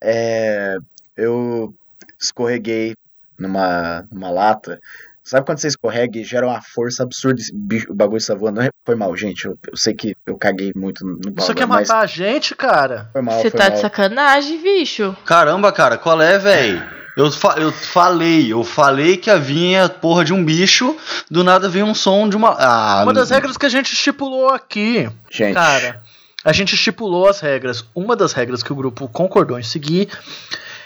[0.03, 0.77] É,
[1.17, 1.73] eu
[2.19, 2.93] escorreguei
[3.37, 4.79] numa, numa lata.
[5.23, 8.57] Sabe quando você escorrega e gera uma força absurda bicho- o bagulho está voando?
[8.59, 9.45] Não é- Foi mal, gente.
[9.45, 12.53] Eu, eu sei que eu caguei muito no Você bagulho, quer mas matar a gente,
[12.53, 13.09] cara?
[13.13, 13.73] foi mal, Você foi tá mal.
[13.75, 15.15] de sacanagem, bicho.
[15.25, 16.83] Caramba, cara, qual é, velho?
[17.15, 20.97] Eu, fa- eu falei, eu falei que havia porra de um bicho,
[21.31, 22.57] do nada veio um som de uma.
[22.59, 26.01] Ah, Uma das regras que a gente estipulou aqui, Gente, cara.
[26.43, 27.85] A gente estipulou as regras.
[27.95, 30.09] Uma das regras que o grupo concordou em seguir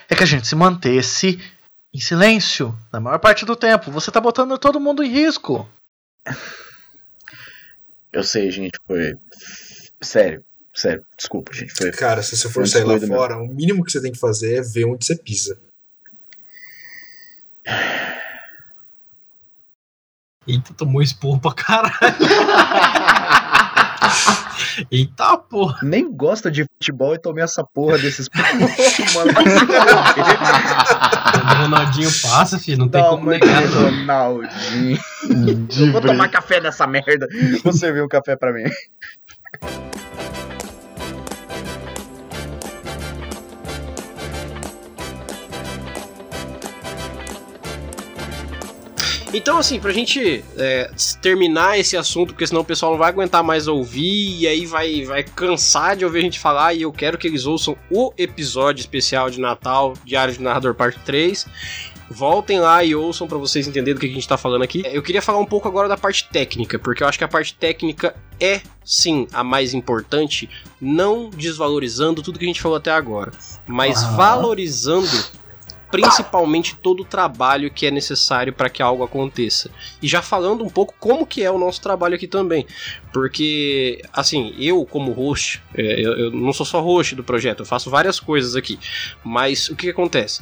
[0.09, 1.39] é que a gente se mantesse
[1.93, 3.91] em silêncio na maior parte do tempo.
[3.91, 5.67] Você tá botando todo mundo em risco.
[8.11, 9.15] eu sei, gente, foi.
[10.01, 10.43] Sério,
[10.73, 11.73] sério, desculpa, gente.
[11.73, 11.91] Foi.
[11.91, 14.55] Cara, se você Foi for sair lá fora, o mínimo que você tem que fazer
[14.55, 15.57] é ver onde você pisa.
[20.47, 21.93] Eita, tomou esporro pra caralho.
[24.91, 25.79] Eita porra.
[25.83, 28.29] Nem gosto de futebol e tomei essa porra desses.
[29.13, 29.57] Mano, fuder.
[31.61, 33.67] Ronaldinho passa, filho, não tem como negar.
[33.67, 34.99] de Ronaldinho.
[35.79, 37.27] Eu vou tomar café nessa merda.
[37.63, 38.63] Vou servir um café pra mim.
[49.37, 50.89] Então, assim, pra gente é,
[51.21, 55.05] terminar esse assunto, porque senão o pessoal não vai aguentar mais ouvir, e aí vai,
[55.05, 58.81] vai cansar de ouvir a gente falar, e eu quero que eles ouçam o episódio
[58.81, 61.45] especial de Natal, Diário de Narrador Parte 3.
[62.09, 64.81] Voltem lá e ouçam pra vocês entenderem do que a gente tá falando aqui.
[64.85, 67.53] Eu queria falar um pouco agora da parte técnica, porque eu acho que a parte
[67.53, 70.49] técnica é, sim, a mais importante,
[70.81, 73.31] não desvalorizando tudo que a gente falou até agora,
[73.67, 74.15] mas Aham.
[74.15, 75.25] valorizando
[75.91, 79.69] principalmente todo o trabalho que é necessário para que algo aconteça.
[80.01, 82.65] E já falando um pouco como que é o nosso trabalho aqui também,
[83.13, 87.89] porque assim, eu como host, é, eu, não sou só host do projeto, eu faço
[87.89, 88.79] várias coisas aqui,
[89.23, 90.41] mas o que, que acontece?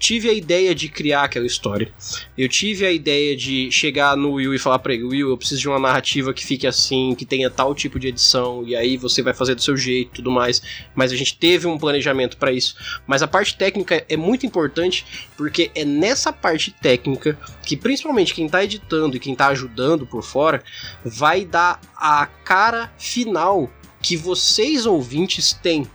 [0.00, 1.92] Tive a ideia de criar aquela história.
[2.36, 5.60] Eu tive a ideia de chegar no Will e falar pra ele: Will, eu preciso
[5.60, 9.20] de uma narrativa que fique assim, que tenha tal tipo de edição, e aí você
[9.20, 10.62] vai fazer do seu jeito e tudo mais.
[10.94, 12.74] Mas a gente teve um planejamento para isso.
[13.06, 15.04] Mas a parte técnica é muito importante
[15.36, 20.22] porque é nessa parte técnica que principalmente quem tá editando e quem tá ajudando por
[20.22, 20.64] fora
[21.04, 23.70] vai dar a cara final
[24.00, 25.86] que vocês ouvintes têm.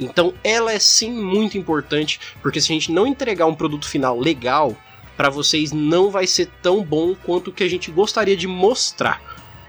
[0.00, 4.18] Então ela é sim muito importante, porque se a gente não entregar um produto final
[4.18, 4.74] legal,
[5.16, 9.20] para vocês não vai ser tão bom quanto o que a gente gostaria de mostrar.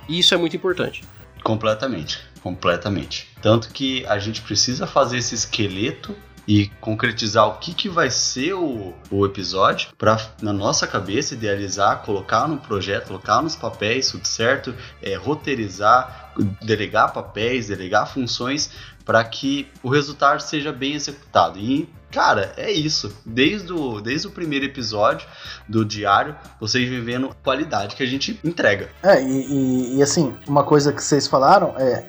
[0.07, 1.03] E isso é muito importante.
[1.43, 3.27] Completamente, completamente.
[3.41, 6.15] Tanto que a gente precisa fazer esse esqueleto
[6.47, 12.01] e concretizar o que, que vai ser o, o episódio para na nossa cabeça idealizar,
[12.01, 18.71] colocar no projeto, colocar nos papéis, tudo certo, é, roteirizar, delegar papéis, delegar funções
[19.11, 21.59] para que o resultado seja bem executado.
[21.59, 23.13] E cara, é isso.
[23.25, 25.27] Desde o, desde o primeiro episódio
[25.67, 28.87] do diário, vocês vêm vendo a qualidade que a gente entrega.
[29.03, 32.05] É, e, e- e, assim, uma coisa que vocês falaram, é,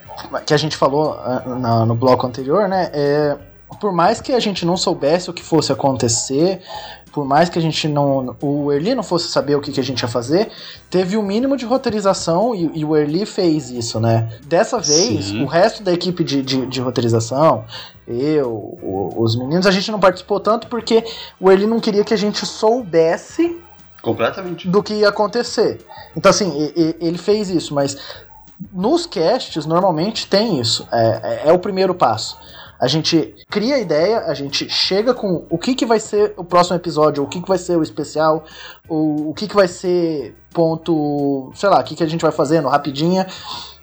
[0.47, 2.89] que a gente falou ah, na- no bloco anterior, né?
[2.93, 3.37] É,
[3.81, 6.63] por mais que a gente não soubesse o que fosse acontecer,
[7.13, 8.35] por mais que a gente não.
[8.41, 10.51] O Erli não fosse saber o que, que a gente ia fazer,
[10.89, 14.29] teve o mínimo de roteirização e, e o Erli fez isso, né?
[14.47, 15.43] Dessa vez, Sim.
[15.43, 17.65] o resto da equipe de, de, de roteirização,
[18.09, 21.05] eu, o- os meninos, a gente não participou tanto porque
[21.39, 23.61] o Erli não queria que a gente soubesse
[24.01, 24.67] Completamente.
[24.69, 25.79] do que ia acontecer.
[26.17, 27.97] Então, assim, ele fez isso, mas
[28.73, 30.87] nos casts, normalmente tem isso.
[30.91, 32.37] É, é- é o primeiro passo.
[32.83, 36.43] A gente cria a ideia, a gente chega com o que, que vai ser o
[36.43, 38.45] próximo episódio, o que, que vai ser o especial,
[38.89, 42.33] ou o que, que vai ser ponto, sei lá, o que, que a gente vai
[42.33, 43.28] fazendo rapidinha.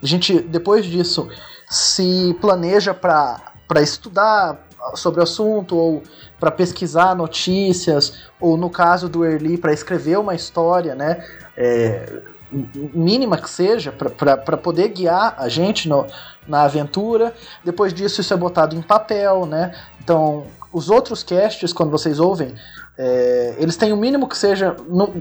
[0.03, 1.29] A gente, depois disso,
[1.69, 3.41] se planeja para
[3.81, 6.03] estudar sobre o assunto, ou
[6.37, 11.23] para pesquisar notícias, ou no caso do Early, para escrever uma história, né?
[11.59, 12.21] é,
[12.51, 16.05] mínima que seja, para poder guiar a gente no,
[16.47, 17.33] na aventura.
[17.63, 19.73] Depois disso, isso é botado em papel, né?
[20.03, 22.53] Então, os outros casts, quando vocês ouvem,
[22.97, 24.75] é, eles têm o mínimo que seja.
[24.87, 25.13] No,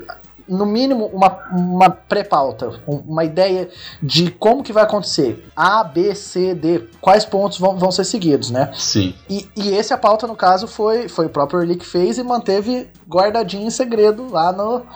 [0.49, 3.68] no mínimo, uma, uma pré-pauta, um- uma ideia
[4.03, 5.47] de como que vai acontecer.
[5.55, 8.70] A, B, C, D, quais pontos vão, vão ser seguidos, né?
[8.74, 9.14] Sim.
[9.29, 12.22] E, e esse a pauta, no caso, foi, foi o próprio Early que fez e
[12.22, 14.87] manteve guardadinho em segredo lá no,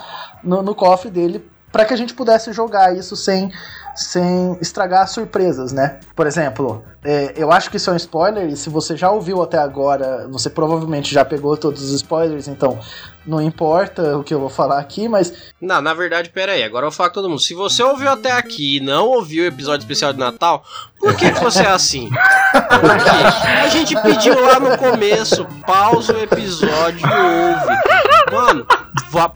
[0.43, 3.51] no, no cofre dele para que a gente pudesse jogar isso sem,
[3.97, 5.99] sem estragar as surpresas, né?
[6.15, 9.43] Por exemplo, é, eu acho que isso é um spoiler e se você já ouviu
[9.43, 12.79] até agora, você provavelmente já pegou todos os spoilers, então
[13.27, 16.87] não importa o que eu vou falar aqui, mas Não, na verdade, pera aí, agora
[16.87, 17.41] eu vou falar com todo mundo.
[17.41, 20.63] Se você ouviu até aqui e não ouviu o episódio especial de Natal,
[21.01, 22.09] por que, que você é assim?
[22.09, 23.57] Por quê?
[23.65, 28.12] A gente pediu lá no começo, pausa o episódio e ouve.
[28.33, 28.67] Mano,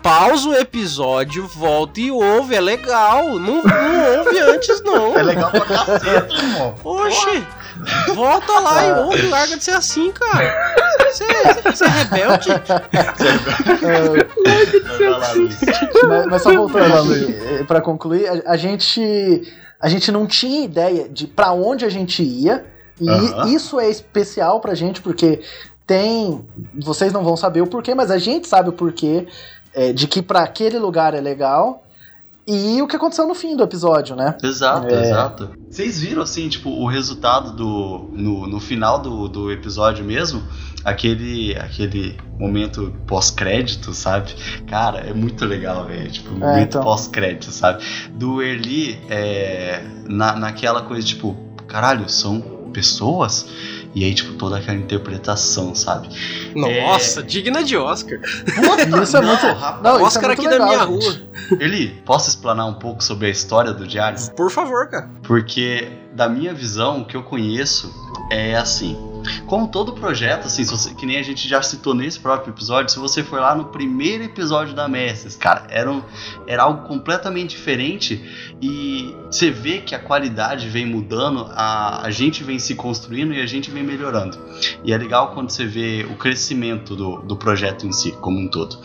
[0.02, 3.24] pausa o episódio, volta e ouve, é legal.
[3.38, 5.16] Não, não ouve antes, não.
[5.16, 6.74] É legal pra caceta, irmão.
[6.82, 7.46] Oxi!
[8.14, 10.74] Volta lá e ouve, larga de ser assim, cara.
[11.10, 11.24] Você
[11.72, 12.48] você é rebelde?
[14.98, 15.58] Vai lá, Luiz.
[16.08, 19.42] mas, mas só voltando aqui, para concluir, a, a gente
[19.80, 22.64] a gente não tinha ideia de para onde a gente ia
[23.00, 23.48] e Aham.
[23.48, 25.42] isso é especial pra gente porque
[25.86, 26.44] tem
[26.78, 29.26] vocês não vão saber o porquê, mas a gente sabe o porquê
[29.74, 31.84] é, de que para aquele lugar é legal
[32.46, 34.36] e o que aconteceu no fim do episódio, né?
[34.40, 35.02] Exato, É.
[35.02, 35.50] exato.
[35.68, 38.08] Vocês viram, assim, tipo, o resultado do.
[38.12, 40.40] No, no final do, do episódio mesmo?
[40.84, 44.32] Aquele, aquele momento pós-crédito, sabe?
[44.68, 46.08] Cara, é muito legal, velho.
[46.08, 46.84] Tipo, o momento então.
[46.84, 47.82] pós-crédito, sabe?
[48.12, 52.40] Do Erli, é, na, naquela coisa, tipo, caralho, são
[52.72, 53.48] pessoas?
[53.96, 56.08] E aí, tipo, toda aquela interpretação, sabe?
[56.54, 58.18] Nossa, digna de Oscar.
[58.20, 59.82] Puta, Isso é muito- rapaz.
[59.82, 61.26] Não, é Oscar muito aqui legal, da minha gente.
[61.48, 61.58] rua.
[61.58, 64.18] Ele, posso explanar um pouco sobre a história do Diário?
[64.36, 65.08] Por favor, cara.
[65.22, 67.90] Porque, da minha visão, o que eu conheço
[68.30, 68.98] é assim.
[69.46, 72.98] Como todo projeto, assim, você- que nem a gente já citou nesse próprio episódio, se
[72.98, 76.02] você for lá no primeiro episódio da Mestres, cara, era, um-
[76.46, 78.20] era algo completamente diferente
[78.60, 83.40] e você vê que a qualidade vem mudando, a, a gente vem se construindo e
[83.40, 84.36] a gente vem melhorando.
[84.84, 88.48] E é legal quando você vê o crescimento do, do projeto em si, como um
[88.48, 88.78] todo.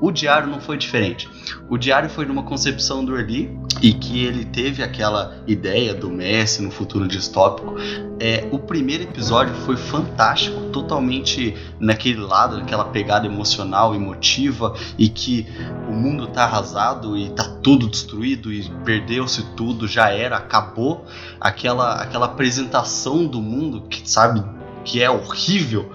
[0.00, 1.28] O diário não foi diferente.
[1.70, 6.62] O diário foi numa concepção do Eli e que ele teve aquela ideia do Messi
[6.62, 7.74] no futuro distópico.
[8.20, 15.46] É, o primeiro episódio foi fantástico, totalmente naquele lado, naquela pegada emocional, emotiva e que
[15.88, 21.06] o mundo tá arrasado e tá tudo destruído e perdeu-se tudo, já era, acabou.
[21.40, 24.44] Aquela, aquela apresentação do mundo que sabe
[24.84, 25.90] que é horrível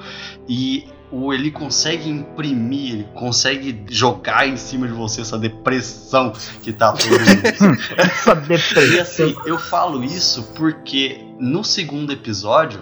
[0.50, 6.32] e o ele consegue imprimir, ele consegue jogar em cima de você essa depressão
[6.64, 7.12] que tá todo.
[7.98, 9.02] Essa E depressão.
[9.02, 12.80] assim, eu falo isso porque no segundo episódio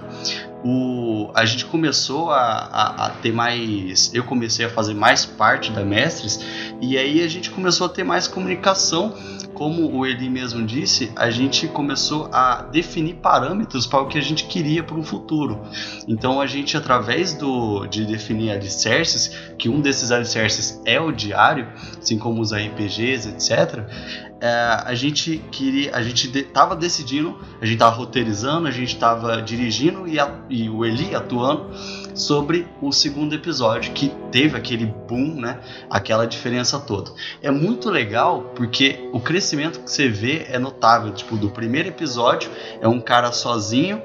[0.63, 4.13] o, a gente começou a, a, a ter mais.
[4.13, 6.39] Eu comecei a fazer mais parte da Mestres,
[6.81, 9.13] e aí a gente começou a ter mais comunicação.
[9.53, 14.21] Como o Eli mesmo disse, a gente começou a definir parâmetros para o que a
[14.21, 15.59] gente queria para o futuro.
[16.07, 21.67] Então a gente, através do, de definir alicerces, que um desses alicerces é o diário,
[21.97, 27.65] assim como os RPGs, etc é, a gente queria, a gente de, tava decidindo, a
[27.65, 31.69] gente tava roteirizando, a gente tava dirigindo e, a, e o Eli atuando
[32.15, 35.59] sobre o segundo episódio que teve aquele boom, né?
[35.89, 37.11] Aquela diferença toda.
[37.41, 41.13] É muito legal porque o crescimento que você vê é notável.
[41.13, 44.01] Tipo, do primeiro episódio é um cara sozinho.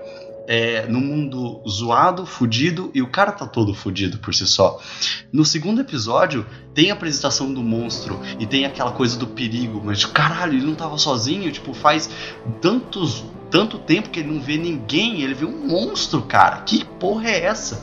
[0.47, 4.78] É, no mundo zoado, fudido, e o cara tá todo fudido por si só.
[5.32, 10.05] No segundo episódio, tem a apresentação do monstro e tem aquela coisa do perigo, mas
[10.05, 12.11] caralho, ele não tava sozinho, tipo, faz
[12.61, 16.62] tantos tanto tempo que ele não vê ninguém, ele vê um monstro, cara.
[16.62, 17.80] Que porra é essa?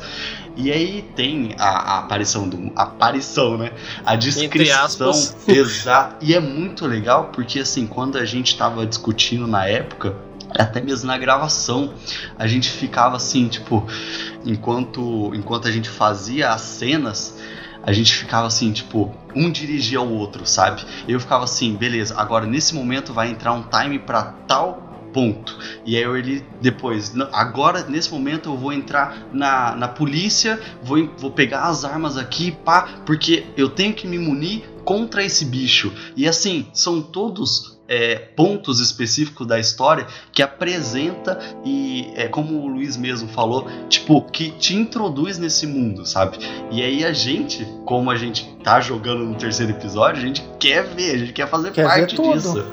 [0.58, 3.72] E aí tem a, a aparição do a aparição, né?
[4.06, 5.12] A descrição
[5.48, 6.18] exata.
[6.22, 10.16] E é muito legal porque assim, quando a gente tava discutindo na época,
[10.58, 11.94] até mesmo na gravação,
[12.38, 13.86] a gente ficava assim, tipo,
[14.46, 17.38] enquanto enquanto a gente fazia as cenas,
[17.84, 20.84] a gente ficava assim, tipo, um dirigia ao outro, sabe?
[21.08, 25.58] Eu ficava assim, beleza, agora nesse momento vai entrar um time pra tal ponto.
[25.86, 31.10] E aí ele depois, "Não, agora nesse momento eu vou entrar na, na polícia, vou,
[31.18, 35.94] vou pegar as armas aqui, pá, porque eu tenho que me munir contra esse bicho.
[36.16, 42.68] E assim, são todos é, pontos específicos da história que apresenta e é como o
[42.68, 46.38] Luiz mesmo falou, tipo, que te introduz nesse mundo, sabe?
[46.72, 50.86] E aí a gente, como a gente tá jogando no terceiro episódio, a gente quer
[50.86, 52.64] ver, a gente quer fazer Quer parte disso.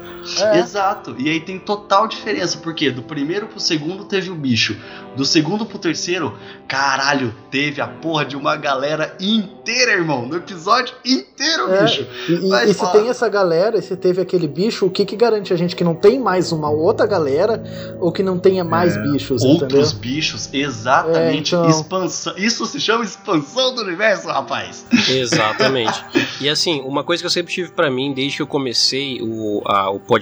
[0.41, 0.59] É.
[0.59, 1.15] Exato.
[1.19, 4.77] E aí tem total diferença, porque do primeiro pro segundo teve o bicho,
[5.17, 10.95] do segundo pro terceiro, caralho, teve a porra de uma galera inteira, irmão, no episódio
[11.05, 12.07] inteiro, É, bicho.
[12.29, 15.05] E, e- Vai e se tem essa galera, e se teve aquele bicho, o que
[15.05, 17.63] que garante a gente que não tem mais uma outra galera
[18.01, 19.03] ou que não tenha mais É.
[19.03, 19.63] bichos, entendeu?
[19.79, 21.55] Outros bichos, exatamente.
[21.55, 21.69] É, então.
[21.71, 22.35] Expansão.
[22.37, 24.85] Isso se chama expansão do universo, rapaz.
[25.09, 26.05] Exatamente.
[26.41, 29.63] e assim, uma coisa que eu sempre tive pra mim, desde que eu comecei o,
[29.67, 30.18] a- o podcast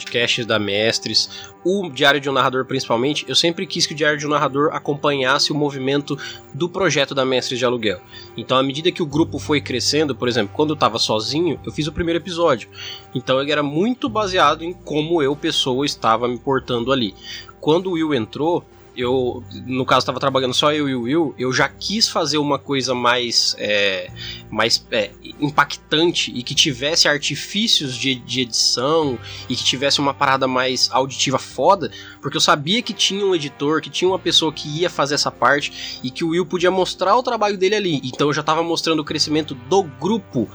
[0.46, 4.26] da Mestres, o Diário de um Narrador principalmente, eu sempre quis que o Diário de
[4.26, 6.18] um Narrador acompanhasse o movimento
[6.52, 8.00] do projeto da Mestres de Aluguel.
[8.36, 11.72] Então, à medida que o grupo foi crescendo, por exemplo, quando eu tava sozinho, eu
[11.72, 12.68] fiz o primeiro episódio.
[13.14, 17.14] Então, ele era muito baseado em como eu, pessoa, estava me portando ali.
[17.60, 18.64] Quando o Will entrou,
[18.96, 22.58] eu, no caso, estava trabalhando só eu e o Will, eu já quis fazer uma
[22.58, 24.10] coisa mais, é,
[24.50, 29.18] mais é, impactante e que tivesse artifícios de, de edição
[29.48, 31.90] e que tivesse uma parada mais auditiva foda,
[32.20, 35.30] porque eu sabia que tinha um editor, que tinha uma pessoa que ia fazer essa
[35.30, 38.00] parte e que o Will podia mostrar o trabalho dele ali.
[38.02, 40.48] Então eu já estava mostrando o crescimento do grupo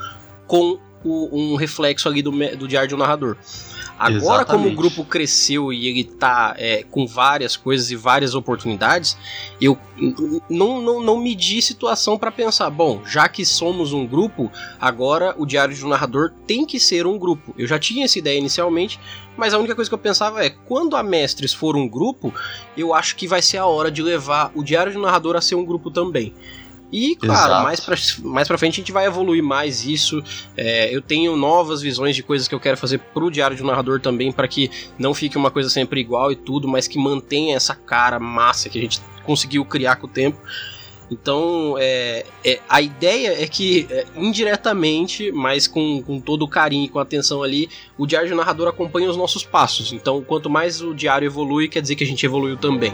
[0.48, 3.36] com o- um reflexo ali do, do diário de um narrador.
[4.00, 4.76] Agora, como o Exatamente.
[4.76, 9.16] grupo cresceu e ele tá é, com várias coisas e várias oportunidades,
[9.62, 9.78] eu
[10.50, 15.46] não, não, não medi situação para pensar, bom, já que somos um grupo, agora o
[15.46, 17.54] Diário de um Narrador tem que ser um grupo.
[17.56, 19.00] Eu já tinha essa ideia inicialmente,
[19.38, 22.34] mas a única coisa que eu pensava é, quando a Mestres for um grupo,
[22.76, 25.42] eu acho que vai ser a hora de levar o Diário de um Narrador a
[25.42, 26.34] ser um grupo também.
[26.92, 27.64] E, claro, Exato.
[27.64, 30.22] mais pra, mais pra frente a gente vai evoluir mais isso.
[30.58, 33.68] É, eu tenho novas visões de coisas que eu quero fazer pro Diário de um
[33.68, 34.70] Narrador também, para que
[35.00, 38.78] não fique uma coisa sempre igual e tudo, mas que mantenha essa cara massa que
[38.78, 40.38] a gente conseguiu criar com o tempo.
[41.10, 46.86] Então, é, é, a ideia é que, é, indiretamente, mas com, com todo o carinho
[46.86, 49.92] e com atenção ali, o diário de narrador acompanha os nossos passos.
[49.92, 52.94] Então, quanto mais o diário evolui, quer dizer que a gente evoluiu também.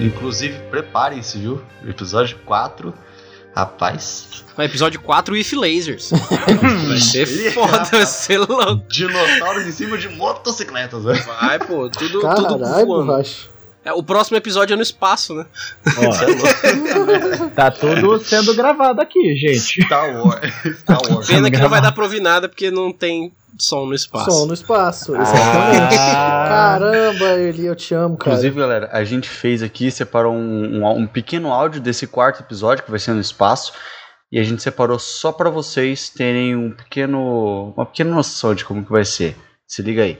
[0.00, 1.60] Inclusive, preparem-se, viu?
[1.86, 2.94] Episódio 4.
[3.54, 4.44] Rapaz.
[4.56, 6.10] No episódio 4, If Lasers.
[6.86, 8.84] Vai ser foda, vai ser louco.
[8.88, 11.14] Dinossauros em cima de motocicletas, né?
[11.14, 12.86] Vai, pô, tudo, tudo Caralho, voando.
[12.86, 13.48] borracha.
[13.88, 15.46] É, o próximo episódio é no espaço, né?
[15.96, 19.82] Ó, tá tudo sendo gravado aqui, gente.
[19.82, 20.52] Star Wars.
[21.10, 21.26] Wars.
[21.26, 24.30] Pena que não vai dar pra ouvir nada porque não tem som no espaço.
[24.30, 25.96] Som no espaço, exatamente.
[25.98, 26.46] Ah.
[26.48, 28.32] Caramba, Eli, eu te amo, cara.
[28.32, 32.84] Inclusive, galera, a gente fez aqui, separou um, um, um pequeno áudio desse quarto episódio,
[32.84, 33.72] que vai ser no espaço.
[34.30, 38.84] E a gente separou só pra vocês terem um pequeno, uma pequena noção de como
[38.84, 39.34] que vai ser.
[39.66, 40.18] Se liga aí.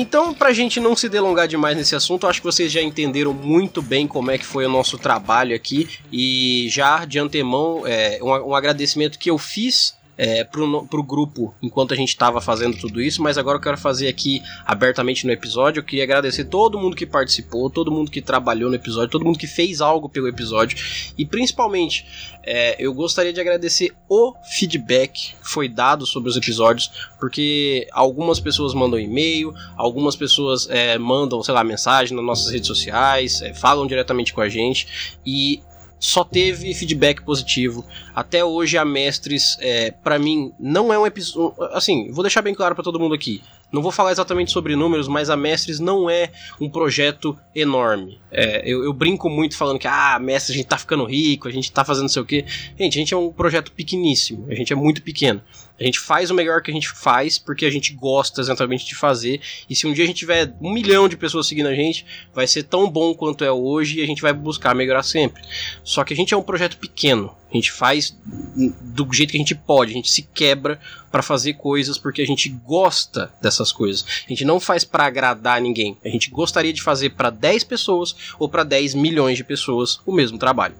[0.00, 3.82] Então pra gente não se delongar demais nesse assunto, acho que vocês já entenderam muito
[3.82, 5.88] bem como é que foi o nosso trabalho aqui.
[6.10, 11.54] E já de antemão é, um, um agradecimento que eu fiz é, pro, pro grupo
[11.62, 15.32] enquanto a gente estava fazendo tudo isso, mas agora eu quero fazer aqui abertamente no
[15.32, 15.80] episódio.
[15.80, 19.38] Eu queria agradecer todo mundo que participou, todo mundo que trabalhou no episódio, todo mundo
[19.38, 20.76] que fez algo pelo episódio
[21.16, 22.04] e principalmente
[22.42, 28.38] é, eu gostaria de agradecer o feedback que foi dado sobre os episódios, porque algumas
[28.38, 33.54] pessoas mandam e-mail, algumas pessoas é, mandam, sei lá, mensagem nas nossas redes sociais, é,
[33.54, 35.62] falam diretamente com a gente e
[36.00, 37.84] só teve feedback positivo.
[38.14, 41.54] Até hoje a Mestres, é, para mim, não é um episódio.
[41.72, 43.42] Assim, vou deixar bem claro para todo mundo aqui.
[43.70, 46.30] Não vou falar exatamente sobre números, mas a Mestres não é
[46.60, 48.18] um projeto enorme.
[48.32, 51.52] É, eu, eu brinco muito falando que, ah, Mestres, a gente tá ficando rico, a
[51.52, 52.44] gente tá fazendo não sei o quê.
[52.78, 55.40] Gente, a gente é um projeto pequeníssimo, a gente é muito pequeno.
[55.80, 58.94] A gente faz o melhor que a gente faz porque a gente gosta exatamente de
[58.94, 59.40] fazer.
[59.68, 62.04] E se um dia a gente tiver um milhão de pessoas seguindo a gente,
[62.34, 65.42] vai ser tão bom quanto é hoje e a gente vai buscar melhorar sempre.
[65.82, 67.34] Só que a gente é um projeto pequeno.
[67.50, 70.78] A gente faz do jeito que a gente pode, a gente se quebra
[71.10, 74.04] para fazer coisas porque a gente gosta dessas coisas.
[74.24, 75.96] A gente não faz para agradar ninguém.
[76.04, 80.12] A gente gostaria de fazer para 10 pessoas ou para 10 milhões de pessoas o
[80.12, 80.76] mesmo trabalho.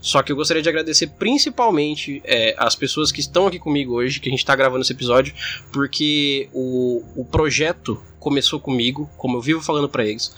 [0.00, 4.20] Só que eu gostaria de agradecer principalmente é, as pessoas que estão aqui comigo hoje,
[4.20, 5.34] que a gente está gravando esse episódio,
[5.72, 10.34] porque o, o projeto começou comigo, como eu vivo falando para eles.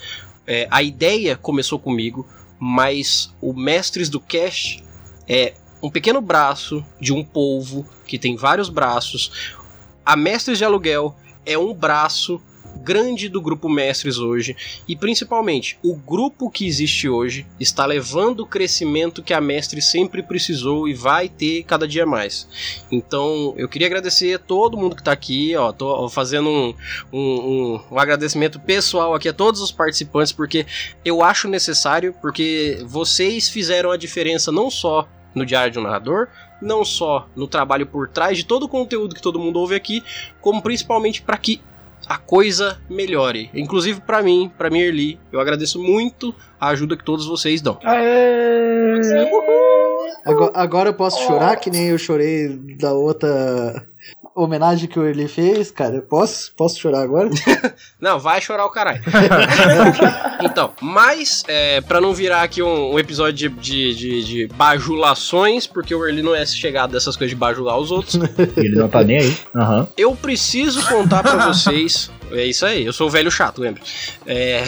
[0.46, 2.26] É, a ideia começou comigo,
[2.58, 4.82] mas o Mestres do Cash
[5.28, 9.56] é um pequeno braço de um polvo que tem vários braços.
[10.04, 12.40] A Mestres de Aluguel é um braço
[12.82, 14.56] grande do grupo Mestres hoje
[14.88, 20.22] e principalmente o grupo que existe hoje está levando o crescimento que a Mestre sempre
[20.22, 22.48] precisou e vai ter cada dia mais.
[22.90, 26.74] Então eu queria agradecer a todo mundo que está aqui, ó, tô fazendo um,
[27.12, 30.66] um, um, um agradecimento pessoal aqui a todos os participantes porque
[31.04, 36.28] eu acho necessário porque vocês fizeram a diferença não só no Diário de um Narrador,
[36.60, 40.02] não só no trabalho por trás de todo o conteúdo que todo mundo ouve aqui,
[40.40, 41.60] como principalmente para que
[42.12, 43.48] a coisa melhore.
[43.54, 47.78] Inclusive para mim, para mim Erli, eu agradeço muito a ajuda que todos vocês dão.
[50.26, 52.48] Agora, agora eu posso chorar, que nem eu chorei
[52.78, 53.82] da outra
[54.34, 56.00] homenagem que o Eli fez, cara.
[56.00, 56.52] Posso?
[56.56, 57.30] Posso chorar agora?
[58.00, 59.02] Não, vai chorar o caralho.
[60.42, 65.66] então, mas, é, para não virar aqui um, um episódio de, de, de, de bajulações,
[65.66, 68.16] porque o Erli não é chegado dessas coisas de bajular os outros,
[68.56, 69.36] Ele não tá nem aí.
[69.54, 69.86] Aham.
[69.96, 72.10] eu preciso contar pra vocês.
[72.32, 73.82] É isso aí, eu sou o velho chato, lembra?
[74.26, 74.64] É,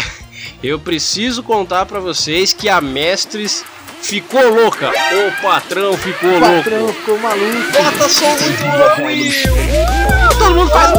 [0.63, 3.65] eu preciso contar pra vocês que a Mestres
[4.09, 4.91] ficou louca.
[4.91, 6.57] O patrão ficou O louco.
[6.57, 7.73] patrão ficou maluco.
[7.73, 9.03] Bota som muito louco.
[9.03, 10.93] Uh, Todo mundo faz.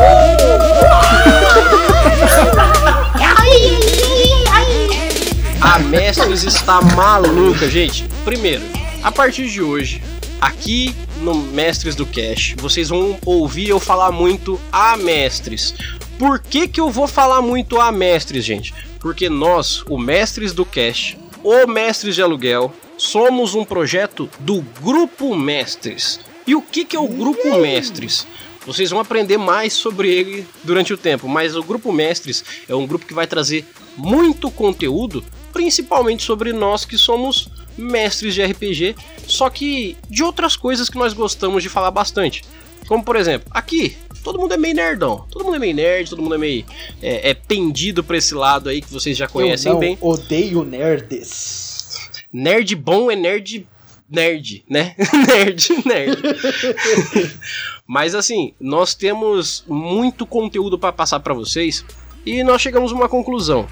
[5.62, 8.06] A Mestres está maluca, gente.
[8.24, 8.64] Primeiro,
[9.04, 10.02] a partir de hoje,
[10.40, 15.74] aqui no Mestres do Cash, vocês vão ouvir eu falar muito a Mestres.
[16.20, 18.74] Por que, que eu vou falar muito a Mestres, gente?
[19.00, 25.36] Porque nós, o Mestres do Cash, o Mestres de Aluguel, somos um projeto do Grupo
[25.36, 26.20] Mestres.
[26.48, 28.26] E o que, que é o Grupo Mestres?
[28.66, 32.88] Vocês vão aprender mais sobre ele durante o tempo, mas o Grupo Mestres é um
[32.88, 33.64] grupo que vai trazer
[33.96, 35.24] muito conteúdo
[35.54, 37.48] principalmente sobre nós que somos
[37.78, 38.96] mestres de RPG,
[39.28, 42.44] só que de outras coisas que nós gostamos de falar bastante.
[42.88, 45.26] Como por exemplo, aqui, todo mundo é meio nerdão.
[45.30, 46.66] Todo mundo é meio nerd, todo mundo é meio
[47.02, 49.98] é, é pendido pra esse lado aí que vocês já conhecem eu não bem.
[50.02, 52.12] odeio nerds.
[52.32, 53.68] Nerd bom é nerd
[54.10, 54.96] nerd, né?
[55.28, 56.22] nerd, nerd.
[57.88, 61.84] Mas assim, nós temos muito conteúdo para passar para vocês
[62.26, 63.68] e nós chegamos a uma conclusão.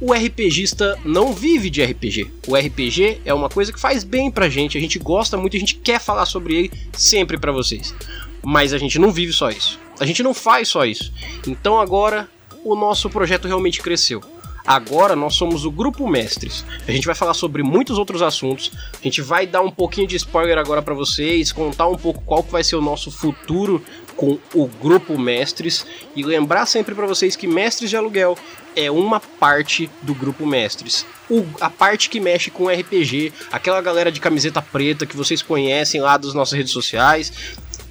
[0.00, 2.30] O RPGista não vive de RPG.
[2.46, 5.60] O RPG é uma coisa que faz bem pra gente, a gente gosta muito, a
[5.60, 7.94] gente quer falar sobre ele sempre para vocês.
[8.42, 9.78] Mas a gente não vive só isso.
[10.00, 11.12] A gente não faz só isso.
[11.46, 12.28] Então agora
[12.64, 14.22] o nosso projeto realmente cresceu.
[14.66, 16.62] Agora nós somos o Grupo Mestres.
[16.86, 18.70] A gente vai falar sobre muitos outros assuntos.
[18.92, 22.42] A gente vai dar um pouquinho de spoiler agora para vocês, contar um pouco qual
[22.42, 23.82] vai ser o nosso futuro
[24.14, 28.36] com o Grupo Mestres e lembrar sempre para vocês que Mestres de Aluguel
[28.76, 31.06] é uma parte do Grupo Mestres.
[31.30, 36.00] O- a parte que mexe com RPG, aquela galera de camiseta preta que vocês conhecem
[36.02, 37.32] lá das nossas redes sociais.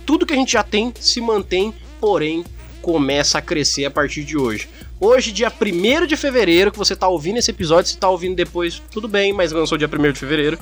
[0.08, 2.46] Tudo que a gente já tem se mantém, porém
[2.82, 4.70] começa a crescer a partir de hoje.
[5.02, 8.82] Hoje, dia 1 de fevereiro, que você tá ouvindo esse episódio, se tá ouvindo depois,
[8.90, 10.58] tudo bem, mas lançou dia 1 de fevereiro.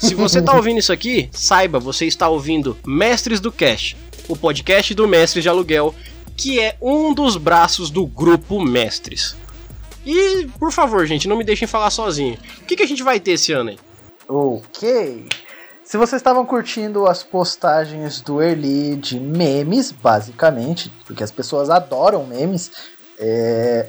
[0.00, 4.92] Se você tá ouvindo isso aqui, saiba, você está ouvindo Mestres do Cast, o podcast
[4.94, 5.94] do Mestre de Aluguel,
[6.36, 9.36] que é um dos braços do grupo Mestres.
[10.04, 12.36] E, por favor, gente, não me deixem falar sozinho.
[12.62, 13.78] O que, que a gente vai ter esse ano aí?
[14.28, 15.24] Ok.
[15.86, 22.26] Se vocês estavam curtindo as postagens do Erli de memes, basicamente, porque as pessoas adoram
[22.26, 22.72] memes,
[23.20, 23.86] é,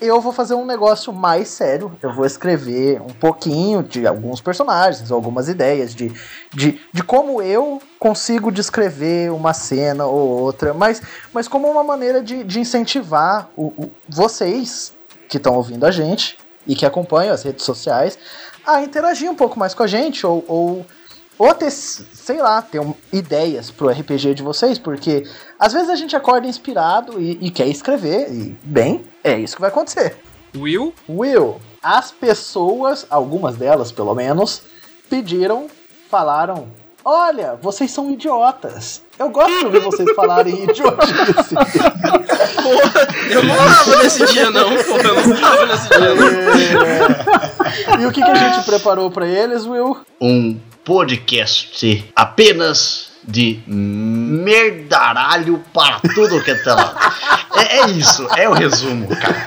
[0.00, 1.96] eu vou fazer um negócio mais sério.
[2.02, 6.12] Eu vou escrever um pouquinho de alguns personagens, algumas ideias de,
[6.52, 11.00] de, de como eu consigo descrever uma cena ou outra, mas,
[11.32, 14.92] mas como uma maneira de, de incentivar o, o- vocês
[15.28, 18.18] que estão ouvindo a gente e que acompanham as redes sociais
[18.66, 20.86] a interagir um pouco mais com a gente ou, ou,
[21.38, 25.24] ou ter, sei lá, ter um- ideias pro RPG de vocês, porque
[25.58, 29.60] às vezes a gente acorda inspirado e, e quer escrever, e bem, é isso que
[29.60, 30.16] vai acontecer.
[30.56, 30.94] Will?
[31.08, 34.62] Will, as pessoas, algumas delas pelo menos,
[35.10, 35.66] pediram,
[36.10, 36.68] falaram:
[37.04, 39.02] Olha, vocês são idiotas.
[39.18, 41.54] Eu gosto de ouvir vocês falarem idiotice.
[43.30, 44.70] Eu não tava nesse dia, não.
[44.70, 46.28] Pô, eu não tava nesse dia, não.
[47.98, 48.02] É.
[48.02, 49.96] E o que, que a gente preparou pra eles, Will?
[50.20, 56.94] Um podcast apenas de merdaralho para tudo que é tela.
[57.56, 59.46] É, é isso, é o resumo, cara.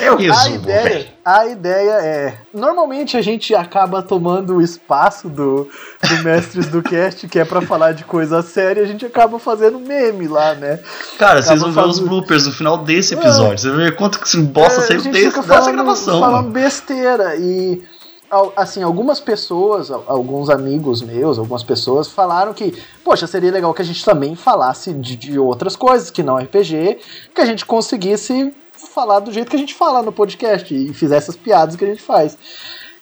[0.00, 1.06] É o A resumo, ideia, velho.
[1.24, 2.34] a ideia é.
[2.54, 5.68] Normalmente a gente acaba tomando o espaço do,
[6.08, 9.80] do Mestres do Cast, que é pra falar de coisa séria, a gente acaba fazendo
[9.80, 10.78] meme lá, né?
[11.18, 13.58] Cara, vocês vão acaba ver os fazendo- bloopers no final desse episódio.
[13.58, 16.20] Você vai ver quanto que se bosta É, saiu a gente desse, dessa falando, gravação.
[16.20, 17.82] falando besteira e
[18.56, 23.82] assim algumas pessoas al- alguns amigos meus algumas pessoas falaram que poxa seria legal que
[23.82, 26.98] a gente também falasse de, de outras coisas que não RPG
[27.34, 31.24] que a gente conseguisse falar do jeito que a gente fala no podcast e fizesse
[31.30, 32.38] essas piadas que a gente faz.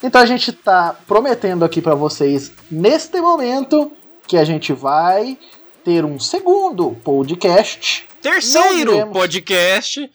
[0.02, 3.92] Então a gente tá prometendo aqui pra vocês neste momento
[4.26, 5.38] que a gente vai
[5.84, 10.10] ter um segundo podcast Terceiro podcast.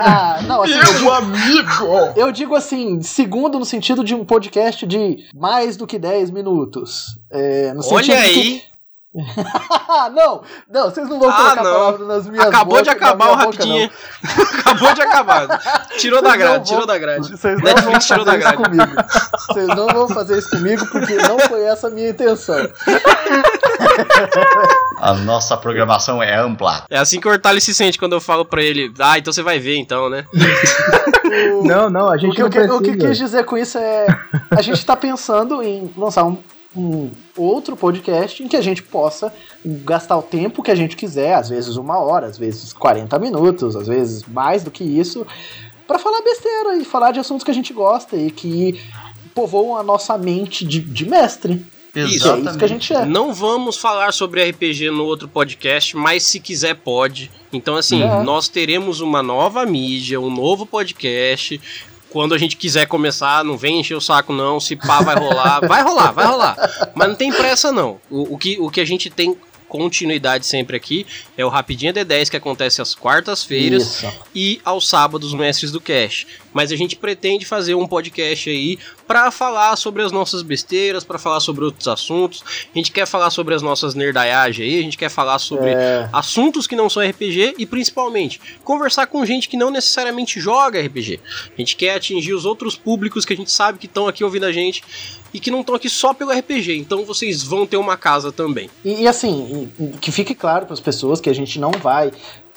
[0.00, 1.86] ah, não, assim, eu digo- amigo!
[2.16, 7.18] Eu digo assim, segundo no sentido de um podcast de mais do que 10 minutos.
[7.30, 8.62] É, Olha aí.
[10.12, 11.72] não, não, vocês não vão Ah, colocar não.
[11.72, 13.90] palavras nas minhas Acabou de bocas- na acabar o boca, rapidinho.
[14.58, 15.86] Acabou de acabar.
[15.98, 17.30] Tirou da Vocês não grade, vão- tirou da grade.
[17.30, 18.76] Vocês não Netflix vão tirou da fazer isso grade.
[18.76, 19.08] comigo.
[19.46, 22.68] Vocês não vão fazer isso comigo porque não foi essa a minha intenção.
[25.00, 26.84] A nossa programação é ampla.
[26.90, 28.92] É assim que o Hortali se sente quando eu falo pra ele.
[28.98, 30.24] Ah, então você vai ver então, né?
[31.60, 33.08] O- Não, não, a O gente que, eu não que- o que precisa.
[33.08, 34.06] quis dizer com isso é.
[34.50, 36.38] A gente tá pensando em lançar um,
[36.76, 39.32] um outro podcast em que a gente possa
[39.64, 43.76] gastar o tempo que a gente quiser, às vezes uma hora, às vezes 40 minutos,
[43.76, 45.26] às vezes mais do que isso,
[45.86, 48.80] pra falar besteira e falar de assuntos que a gente gosta e que
[49.34, 51.64] povoam a nossa mente de, de mestre.
[51.94, 52.28] Isso.
[52.28, 53.04] É isso que a gente é.
[53.04, 57.30] Não vamos falar sobre RPG no outro podcast, mas se quiser pode.
[57.52, 58.22] Então assim, É.
[58.24, 61.60] nós teremos uma nova mídia, um novo podcast.
[62.14, 65.58] Quando a gente quiser começar, não vem encher o saco não, se pá vai rolar,
[65.66, 66.92] vai rolar, vai rolar.
[66.94, 67.98] Mas não tem pressa não.
[68.08, 69.36] O, o que, o que a gente tem
[69.68, 71.04] continuidade sempre aqui
[71.36, 76.24] é o Rapidinha D10 que acontece às quartas-feiras e aos sábados Mestres do Cash.
[76.54, 81.18] Mas a gente pretende fazer um podcast aí para falar sobre as nossas besteiras, para
[81.18, 82.42] falar sobre outros assuntos.
[82.74, 86.08] A gente quer falar sobre as nossas nerdaiagens aí, a gente quer falar sobre É.
[86.12, 91.20] assuntos que não são RPG e principalmente conversar com gente que não necessariamente joga RPG.
[91.52, 94.44] A gente quer atingir os outros públicos que a gente sabe que estão aqui ouvindo
[94.46, 94.82] a gente
[95.32, 96.76] e que não estão aqui só pelo RPG.
[96.78, 98.70] Então vocês vão ter uma casa também.
[98.84, 99.68] E, e assim,
[100.00, 102.12] que fique claro para as pessoas que a gente não vai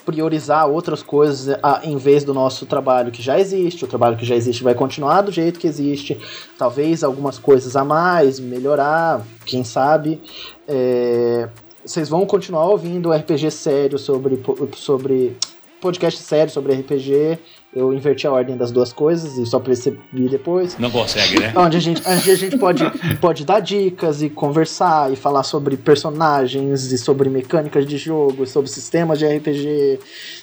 [0.07, 3.83] priorizar outras coisas a- em vez do nosso trabalho que já existe.
[3.83, 6.17] O trabalho que já existe vai continuar do jeito que existe.
[6.57, 10.21] Talvez algumas coisas a mais, melhorar, quem sabe.
[10.65, 11.49] É,
[11.85, 14.41] vocês vão continuar ouvindo RPG sério sobre,
[14.77, 15.35] sobre
[15.81, 17.39] podcast sério sobre RPG.
[17.73, 20.77] Eu inverti a ordem das duas coisas e só percebi depois.
[20.79, 21.53] Não consegue, né?
[21.55, 22.83] Onde a gente, onde a gente pode,
[23.21, 28.47] pode dar dicas e conversar e falar sobre personagens e sobre mecânicas de jogo, e
[28.47, 29.99] sobre sistemas de RPG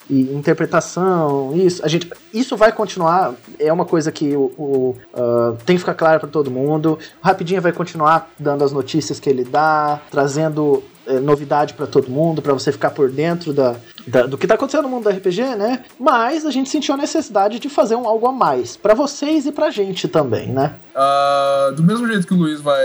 [0.08, 1.52] e interpretação.
[1.56, 3.34] Isso, a gente, isso vai continuar.
[3.58, 6.98] É uma coisa que o, o, ah, tem que ficar claro para todo mundo.
[7.20, 12.40] Rapidinho vai continuar dando as notícias que ele dá, trazendo eh, novidade para todo mundo,
[12.42, 13.76] para você ficar por dentro da,
[14.06, 15.84] da- do que tá acontecendo no mundo do RPG, né?
[15.98, 19.52] Mas a gente sentiu a necessidade de fazer um algo a mais para vocês e
[19.52, 20.74] pra gente também, né?
[20.94, 22.84] Ah, do mesmo jeito que o Luiz vai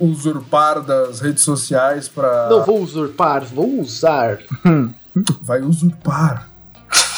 [0.00, 2.48] usurpar das redes sociais pra.
[2.50, 4.38] Não vou usurpar, vou usar.
[5.42, 6.48] Vai usurpar.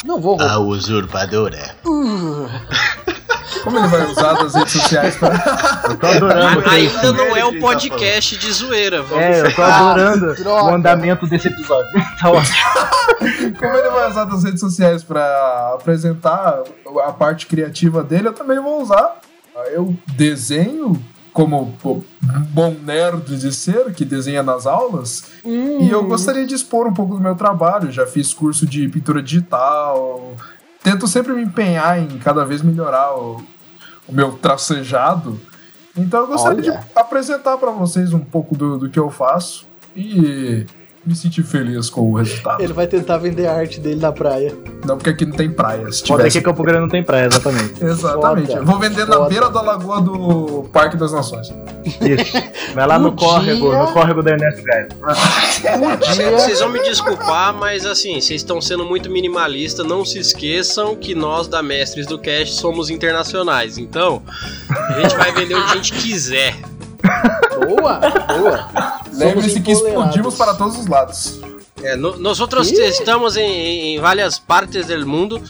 [0.05, 0.53] Não vou roubar.
[0.53, 1.75] A usurpadora.
[1.85, 2.49] Uh,
[3.63, 5.31] Como ele vai usar das redes sociais pra.
[5.89, 9.03] Eu tô adorando ainda não é um tá podcast de zoeira.
[9.03, 11.91] Vamos É, eu tô adorando Ah, o andamento desse episódio.
[12.21, 12.57] Tá ótimo.
[13.59, 16.63] Como ele vai usar das redes sociais pra apresentar
[17.05, 19.21] a parte criativa dele, eu também vou usar.
[19.73, 21.01] Eu desenho
[21.35, 21.77] como
[22.51, 27.17] bom nerd de ser, que desenha nas aulas, e eu gostaria de expor um pouco
[27.17, 27.91] do meu trabalho.
[27.91, 30.37] Já fiz curso de pintura digital.
[30.81, 33.43] Tento sempre me empenhar em cada vez melhorar o,
[34.07, 35.41] o meu tracejado.
[35.97, 36.81] Então eu gostaria Olha.
[36.81, 39.67] de apresentar para vocês um pouco do, do que eu faço
[39.97, 40.65] e
[41.07, 42.63] me sentir feliz com o resultado.
[42.63, 44.55] ele vai tentar vender a arte dele na praia.
[44.87, 45.91] Não, porque aqui não tem praia.
[45.93, 46.39] Se Pode tivesse...
[46.39, 47.75] que Campo Grande não tem praia, exatamente.
[47.85, 48.49] Exatamente.
[48.53, 48.63] Foda.
[48.63, 49.29] Vou vender na Foda.
[49.29, 51.53] beira da lagoa do Parque das Nações.
[51.85, 52.33] Isso.
[52.75, 54.89] Vai lá no Um córrego, dia- no córrego do Ernesto dia.
[56.39, 59.87] Vocês vão me desculpar, mas assim, vocês estão sendo muito minimalistas.
[59.87, 63.79] Não se esqueçam que nós da Mestres do Cast somos internacionais.
[63.79, 64.23] Então,
[64.71, 66.55] a gente vai vender onde a gente quiser.
[67.67, 68.69] Boa, boa.
[69.13, 71.41] Lembre-se que explodimos para todos os lados.
[71.85, 75.43] É, no- nós outros estamos em, em várias partes do mundo.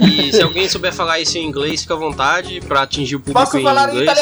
[0.00, 3.56] E se alguém souber falar isso em inglês, fica à vontade para atingir o público
[3.56, 4.18] em inglês.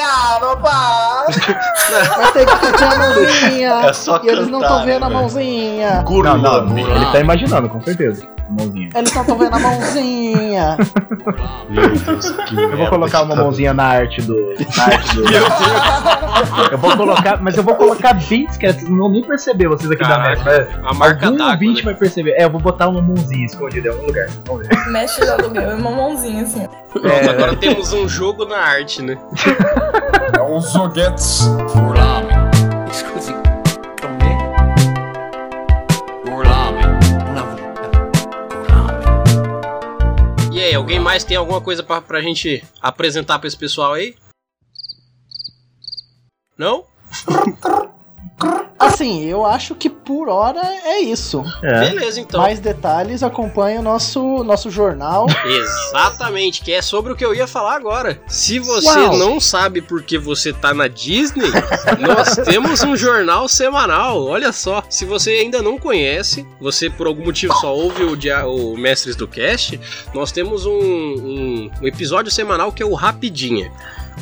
[0.62, 1.26] pá?
[2.16, 3.70] Vai ter que sentir a mãozinha.
[3.88, 5.20] É só e eles não cantar, estão vendo né, a velho?
[5.20, 5.88] mãozinha.
[5.90, 6.82] Não, não, Gurlame.
[6.82, 8.26] ele tá imaginando, com certeza.
[8.50, 8.90] Mãozinha.
[8.94, 10.76] Eles não estão vendo a mãozinha.
[11.70, 14.34] Meu Deus, que Eu vou colocar uma mãozinha na arte do.
[14.76, 15.22] Na arte do.
[16.70, 19.90] Eu vou colocar, mas eu vou colocar bem discreto, vocês não vão nem perceber vocês
[19.90, 20.80] aqui Caraca, da mesa.
[20.84, 21.53] A marca d'água.
[21.54, 21.82] Ouvinte né?
[21.84, 22.32] vai perceber.
[22.32, 24.28] É, eu vou botar uma mãozinha escondida em algum lugar.
[24.46, 24.74] Vamos ver.
[25.24, 26.68] De aluguel é uma mãozinha assim.
[26.90, 27.28] Pronto, É.
[27.28, 29.16] agora temos um jogo na arte, né?
[30.36, 31.42] É um Zoguetes.
[32.92, 33.32] Scusi,
[34.00, 34.34] con me?
[40.52, 44.14] E aí, alguém mais tem alguma coisa pra, pra gente apresentar pra esse pessoal aí?
[46.56, 46.84] Não?
[48.76, 51.42] Assim, eu acho que por hora é isso.
[51.62, 51.88] É.
[51.90, 52.40] Beleza, então.
[52.40, 55.26] Mais detalhes acompanha o nosso, nosso jornal.
[55.46, 58.20] Exatamente, que é sobre o que eu ia falar agora.
[58.26, 59.16] Se você Uau.
[59.16, 61.48] não sabe porque você tá na Disney,
[62.00, 64.22] nós temos um jornal semanal.
[64.26, 68.46] Olha só, se você ainda não conhece, você por algum motivo só ouve o, dia,
[68.46, 69.80] o Mestres do Cast,
[70.12, 73.70] nós temos um, um- um episódio semanal que é o Rapidinha.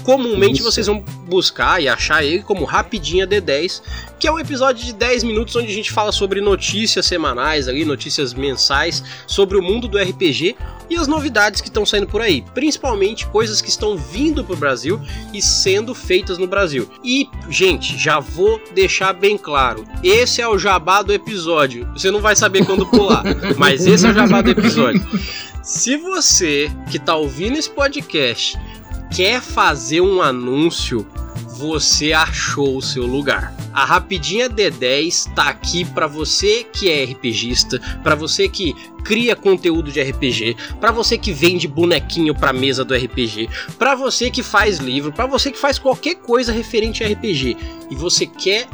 [0.02, 0.64] Comumente Isso.
[0.64, 3.82] vocês vão buscar e achar ele como Rapidinha D10,
[4.18, 7.84] que é um episódio de 10 minutos onde a gente fala sobre notícias semanais ali,
[7.84, 10.56] notícias mensais sobre o mundo do RPG
[10.90, 15.00] e as novidades que estão saindo por aí, principalmente coisas que estão vindo pro Brasil
[15.32, 16.88] e sendo feitas no Brasil.
[17.02, 21.88] E, gente, já vou deixar bem claro, esse é o jabá do episódio.
[21.92, 23.22] Você não vai saber quando pular,
[23.56, 25.02] mas esse é o jabá do episódio.
[25.62, 28.58] Se você que tá ouvindo esse podcast
[29.12, 31.06] quer fazer um anúncio,
[31.58, 33.54] você achou o seu lugar.
[33.72, 38.74] A Rapidinha D10 tá aqui para você que é RPGista, para você que
[39.04, 43.48] cria conteúdo de RPG, para você que vende bonequinho pra mesa do RPG,
[43.78, 47.56] para você que faz livro, para você que faz qualquer coisa referente a RPG
[47.90, 48.66] e você quer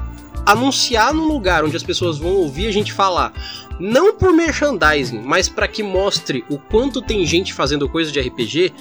[0.47, 3.33] anunciar num lugar onde as pessoas vão ouvir a gente falar,
[3.79, 8.73] não por merchandising, mas para que mostre o quanto tem gente fazendo coisa de RPG,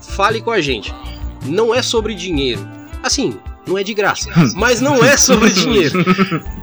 [0.00, 0.94] fale com a gente.
[1.44, 2.66] Não é sobre dinheiro.
[3.02, 6.04] Assim, não é de graça, mas não é sobre dinheiro.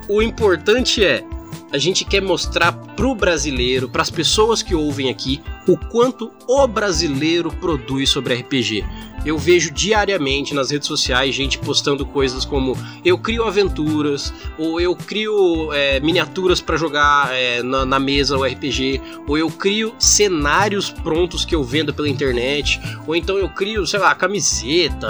[0.08, 1.24] O importante é
[1.72, 7.52] a gente quer mostrar pro brasileiro, pras pessoas que ouvem aqui, o quanto o brasileiro
[7.52, 8.84] produz sobre RPG.
[9.26, 14.94] Eu vejo diariamente nas redes sociais gente postando coisas como eu crio aventuras, ou eu
[14.98, 20.90] crio é, miniaturas pra jogar é, na, na mesa o RPG, ou eu crio cenários
[20.90, 25.08] prontos que eu vendo pela internet, ou então eu crio, sei lá, camiseta,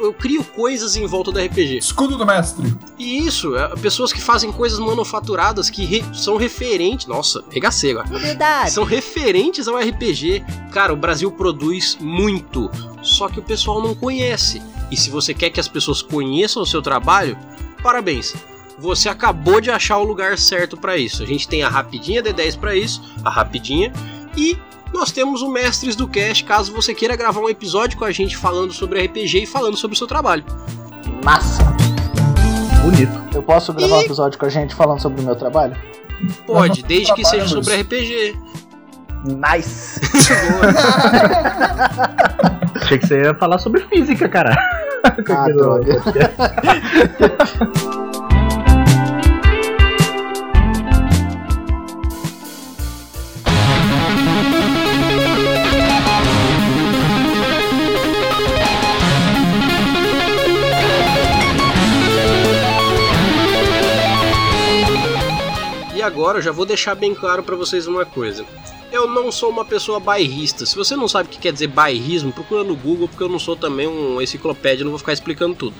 [0.00, 1.78] eu crio coisas em volta do RPG.
[1.78, 2.72] Escudo do mestre.
[2.96, 7.08] E isso, é, pessoas que fazem coisas manufaturadas que re- são referentes.
[7.08, 8.06] Nossa, regacei agora.
[8.70, 10.44] São referentes ao RPG.
[10.70, 12.70] Cara, o Brasil produz muito,
[13.02, 14.62] só que o pessoal não conhece.
[14.90, 17.36] E se você quer que as pessoas conheçam o seu trabalho,
[17.82, 18.34] parabéns.
[18.78, 21.22] Você acabou de achar o lugar certo para isso.
[21.22, 23.92] A gente tem a Rapidinha D10 para isso, a Rapidinha,
[24.36, 24.58] e
[24.92, 28.36] nós temos o Mestres do Cast, caso você queira gravar um episódio com a gente
[28.36, 30.44] falando sobre RPG e falando sobre o seu trabalho.
[31.24, 31.62] Massa.
[32.82, 33.22] Bonito.
[33.34, 35.76] Eu posso gravar um episódio com a gente falando sobre o meu trabalho?
[36.46, 38.36] Pode, desde que seja sobre RPG.
[39.24, 40.00] Nice.
[42.74, 44.56] Achei que você ia falar sobre física, cara.
[45.04, 46.02] Ah, droga.
[65.94, 68.44] E agora eu já vou deixar bem claro pra vocês uma coisa.
[68.92, 70.66] Eu não sou uma pessoa bairrista.
[70.66, 73.38] Se você não sabe o que quer dizer bairrismo, procura no Google, porque eu não
[73.38, 75.74] sou também um enciclopédia, não vou ficar explicando tudo.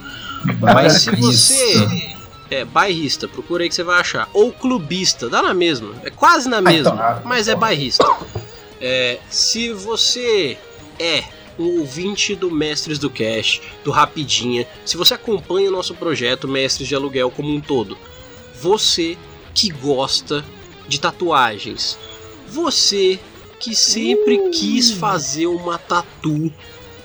[0.61, 2.17] Mas se você
[2.51, 4.29] é bairrista, procura aí que você vai achar.
[4.33, 5.95] Ou clubista, dá na mesma.
[6.03, 7.61] É quase na mesma, então, ah, mas é então.
[7.61, 8.17] bairrista.
[8.81, 10.57] É, se você
[10.99, 11.25] é
[11.59, 16.89] um ouvinte do Mestres do Cash, do Rapidinha, se você acompanha o nosso projeto Mestres
[16.89, 17.97] de Aluguel como um todo,
[18.61, 19.17] você
[19.55, 20.45] que gosta
[20.89, 21.99] de tatuagens,
[22.53, 23.19] você
[23.59, 26.53] que sempre quis fazer uma tatu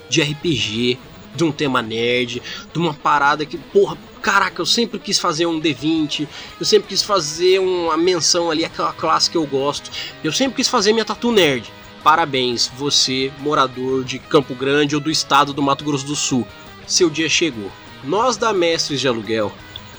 [0.09, 0.97] de RPG,
[1.35, 2.41] de um tema nerd,
[2.73, 6.27] de uma parada que, porra, caraca, eu sempre quis fazer um D20,
[6.59, 9.89] eu sempre quis fazer uma menção ali àquela classe que eu gosto,
[10.23, 11.71] eu sempre quis fazer minha tatu nerd.
[12.03, 16.47] Parabéns, você, morador de Campo Grande ou do estado do Mato Grosso do Sul.
[16.85, 17.71] Seu dia chegou.
[18.03, 19.51] Nós da Mestres de Aluguel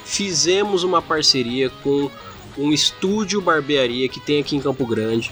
[0.03, 2.09] fizemos uma parceria com
[2.57, 5.31] um estúdio barbearia que tem aqui em Campo Grande.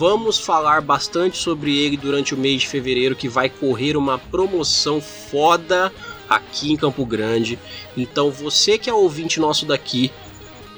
[0.00, 4.98] Vamos falar bastante sobre ele durante o mês de fevereiro, que vai correr uma promoção
[4.98, 5.92] foda
[6.26, 7.58] aqui em Campo Grande.
[7.94, 10.10] Então você que é ouvinte nosso daqui,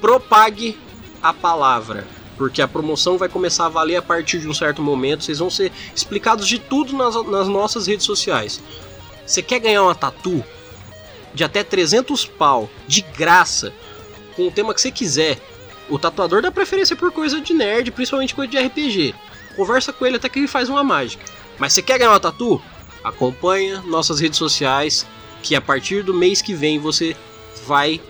[0.01, 0.77] propague
[1.21, 2.05] a palavra,
[2.37, 5.23] porque a promoção vai começar a valer a partir de um certo momento.
[5.23, 8.61] Vocês vão ser explicados de tudo nas, nas nossas redes sociais.
[9.25, 10.43] Você quer ganhar uma tatu
[11.33, 13.71] de até 300 pau de graça
[14.35, 15.39] com o tema que você quiser?
[15.93, 19.13] O tatuador dá preferência por coisa de nerd, principalmente coisa de RPG.
[19.55, 21.23] Conversa com ele até que ele faz uma mágica.
[21.59, 22.59] Mas você quer ganhar uma tatu?
[23.03, 25.05] Acompanha nossas redes sociais,
[25.43, 27.15] que a partir do mês que vem você
[27.67, 28.01] vai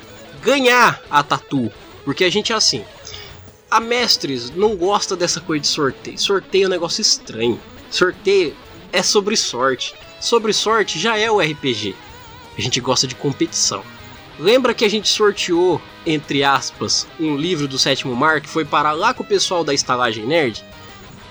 [0.42, 1.70] ganhar a tatu.
[2.06, 2.86] Porque a gente é assim.
[3.70, 6.18] A Mestres não gosta dessa coisa de sorteio.
[6.18, 7.60] Sorteio é um negócio estranho.
[7.92, 8.56] Sorteio
[8.94, 9.94] é sobre sorte.
[10.22, 11.94] Sobre sorte já é o RPG.
[12.58, 13.84] A gente gosta de competição.
[14.40, 18.94] Lembra que a gente sorteou, entre aspas, um livro do sétimo mar que foi parar
[18.94, 20.64] lá com o pessoal da Estalagem Nerd?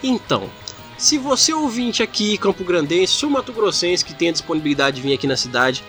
[0.03, 0.49] Então,
[0.97, 5.27] se você ouvinte aqui, Campo Grandense, ou Mato Grossense que tenha disponibilidade de vir aqui
[5.27, 5.83] na cidade,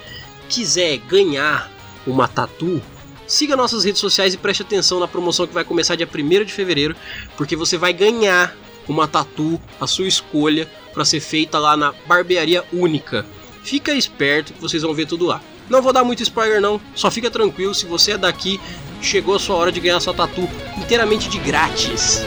[0.49, 1.71] quiser ganhar
[2.05, 2.81] uma tatu,
[3.27, 6.51] siga nossas redes sociais e preste atenção na promoção que vai começar dia 1 de
[6.51, 6.95] fevereiro,
[7.37, 8.55] porque você vai ganhar
[8.87, 13.23] uma tatu, a sua escolha, para ser feita lá na Barbearia Única.
[13.63, 15.41] Fica esperto vocês vão ver tudo lá.
[15.69, 18.59] Não vou dar muito spoiler não, só fica tranquilo, se você é daqui,
[19.01, 22.21] chegou a sua hora de ganhar sua tatu inteiramente de grátis.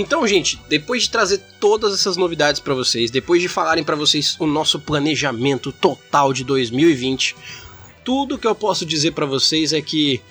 [0.00, 4.36] Então, gente, depois de trazer todas essas novidades pra vocês, depois de falarem pra vocês
[4.38, 7.34] o nosso planejamento total de 2020,
[8.04, 10.22] tudo que eu posso dizer pra vocês é que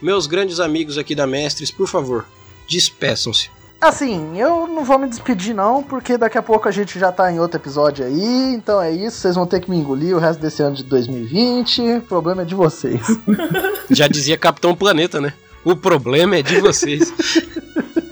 [0.00, 2.24] meus grandes amigos aqui da Mestres, por favor,
[2.66, 3.50] despeçam-se.
[3.78, 7.30] Assim, eu não vou me despedir não, porque daqui a pouco a gente já tá
[7.30, 10.40] em outro episódio aí, então é isso, vocês vão ter que me engolir o resto
[10.40, 13.02] desse ano de 2020, o problema é de vocês.
[13.90, 15.34] Já dizia Capitão Planeta, né?
[15.62, 17.12] O problema é de vocês.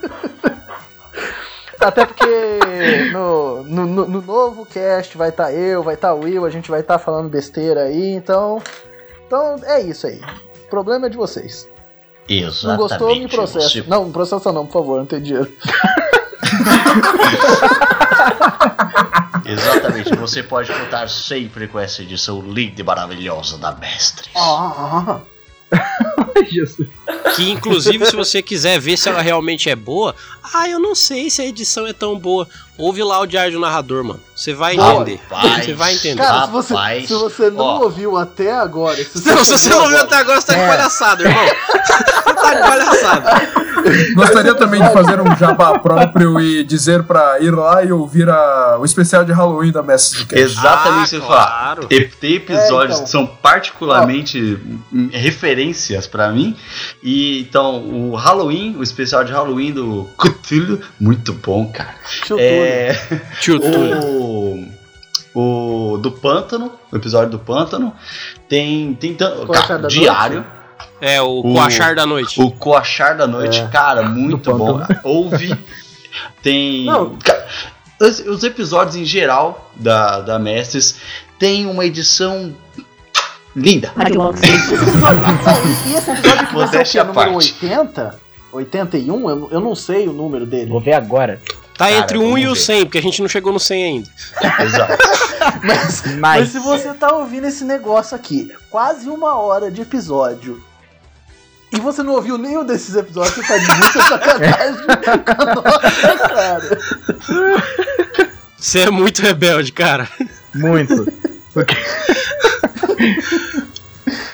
[1.81, 6.44] Até porque no, no, no- no novo cast vai estar eu, vai estar o Will,
[6.44, 8.62] a gente vai estar falando besteira aí, então.
[9.27, 10.20] Então é isso aí.
[10.66, 11.69] O problema é de vocês.
[12.28, 12.66] Exatamente.
[12.66, 13.69] Não gostou, me processa.
[13.69, 15.51] Você- Não, não processa não, por favor, não tem dinheiro.
[19.44, 20.15] Exatamente.
[20.16, 24.28] Você pode contar sempre com essa edição linda e maravilhosa da Mestre.
[24.36, 25.20] Ah,
[26.51, 26.89] Jesus.
[27.36, 30.15] Que inclusive, se você quiser ver se ela realmente é boa,
[30.55, 32.48] ah, eu não sei se a edição é tão boa.
[32.77, 34.20] Ouve lá o diário do narrador, mano.
[34.35, 35.20] Você vai entender.
[35.31, 35.65] Rapaz.
[35.66, 36.23] Você vai entender.
[36.23, 37.82] Cara, se você, Rapaz, se você não ó.
[37.82, 38.97] ouviu até agora.
[38.97, 40.66] Se Não, se você não viu agora- até agora, você tá de É.
[40.66, 41.44] palhaçada, irmão.
[42.55, 43.61] De palhaçada.
[44.15, 48.77] Gostaria também de fazer um jabá próprio e dizer pra ir lá e ouvir a-
[48.79, 50.43] o especial de Halloween da Mestre do Cast.
[50.43, 51.87] Exatamente Ah, claro.
[51.91, 53.05] E- Tem episódios É, então.
[53.05, 54.59] que são particularmente
[54.93, 56.55] hum, referências pra mim.
[57.03, 61.95] E então, o Halloween, o especial de Halloween do Cthulhu, muito bom, cara.
[62.27, 62.93] Tio É,
[63.41, 63.99] Tio Túlio.
[65.35, 67.95] o, o do Pântano, o episódio do Pântano.
[68.49, 70.45] Tem, tem cara, da diário.
[71.01, 72.41] É, o O- Coachar da Noite.
[72.41, 74.79] O Coachar da Noite, É, cara, muito bom.
[74.81, 75.01] Pântano.
[75.05, 75.59] Ouve.
[76.43, 76.85] Tem.
[76.85, 77.17] Não.
[78.01, 80.97] Os, os episódios em geral da, da Mestres
[81.39, 82.55] tem uma edição
[83.55, 83.93] linda.
[85.87, 87.55] E esse episódio aqui vai ser o Número parte.
[87.63, 88.21] 80?
[88.53, 89.31] 81?
[89.31, 90.71] Eu, eu não sei o número dele.
[90.71, 91.41] Vou ver agora.
[91.77, 92.61] Tá Cara, entre o 1 vamos e o ver.
[92.61, 94.09] 100, porque a gente não chegou no 100 ainda.
[94.61, 94.99] Exato.
[95.63, 100.63] Mas, mas Mas, se você tá ouvindo esse negócio aqui, quase uma hora de episódio,
[101.73, 104.87] e você não ouviu nenhum desses episódios, você tá de muita sacanagem
[105.25, 106.79] com a nossa cara.
[108.57, 110.09] Você é muito rebelde, cara.
[110.55, 111.07] muito.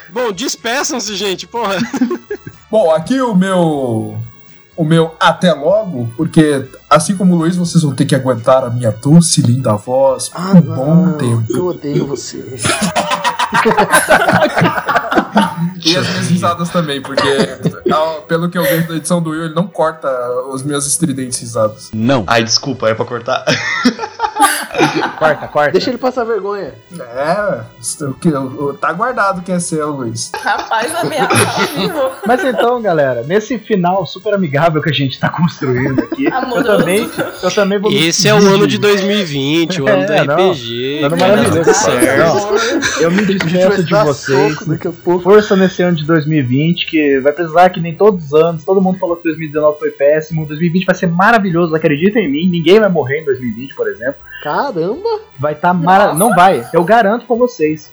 [0.08, 1.76] Bom, despeçam-se, gente, porra.
[2.70, 4.18] Bom, aqui o meu.
[4.74, 8.68] O meu até logo, porque assim como o Luiz, vocês vão ter que aguentar a
[8.68, 11.44] minha doce, linda voz por um bom tempo.
[11.48, 12.44] eu odeio você.
[15.84, 17.22] E as minhas risadas também, porque
[18.26, 20.08] pelo que eu vejo da edição do Will, ele não corta
[20.50, 21.90] os meus estridentes risadas.
[21.92, 22.24] Não.
[22.26, 23.44] Ai, desculpa, é pra cortar.
[25.18, 25.72] Corta, corta.
[25.72, 26.72] Deixa ele passar vergonha.
[26.98, 27.60] É,
[28.04, 30.30] o que- o- o- tá guardado quem é seu, Luiz.
[30.42, 32.10] Rapaz, ameaça vivo.
[32.26, 37.08] Mas então, galera, nesse final super amigável que a gente tá construindo aqui, eu também,
[37.42, 40.50] eu também vou me Esse é o ano de 2020, o ano É, do não.
[40.50, 41.00] RPG.
[41.04, 41.64] Ano cara, maravilhoso.
[41.70, 43.00] tá certo.
[43.02, 44.56] Eu me despeço de vocês.
[45.22, 48.64] Força nesse ano de 2020, que vai precisar que nem todos os anos.
[48.64, 50.46] Todo mundo falou que 2019 foi péssimo.
[50.46, 52.48] 2020 vai ser maravilhoso, acreditem em mim.
[52.50, 54.16] Ninguém vai morrer em 2020, por exemplo.
[54.50, 55.20] Caramba!
[55.40, 56.18] Vai estar maravilhoso.
[56.20, 57.90] Não vai, eu garanto com vocês.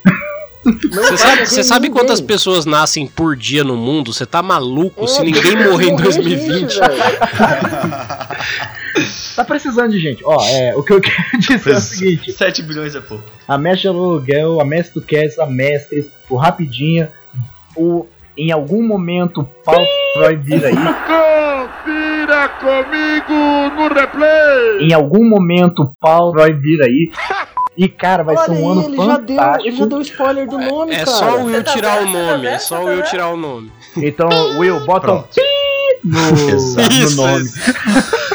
[0.63, 4.13] Você sabe, você sabe quantas pessoas nascem por dia no mundo?
[4.13, 6.71] Você tá maluco É, se ninguém morrer em morrer 2020?
[6.73, 6.80] gente.
[9.35, 10.21] Tá precisando de gente.
[10.23, 13.23] Ó, é, o que eu quero dizer é o seguinte: 7 bilhões é pouco.
[13.47, 17.11] a Mestre Aluguel, a Mestre do Cast, a Mestres, o Rapidinha,
[17.75, 18.05] o.
[18.38, 19.84] Em algum momento o pau
[20.19, 20.75] vai vir aí.
[22.24, 24.88] Confira comigo no replay!
[24.88, 27.12] Em algum momento o pau vai vir aí.
[27.76, 29.68] E cara, vai Olha ser um ano ele já, deu, fantástico.
[29.68, 31.08] ele já deu spoiler do nome, É cara.
[31.18, 33.36] só o Will tá tirar o tá nome, é só o tá Will tirar o
[33.38, 33.72] nome.
[33.98, 34.30] Então,
[34.60, 35.30] Will, bota um Pronto.
[35.34, 35.41] pi
[36.04, 37.50] no, no nome.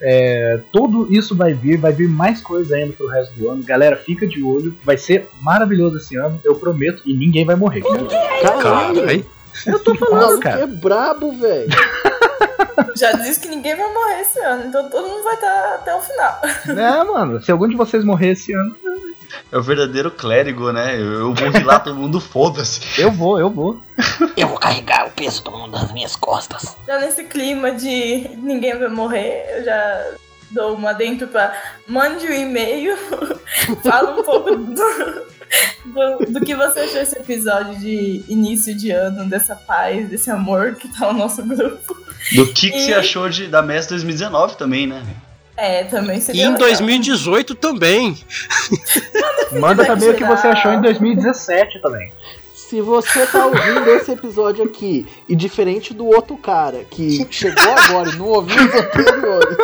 [0.00, 3.62] É, tudo isso vai vir, vai vir mais coisa ainda pro resto do ano.
[3.62, 4.74] Galera, fica de olho.
[4.84, 7.02] Vai ser maravilhoso esse ano, eu prometo.
[7.06, 7.82] E ninguém vai morrer.
[7.82, 8.62] Caralho,
[9.02, 9.26] Caralho.
[9.66, 10.60] Eu tô o falando, cara.
[10.62, 11.68] é brabo, velho.
[12.96, 16.00] Já disse que ninguém vai morrer esse ano, então todo mundo vai estar até o
[16.00, 16.40] final.
[16.68, 18.74] É, mano, se algum de vocês morrer esse ano,
[19.50, 21.00] É o verdadeiro clérigo, né?
[21.00, 23.00] Eu, vou lá, todo mundo foda-se.
[23.00, 23.80] eu vou, eu vou.
[24.36, 26.76] Eu vou carregar o peso do mundo nas minhas costas.
[26.86, 30.12] Já nesse clima de ninguém vai morrer, eu já
[30.50, 31.54] dou uma dentro pra
[31.86, 32.96] mande um e-mail,
[33.82, 34.74] fala um pouco do,
[35.86, 40.74] do, do que você achou esse episódio de início de ano, dessa paz, desse amor
[40.74, 42.01] que tá no nosso grupo.
[42.34, 45.02] Do que, que você E- achou de, da Mestre 2019 também, né?
[45.56, 46.60] É, também E seria em legal.
[46.60, 48.16] 2018 também.
[49.52, 52.12] Manda também o que você achou em 2017 também.
[52.54, 58.08] Se você tá ouvindo esse episódio aqui, e diferente do outro cara que chegou agora
[58.08, 59.58] e não ouviu os anteriores,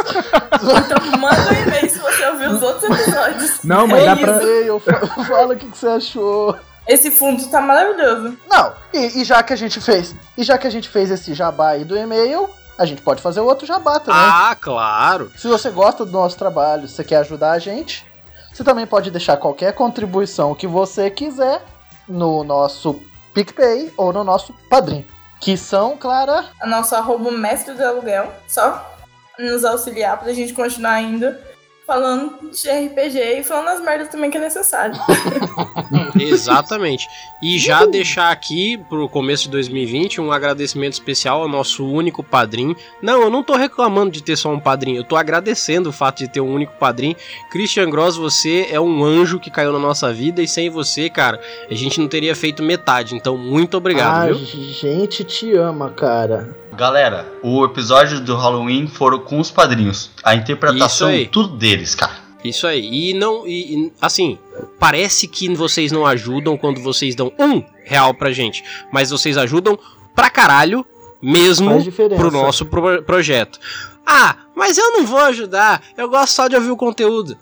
[0.52, 3.60] Então manda um e-mail se você ouviu os outros episódios.
[3.64, 4.24] Não, mas É dá isso.
[4.24, 4.44] pra.
[4.44, 4.80] eu
[5.26, 6.54] fala o que, que você achou.
[6.88, 8.36] Esse fundo tá maravilhoso.
[8.48, 11.34] Não, e, e já que a gente fez, e já que a gente fez esse
[11.34, 12.48] jabá aí do e-mail,
[12.78, 14.20] a gente pode fazer outro jabá também.
[14.20, 15.30] Ah, claro.
[15.36, 18.06] Se você gosta do nosso trabalho, se você quer ajudar a gente,
[18.52, 21.62] você também pode deixar qualquer contribuição que você quiser
[22.08, 23.02] no nosso
[23.34, 25.04] PicPay ou no nosso Padrim.
[25.40, 28.32] Que são, Clara, A nossa arroba mestre do aluguel.
[28.48, 28.96] Só
[29.38, 31.40] nos auxiliar pra gente continuar ainda
[31.88, 34.94] falando de RPG e falando as merdas também que é necessário.
[36.20, 37.08] Exatamente.
[37.42, 42.76] E já deixar aqui pro começo de 2020 um agradecimento especial ao nosso único padrinho.
[43.00, 46.18] Não, eu não tô reclamando de ter só um padrinho, eu tô agradecendo o fato
[46.18, 47.16] de ter um único padrinho.
[47.50, 51.40] Christian Gross, você é um anjo que caiu na nossa vida e sem você, cara,
[51.70, 53.14] a gente não teria feito metade.
[53.14, 54.44] Então, muito obrigado, a viu?
[54.44, 56.54] gente te ama, cara.
[56.78, 60.12] Galera, o episódio do Halloween foram com os padrinhos.
[60.22, 62.12] A interpretação, tudo deles, cara.
[62.44, 63.10] Isso aí.
[63.10, 63.44] E não.
[63.44, 64.38] E, e, assim,
[64.78, 68.62] parece que vocês não ajudam quando vocês dão um real pra gente.
[68.92, 69.76] Mas vocês ajudam
[70.14, 70.86] pra caralho
[71.20, 71.82] mesmo
[72.16, 73.58] pro nosso pro- projeto.
[74.06, 75.82] Ah, mas eu não vou ajudar.
[75.96, 77.36] Eu gosto só de ouvir o conteúdo.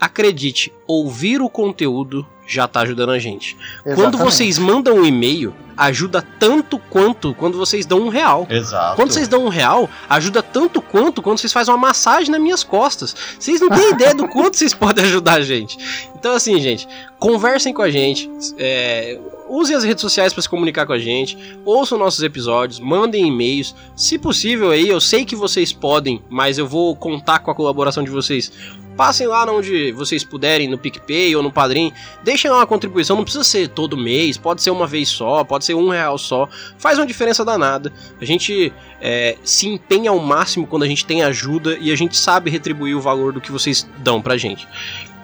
[0.00, 3.56] Acredite, ouvir o conteúdo já tá ajudando a gente.
[3.82, 4.32] Quando Exatamente.
[4.32, 8.46] vocês mandam um e-mail, ajuda tanto quanto quando vocês dão um real.
[8.48, 8.96] Exato.
[8.96, 12.62] Quando vocês dão um real, ajuda tanto quanto quando vocês fazem uma massagem nas minhas
[12.62, 13.14] costas.
[13.38, 15.78] Vocês não têm ideia do quanto vocês podem ajudar a gente.
[16.14, 16.86] Então, assim, gente,
[17.18, 18.30] conversem com a gente.
[18.58, 19.18] é,
[19.48, 21.36] usem as redes sociais para se comunicar com a gente.
[21.64, 23.74] Ouçam nossos episódios, mandem e-mails.
[23.96, 28.02] Se possível aí, eu sei que vocês podem, mas eu vou contar com a colaboração
[28.02, 28.52] de vocês.
[28.96, 31.92] Passem lá onde vocês puderem, no PicPay ou no Padrim.
[32.22, 35.64] Deixem lá uma contribuição, não precisa ser todo mês, pode ser uma vez só, pode
[35.64, 36.48] ser um real só.
[36.78, 37.92] Faz uma diferença danada.
[38.20, 42.16] A gente é, se empenha ao máximo quando a gente tem ajuda e a gente
[42.16, 44.68] sabe retribuir o valor do que vocês dão pra gente.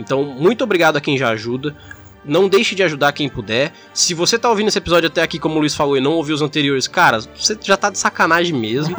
[0.01, 1.77] Então, muito obrigado a quem já ajuda.
[2.25, 3.73] Não deixe de ajudar quem puder.
[3.95, 6.35] Se você tá ouvindo esse episódio até aqui, como o Luiz falou, e não ouviu
[6.35, 8.95] os anteriores, cara, você já tá de sacanagem mesmo.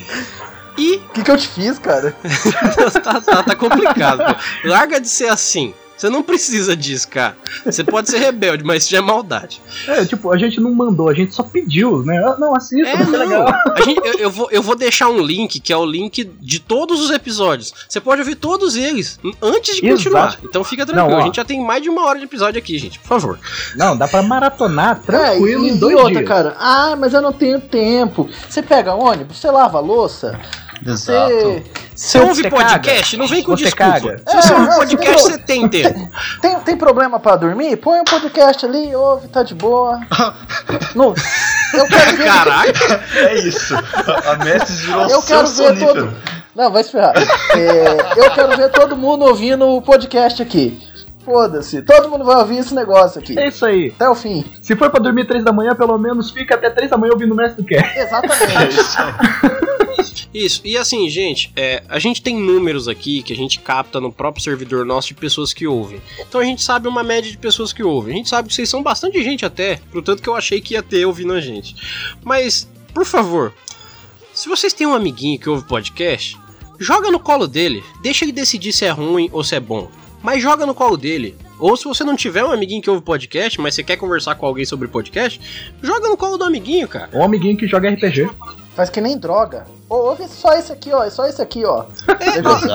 [0.76, 2.14] e O que, que eu te fiz, cara?
[3.02, 4.40] tá, tá- tá complicado, pô.
[4.68, 5.74] Larga de ser assim.
[6.00, 7.36] Você não precisa disso, cara.
[7.62, 9.60] Você pode ser rebelde, mas isso já é maldade.
[9.86, 12.16] É, tipo, a gente não mandou, a gente só pediu, né?
[12.26, 13.18] Ah, Não, assista, É, ser não.
[13.18, 13.46] legal.
[13.76, 16.58] A gente- eu, eu vou, eu vou deixar um link, que é o link de
[16.58, 17.74] todos os episódios.
[17.86, 19.96] Você pode ouvir todos eles antes de Exato.
[19.98, 20.38] continuar.
[20.42, 21.10] Então fica tranquilo.
[21.10, 22.98] Não, a gente já tem mais de uma hora de episódio aqui, gente.
[22.98, 23.38] Por favor.
[23.76, 26.26] Não, dá pra maratonar tranquilo É, e, em dois e outra, dias.
[26.28, 26.56] cara.
[26.58, 28.26] Ah, mas eu não tenho tempo.
[28.48, 30.40] Você pega ônibus, você lava a louça,
[30.86, 31.30] Exato.
[31.34, 31.62] você.
[32.00, 33.10] Você ouve podcast?
[33.16, 33.22] caga.
[33.22, 33.92] Não vem com Você desculpa.
[33.92, 34.22] caga.
[34.26, 36.10] Se você É, ouve não, podcast, você- você tem tempo.
[36.40, 37.76] Tem, tem problema pra dormir?
[37.76, 40.00] Põe um podcast ali, ouve, tá de boa.
[40.96, 41.14] Não,
[41.74, 42.24] eu quero ver.
[42.24, 43.04] Caraca.
[43.16, 43.74] É isso.
[43.76, 46.14] A Messi virou Eu quero ver todo.
[46.56, 47.12] Não, vai se ferrar.
[47.16, 50.80] É, eu quero ver todo mundo ouvindo o podcast aqui.
[51.24, 51.82] Foda-se.
[51.82, 53.38] Todo mundo vai ouvir esse negócio aqui.
[53.38, 53.92] É isso aí.
[53.94, 54.44] Até o fim.
[54.62, 57.32] Se for pra dormir três da manhã, pelo menos fica até três da manhã ouvindo
[57.32, 57.98] o Mestre do Cast.
[57.98, 58.80] É Exatamente.
[58.80, 59.89] isso aí.
[60.32, 64.12] Isso, e assim, gente, é, a gente tem números aqui que a gente capta no
[64.12, 66.00] próprio servidor nosso de pessoas que ouvem.
[66.18, 68.14] Então a gente sabe uma média de pessoas que ouvem.
[68.14, 70.74] A gente sabe que vocês são bastante gente até, pro tanto que eu achei que
[70.74, 71.74] ia ter ouvindo a gente.
[72.22, 73.52] Mas, por favor,
[74.32, 76.38] se vocês têm um amiguinho que ouve podcast,
[76.78, 77.82] joga no colo dele.
[78.02, 79.90] Deixa ele decidir se é ruim ou se é bom.
[80.22, 81.36] Mas joga no colo dele.
[81.58, 84.46] Ou se você não tiver um amiguinho que ouve podcast, mas você quer conversar com
[84.46, 85.40] alguém sobre podcast,
[85.82, 87.10] joga no colo do amiguinho, cara.
[87.12, 88.30] Um amiguinho que joga RPG.
[88.80, 89.66] Faz que nem droga.
[89.90, 91.04] Ô, ouve só esse aqui, ó.
[91.04, 91.84] É só esse aqui, ó.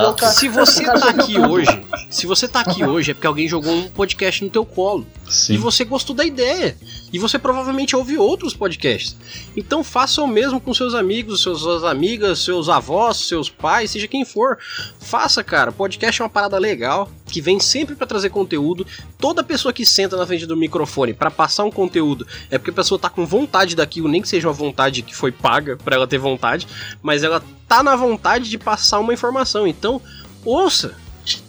[0.08, 3.48] O cara- Se você tá aqui hoje, se você tá aqui hoje é porque alguém
[3.48, 5.56] jogou um podcast no teu colo e Sim.
[5.56, 6.76] você gostou da ideia.
[7.12, 9.16] E você provavelmente ouve outros podcasts.
[9.56, 14.06] Então faça o mesmo com seus amigos, seus, suas amigas, seus avós, seus pais, seja
[14.06, 14.58] quem for.
[15.00, 15.72] Faça, cara.
[15.72, 18.86] Podcast é uma parada legal que vem sempre pra trazer conteúdo.
[19.18, 22.74] Toda pessoa que senta na frente do microfone pra passar um conteúdo é porque a
[22.74, 26.06] pessoa tá com vontade daquilo, nem que seja uma vontade que foi paga pra ela
[26.06, 26.66] ter vontade,
[27.02, 29.66] mas ela tá na vontade de passar uma informação.
[29.66, 30.00] Então,
[30.44, 30.96] ouça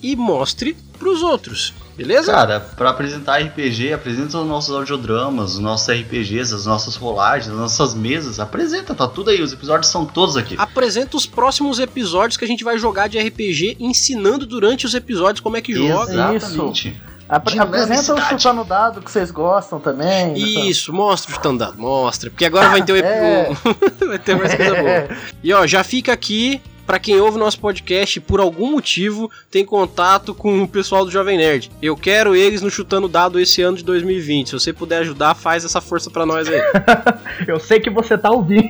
[0.01, 1.73] e mostre pros outros.
[1.97, 2.31] Beleza?
[2.31, 7.57] Cara, pra apresentar RPG, apresenta os nossos audiodramas, os nossos RPGs, as nossas rolagens, as
[7.59, 8.39] nossas mesas.
[8.39, 9.41] Apresenta, tá tudo aí.
[9.41, 10.53] Os episódios são todos aqui.
[10.59, 15.39] Apresenta os próximos episódios que a gente vai jogar de RPG, ensinando durante os episódios
[15.41, 16.35] como é que joga.
[16.35, 16.95] Exatamente.
[17.27, 20.33] Apre- Apresenta o chutando dado que vocês gostam também.
[20.69, 22.29] Isso, mostra o stand-up, mostra.
[22.29, 23.49] Porque agora vai ter o É.
[24.07, 25.09] vai ter mais coisa boa.
[25.43, 30.33] E ó, já fica aqui pra quem ouve nosso podcast por algum motivo tem contato
[30.33, 31.69] com o pessoal do Jovem Nerd.
[31.81, 34.47] Eu quero eles no chutando dado esse ano de 2020.
[34.47, 36.59] Se você puder ajudar, faz essa força pra nós aí.
[37.47, 38.69] Eu sei que você tá ouvindo.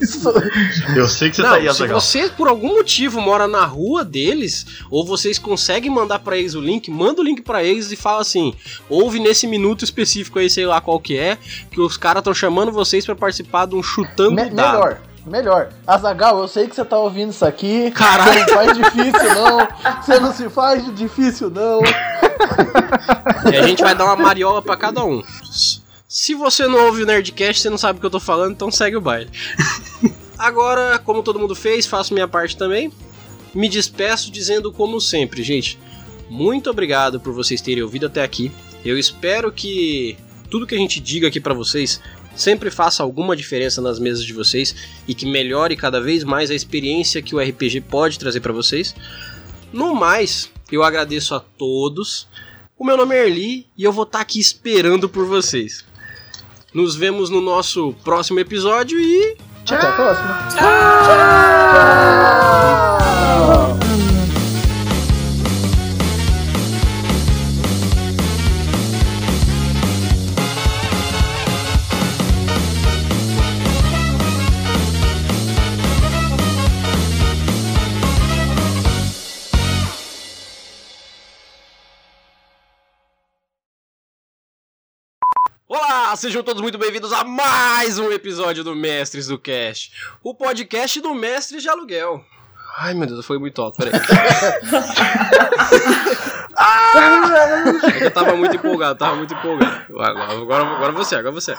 [0.00, 0.28] Isso.
[0.96, 2.00] Eu sei que você Não, tá aí, se Azaghal.
[2.00, 6.60] você por algum motivo mora na rua deles, ou vocês conseguem mandar pra eles o
[6.60, 8.52] link, manda o link pra eles e fala assim:
[8.88, 11.38] ouve nesse minuto específico aí, sei lá qual que é,
[11.70, 14.72] que os caras estão chamando vocês pra participar de um chutando Me- dado.
[14.78, 15.00] melhor.
[15.26, 15.70] Melhor.
[15.86, 17.90] Azagal, eu sei que você tá ouvindo isso aqui.
[17.90, 18.32] Caralho.
[18.32, 19.68] Você não faz difícil, não.
[20.02, 21.80] Você não se faz de difícil, não.
[23.52, 25.22] E a gente vai dar uma mariola pra cada um.
[26.08, 28.70] Se você não ouve o Nerdcast, você não sabe o que eu tô falando, então
[28.70, 29.30] segue o baile.
[30.38, 32.92] Agora, como todo mundo fez, faço minha parte também.
[33.54, 35.78] Me despeço dizendo como sempre, gente.
[36.28, 38.52] Muito obrigado por vocês terem ouvido até aqui.
[38.84, 40.16] Eu espero que
[40.50, 42.00] tudo que a gente diga aqui pra vocês
[42.36, 44.74] sempre faça alguma diferença nas mesas de vocês
[45.08, 48.94] e que melhore cada vez mais a experiência que o RPG pode trazer pra vocês.
[49.72, 52.28] No mais, eu agradeço a todos.
[52.78, 55.84] O meu nome é Erli e eu vou estar aqui esperando por vocês.
[56.74, 60.46] Nos vemos no nosso próximo episódio e Até a próxima.
[86.06, 89.90] Olá, sejam todos muito bem-vindos a mais um episódio do Mestres do Cast,
[90.22, 92.24] o podcast do Mestre de Aluguel.
[92.78, 93.92] Ai meu Deus, foi muito alto, peraí.
[93.92, 93.98] É
[97.98, 99.82] que eu tava muito empolgado, tava muito empolgado.
[99.98, 101.56] Agora, agora, agora você, agora você.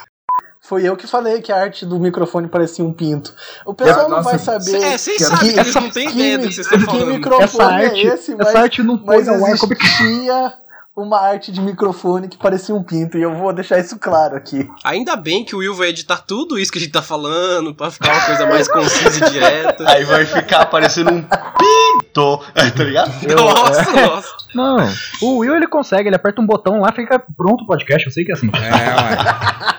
[0.61, 3.36] Foi eu que falei que a arte do microfone parecia um pinto.
[3.65, 4.82] O pessoal não Nossa, vai saber.
[4.82, 7.14] É, vocês sabem que eles não têm ideia do que vocês estão que falando.
[7.15, 10.53] microfone Essa arte, é esse, mas, essa arte não foi mas como existia
[10.98, 13.19] uma arte de microfone que parecia um pinto.
[13.19, 14.68] E eu vou deixar isso claro aqui.
[14.84, 17.91] Ainda bem que o Will vai editar tudo isso que a gente tá falando pra
[17.91, 19.88] ficar uma coisa mais concisa e direta.
[19.88, 22.41] Aí vai ficar parecendo um pinto,
[22.76, 23.11] tá ligado?
[23.36, 24.38] Nossa, nossa.
[24.56, 24.78] Não,
[25.22, 28.26] o Will ele consegue, ele aperta um botão lá, fica pronto o podcast, eu sei
[28.26, 28.49] que é assim.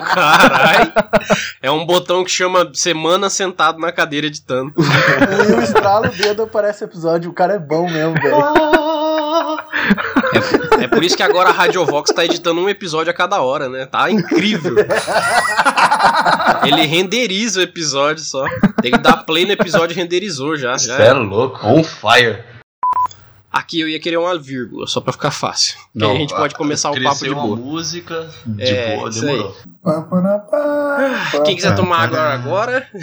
[0.09, 0.93] Caralho.
[1.61, 4.73] É um botão que chama semana sentado na cadeira editando.
[4.79, 7.31] E o estralo o dedo aparece episódio.
[7.31, 8.37] O cara é bom mesmo, velho.
[10.89, 13.85] É por isso que agora a Radiovox tá editando um episódio a cada hora, né?
[13.85, 14.75] Tá incrível.
[16.65, 18.47] Ele renderiza o episódio só.
[18.81, 20.79] Tem que dar play no episódio renderizou já.
[20.79, 22.43] já Você é louco, on fire.
[23.53, 25.79] Aqui eu ia querer uma vírgula, só pra ficar fácil.
[25.97, 27.57] Que aí a gente pode começar o papo de uma boa.
[27.57, 29.37] música de É, boa, isso aí.
[29.37, 29.57] demorou.
[30.51, 32.89] Pá, Quem quiser tomar água agora.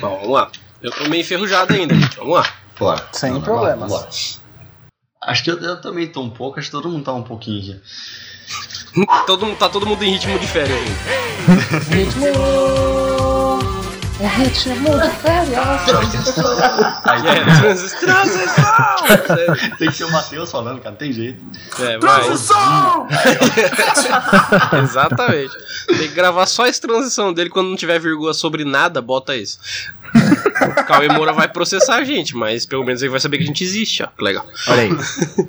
[0.00, 0.50] Bom, vamos lá.
[0.82, 2.16] Eu tô meio enferrujado ainda, gente.
[2.16, 2.61] Vamos lá.
[2.78, 3.06] Bora.
[3.12, 3.90] Sem Vamos problemas.
[3.90, 5.30] vamos lá.
[5.30, 7.62] Acho que eu, eu também tô um pouco, acho que todo mundo tá um pouquinho
[7.62, 7.74] já.
[9.26, 11.96] Todo, tá todo mundo em ritmo de férias aí.
[11.96, 13.11] Ritmo.
[14.22, 15.58] É ritmo de férias.
[17.04, 19.76] Aí É, transi- transição!
[19.78, 21.44] tem que ser o Matheus falando, cara, não tem jeito.
[21.80, 21.98] É.
[21.98, 23.08] Transição!
[24.80, 25.52] Exatamente.
[25.88, 29.58] Tem que gravar só essa transição dele quando não tiver vírgula sobre nada, bota isso.
[30.14, 33.46] O Cauê Moura vai processar a gente, mas pelo menos ele vai saber que a
[33.46, 34.06] gente existe, ó.
[34.06, 34.46] Que legal.
[34.68, 34.90] Olha aí.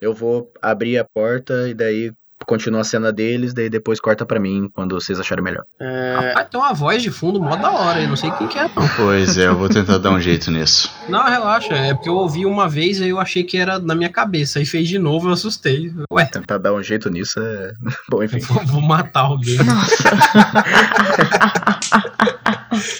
[0.00, 2.12] Eu vou abrir a porta e daí
[2.46, 5.64] continua a cena deles, daí depois corta pra mim quando vocês acharem melhor.
[5.80, 8.62] Rapaz, tem uma voz de fundo mó da hora, eu não sei quem que é,
[8.74, 8.88] não.
[8.96, 10.90] Pois é, eu vou tentar dar um jeito nisso.
[11.08, 14.08] Não, relaxa, é porque eu ouvi uma vez e eu achei que era na minha
[14.10, 15.92] cabeça, aí fez de novo eu assustei.
[16.12, 17.72] Ué, Tentar dar um jeito nisso é.
[18.10, 18.38] Bom, enfim.
[18.40, 19.58] vou, vou matar alguém.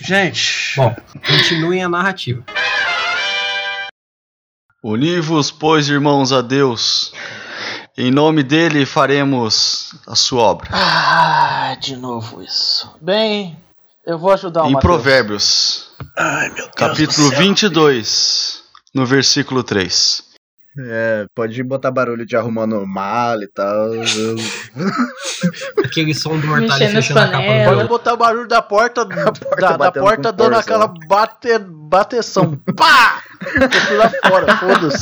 [0.02, 0.94] Gente, Bom,
[1.26, 2.42] continuem a narrativa.
[4.82, 7.12] univos, pois, irmãos, a Deus.
[7.96, 10.68] Em nome dele faremos a sua obra.
[10.72, 12.90] Ah, de novo isso.
[13.00, 13.58] Bem,
[14.06, 14.82] eu vou ajudar o em Matheus.
[14.94, 15.90] Provérbios,
[16.76, 18.62] capítulo 22,
[18.94, 20.30] no versículo 3.
[20.78, 23.90] É, pode botar barulho de arrumando mala e tal.
[25.84, 27.64] Aquele som do Mortalha Mexendo fechando a capa do.
[27.64, 32.56] Pode botar o barulho da porta, da, da batendo porta dando força, aquela bate, bateção.
[32.76, 33.24] Pá!
[33.40, 34.98] Eu fui lá fora, foda-se.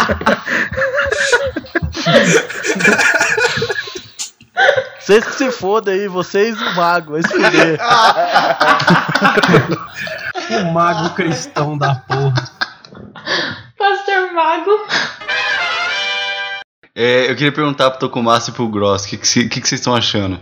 [4.99, 7.79] Vocês que se fodam aí, vocês e o mago, vai se fuder.
[10.61, 12.35] O mago cristão da porra.
[13.79, 14.71] Pastor Mago.
[16.95, 19.69] É, eu queria perguntar pro Tokumasu e pro Gross, o que, que, cê- que que
[19.69, 20.41] vocês estão achando?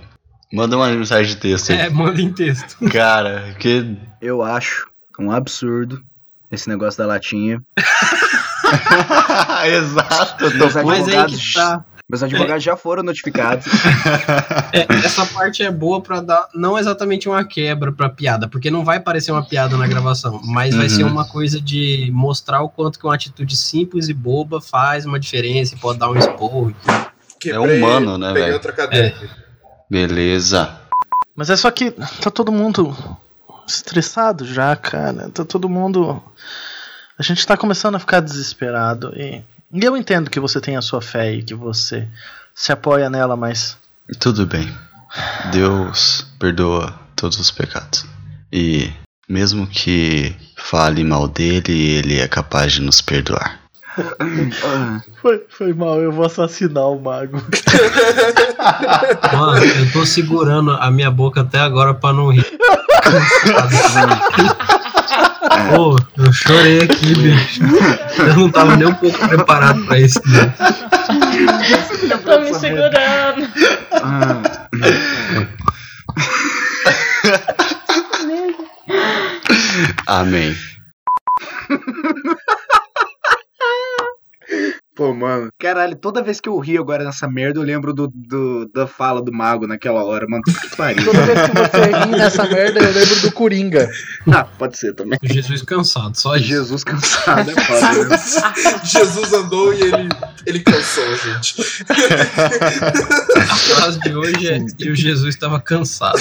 [0.52, 1.78] Manda uma mensagem de texto aí.
[1.78, 2.76] É, manda em texto.
[2.90, 3.96] Cara, que.
[4.22, 4.86] Eu acho
[5.18, 6.02] um absurdo
[6.50, 7.62] esse negócio da latinha.
[9.66, 10.86] Exato, tô Meus puto.
[10.86, 11.84] Mas aí advogados, que tá.
[12.08, 13.66] meus advogados já foram notificados.
[14.72, 18.84] É, essa parte é boa pra dar não exatamente uma quebra pra piada, porque não
[18.84, 20.90] vai parecer uma piada na gravação, mas vai Uhum.
[20.90, 25.18] ser uma coisa de mostrar o quanto que uma atitude simples e boba faz uma
[25.18, 26.74] diferença e pode dar um esporro.
[27.44, 28.60] É humano, né, velho?
[28.60, 29.14] cadeira.
[29.88, 30.80] Beleza.
[31.34, 32.96] Mas é só que tá todo mundo
[33.66, 35.28] estressado já, cara.
[35.30, 36.22] Tá todo mundo.
[37.18, 39.12] A gente tá começando a ficar desesperado.
[39.16, 42.06] E, e eu entendo que você tem a sua fé e que você
[42.54, 43.76] se apoia nela, mas.
[44.18, 44.72] Tudo bem.
[45.52, 48.04] Deus perdoa todos os pecados.
[48.52, 48.92] E
[49.28, 53.60] mesmo que fale mal dele, ele é capaz de nos perdoar.
[55.22, 57.42] Foi, foi mal, eu vou assassinar o mago.
[59.32, 62.46] Mano, eu tô segurando a minha boca até agora pra não rir.
[65.74, 67.60] Pô, eu chorei aqui, bicho.
[68.18, 70.20] Eu não tava nem um pouco preparado pra isso.
[70.26, 70.54] Né?
[72.10, 73.48] Eu tô me segurando.
[80.06, 80.56] Amém.
[84.96, 85.48] Pô, mano.
[85.58, 89.20] Caralho, toda vez que eu rio agora nessa merda, eu lembro do, do- da fala
[89.22, 90.42] do mago naquela hora, mano.
[90.42, 91.04] Que pariu.
[91.04, 93.90] Toda vez que você ri nessa merda, eu lembro do Coringa.
[94.32, 95.18] Ah, pode ser também.
[95.22, 96.46] Jesus cansado, só isso.
[96.46, 98.08] Jesus cansado, é foda.
[98.08, 98.16] né?
[98.84, 100.08] Jesus andou e ele,
[100.46, 101.84] ele cansou, gente.
[103.36, 106.18] A frase de hoje é que o Jesus estava cansado.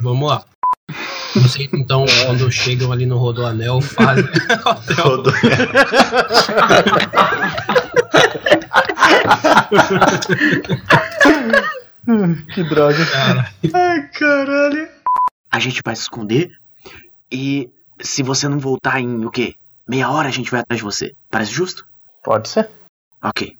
[0.00, 0.44] Vamos lá.
[1.34, 4.24] Vocês, então, quando chegam ali no Rodoanel, fazem.
[12.54, 13.06] que droga.
[13.06, 14.88] Cara, Ai, caralho.
[15.50, 16.50] A gente vai se esconder
[17.32, 17.68] e
[18.00, 19.54] se você não voltar em o quê?
[19.88, 21.14] Meia hora a gente vai atrás de você.
[21.30, 21.86] Parece justo?
[22.22, 22.70] Pode ser.
[23.24, 23.56] Ok.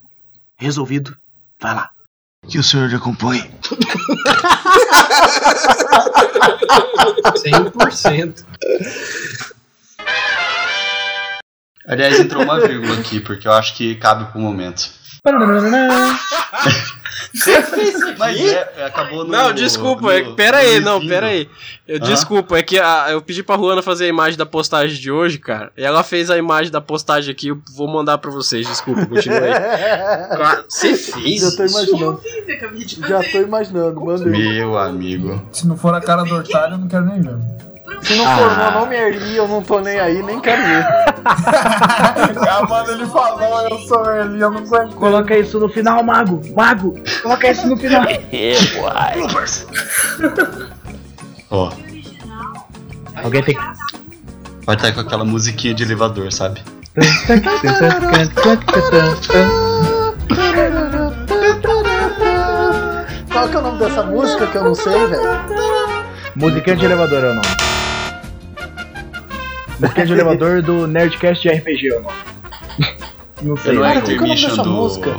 [0.59, 1.16] Resolvido.
[1.59, 1.91] Vai lá.
[2.47, 3.51] Que o senhor te acompanhe.
[7.35, 8.45] 100%.
[11.86, 14.91] Aliás, entrou uma vírgula aqui, porque eu acho que cabe pro momento.
[18.16, 19.31] Mas é, é, acabou no.
[19.32, 21.48] Não, desculpa, no- é, pera aí, não, pera aí.
[21.86, 22.01] Eu, Hã?
[22.01, 25.39] Desculpa, é que a- eu pedi pra Ruana fazer a imagem da postagem de hoje,
[25.39, 25.73] cara.
[25.77, 29.39] E ela fez a imagem da postagem aqui, eu vou mandar pra vocês, desculpa, continua
[29.40, 30.65] aí.
[30.69, 31.77] Você fez Já tô isso?
[31.90, 32.20] imaginando.
[33.09, 34.31] Já tô imaginando, mandei.
[34.32, 35.43] Meu amigo.
[35.52, 37.36] Se não for a cara do Hortário, eu não quero nem ver.
[38.05, 40.85] Se não for meu nome é Erli, eu não tô nem aí, nem quero ver.
[41.25, 44.95] ah, mano, ele falou, eu sou ele, eu não aguento.
[44.97, 46.41] Coloca isso no final, mago.
[46.55, 48.03] Mago, coloca isso no final.
[51.51, 51.73] Ó,
[53.23, 53.63] Alguém tem que.
[54.67, 56.61] vai estar com aquela musiquinha de elevador, sabe?
[63.33, 65.23] Qual que é o nome dessa música que eu não sei, velho?
[66.37, 67.74] Musiquinha de elevador é o nome.
[69.81, 72.17] Musiquinha de elevador do Nerdcast de RPG é o nome.
[73.43, 73.75] Não sei.
[73.75, 74.71] Não é que é intermission dessa do.
[74.71, 75.17] música?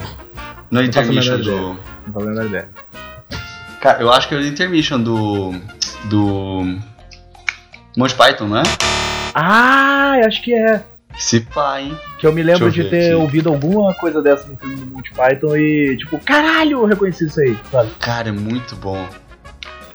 [0.71, 1.57] Não é Não faço intermission do.
[2.07, 2.69] Não tô lembrando a ideia.
[3.81, 5.53] Cara, eu acho que é o intermission do.
[6.05, 6.77] Do.
[7.97, 8.63] Monty Python, não é?
[9.33, 10.83] Ah, eu acho que é.
[11.17, 11.97] Se pá, hein?
[12.19, 13.13] Que eu me lembro eu de ter aqui.
[13.13, 17.39] ouvido alguma coisa dessa no filme do Monty Python e, tipo, caralho, eu reconheci isso
[17.39, 17.89] aí, sabe?
[17.99, 19.07] Cara, é muito bom.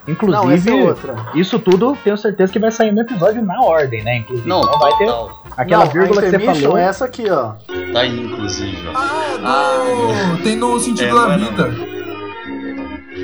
[0.08, 1.14] Inclusive, Não, é outra.
[1.34, 4.16] isso tudo tenho certeza que vai sair no episódio na ordem, né?
[4.18, 5.42] Inclusive, Não, então vai ter total.
[5.56, 6.78] aquela Não, vírgula que você falou.
[6.78, 7.52] é essa aqui, ó.
[7.92, 8.98] Tá aí, inclusive, ó.
[9.44, 11.70] Ah, tem no sentido É, não da é vida.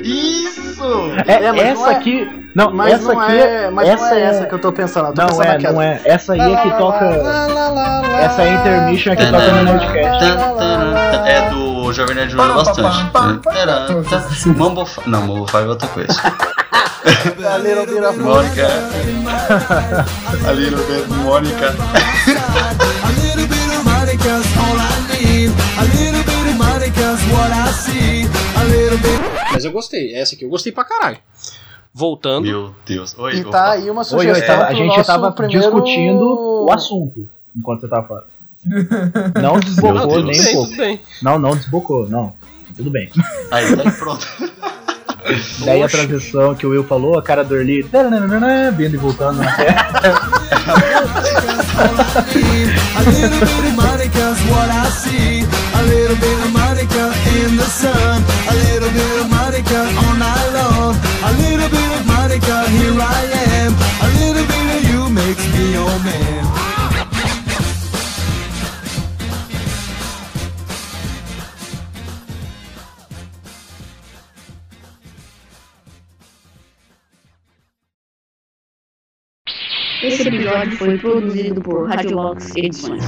[0.03, 0.83] Isso!
[1.27, 2.49] É, É, mas essa não é- aqui.
[2.55, 3.31] Não, Mas essa não aqui.
[3.37, 5.07] é, mas essa não é é- essa que eu tô pensando.
[5.09, 5.73] Eu tô Não pensando é, naquela.
[5.73, 6.01] não é.
[6.05, 7.05] Essa aí é que toca.
[8.19, 11.25] Essa é a intermission é que toca no tan.
[11.27, 12.97] É do Jovem Nerd bastante.
[14.57, 16.13] Mambo Não, Mambo 5 é outra coisa.
[17.17, 18.67] A Little Bit of Mônica.
[20.47, 21.73] A Little Bit Mônica.
[21.73, 25.51] A little bit of Monica's all I need.
[25.77, 28.27] A little bit of Monica's what I see.
[28.55, 29.19] A little bit.
[29.51, 31.17] Mas eu gostei, essa aqui eu gostei pra caralho.
[31.93, 32.45] Voltando.
[32.45, 33.17] Meu Deus.
[33.17, 33.51] Oi, E opa.
[33.51, 35.61] tá aí uma Oi, sugestão oi, tava- a pro gente nosso tava primeiro...
[35.61, 38.25] discutindo o assunto enquanto você tava falando.
[39.41, 40.73] Não desbocou nem um pouco.
[41.23, 42.33] Não, não desbocou, não.
[42.75, 43.09] Tudo bem.
[43.51, 44.27] Aí, tá aí, pronto.
[45.65, 47.83] Daí a transição que o Will falou, a cara do Early,
[48.75, 49.91] vindo e voltando na terra.
[52.95, 55.45] A little bit of Monica's what I see.
[55.73, 58.06] A little bit of Monica in the sun.
[80.07, 83.03] Esse episódio foi produzido por Radiolox Edições.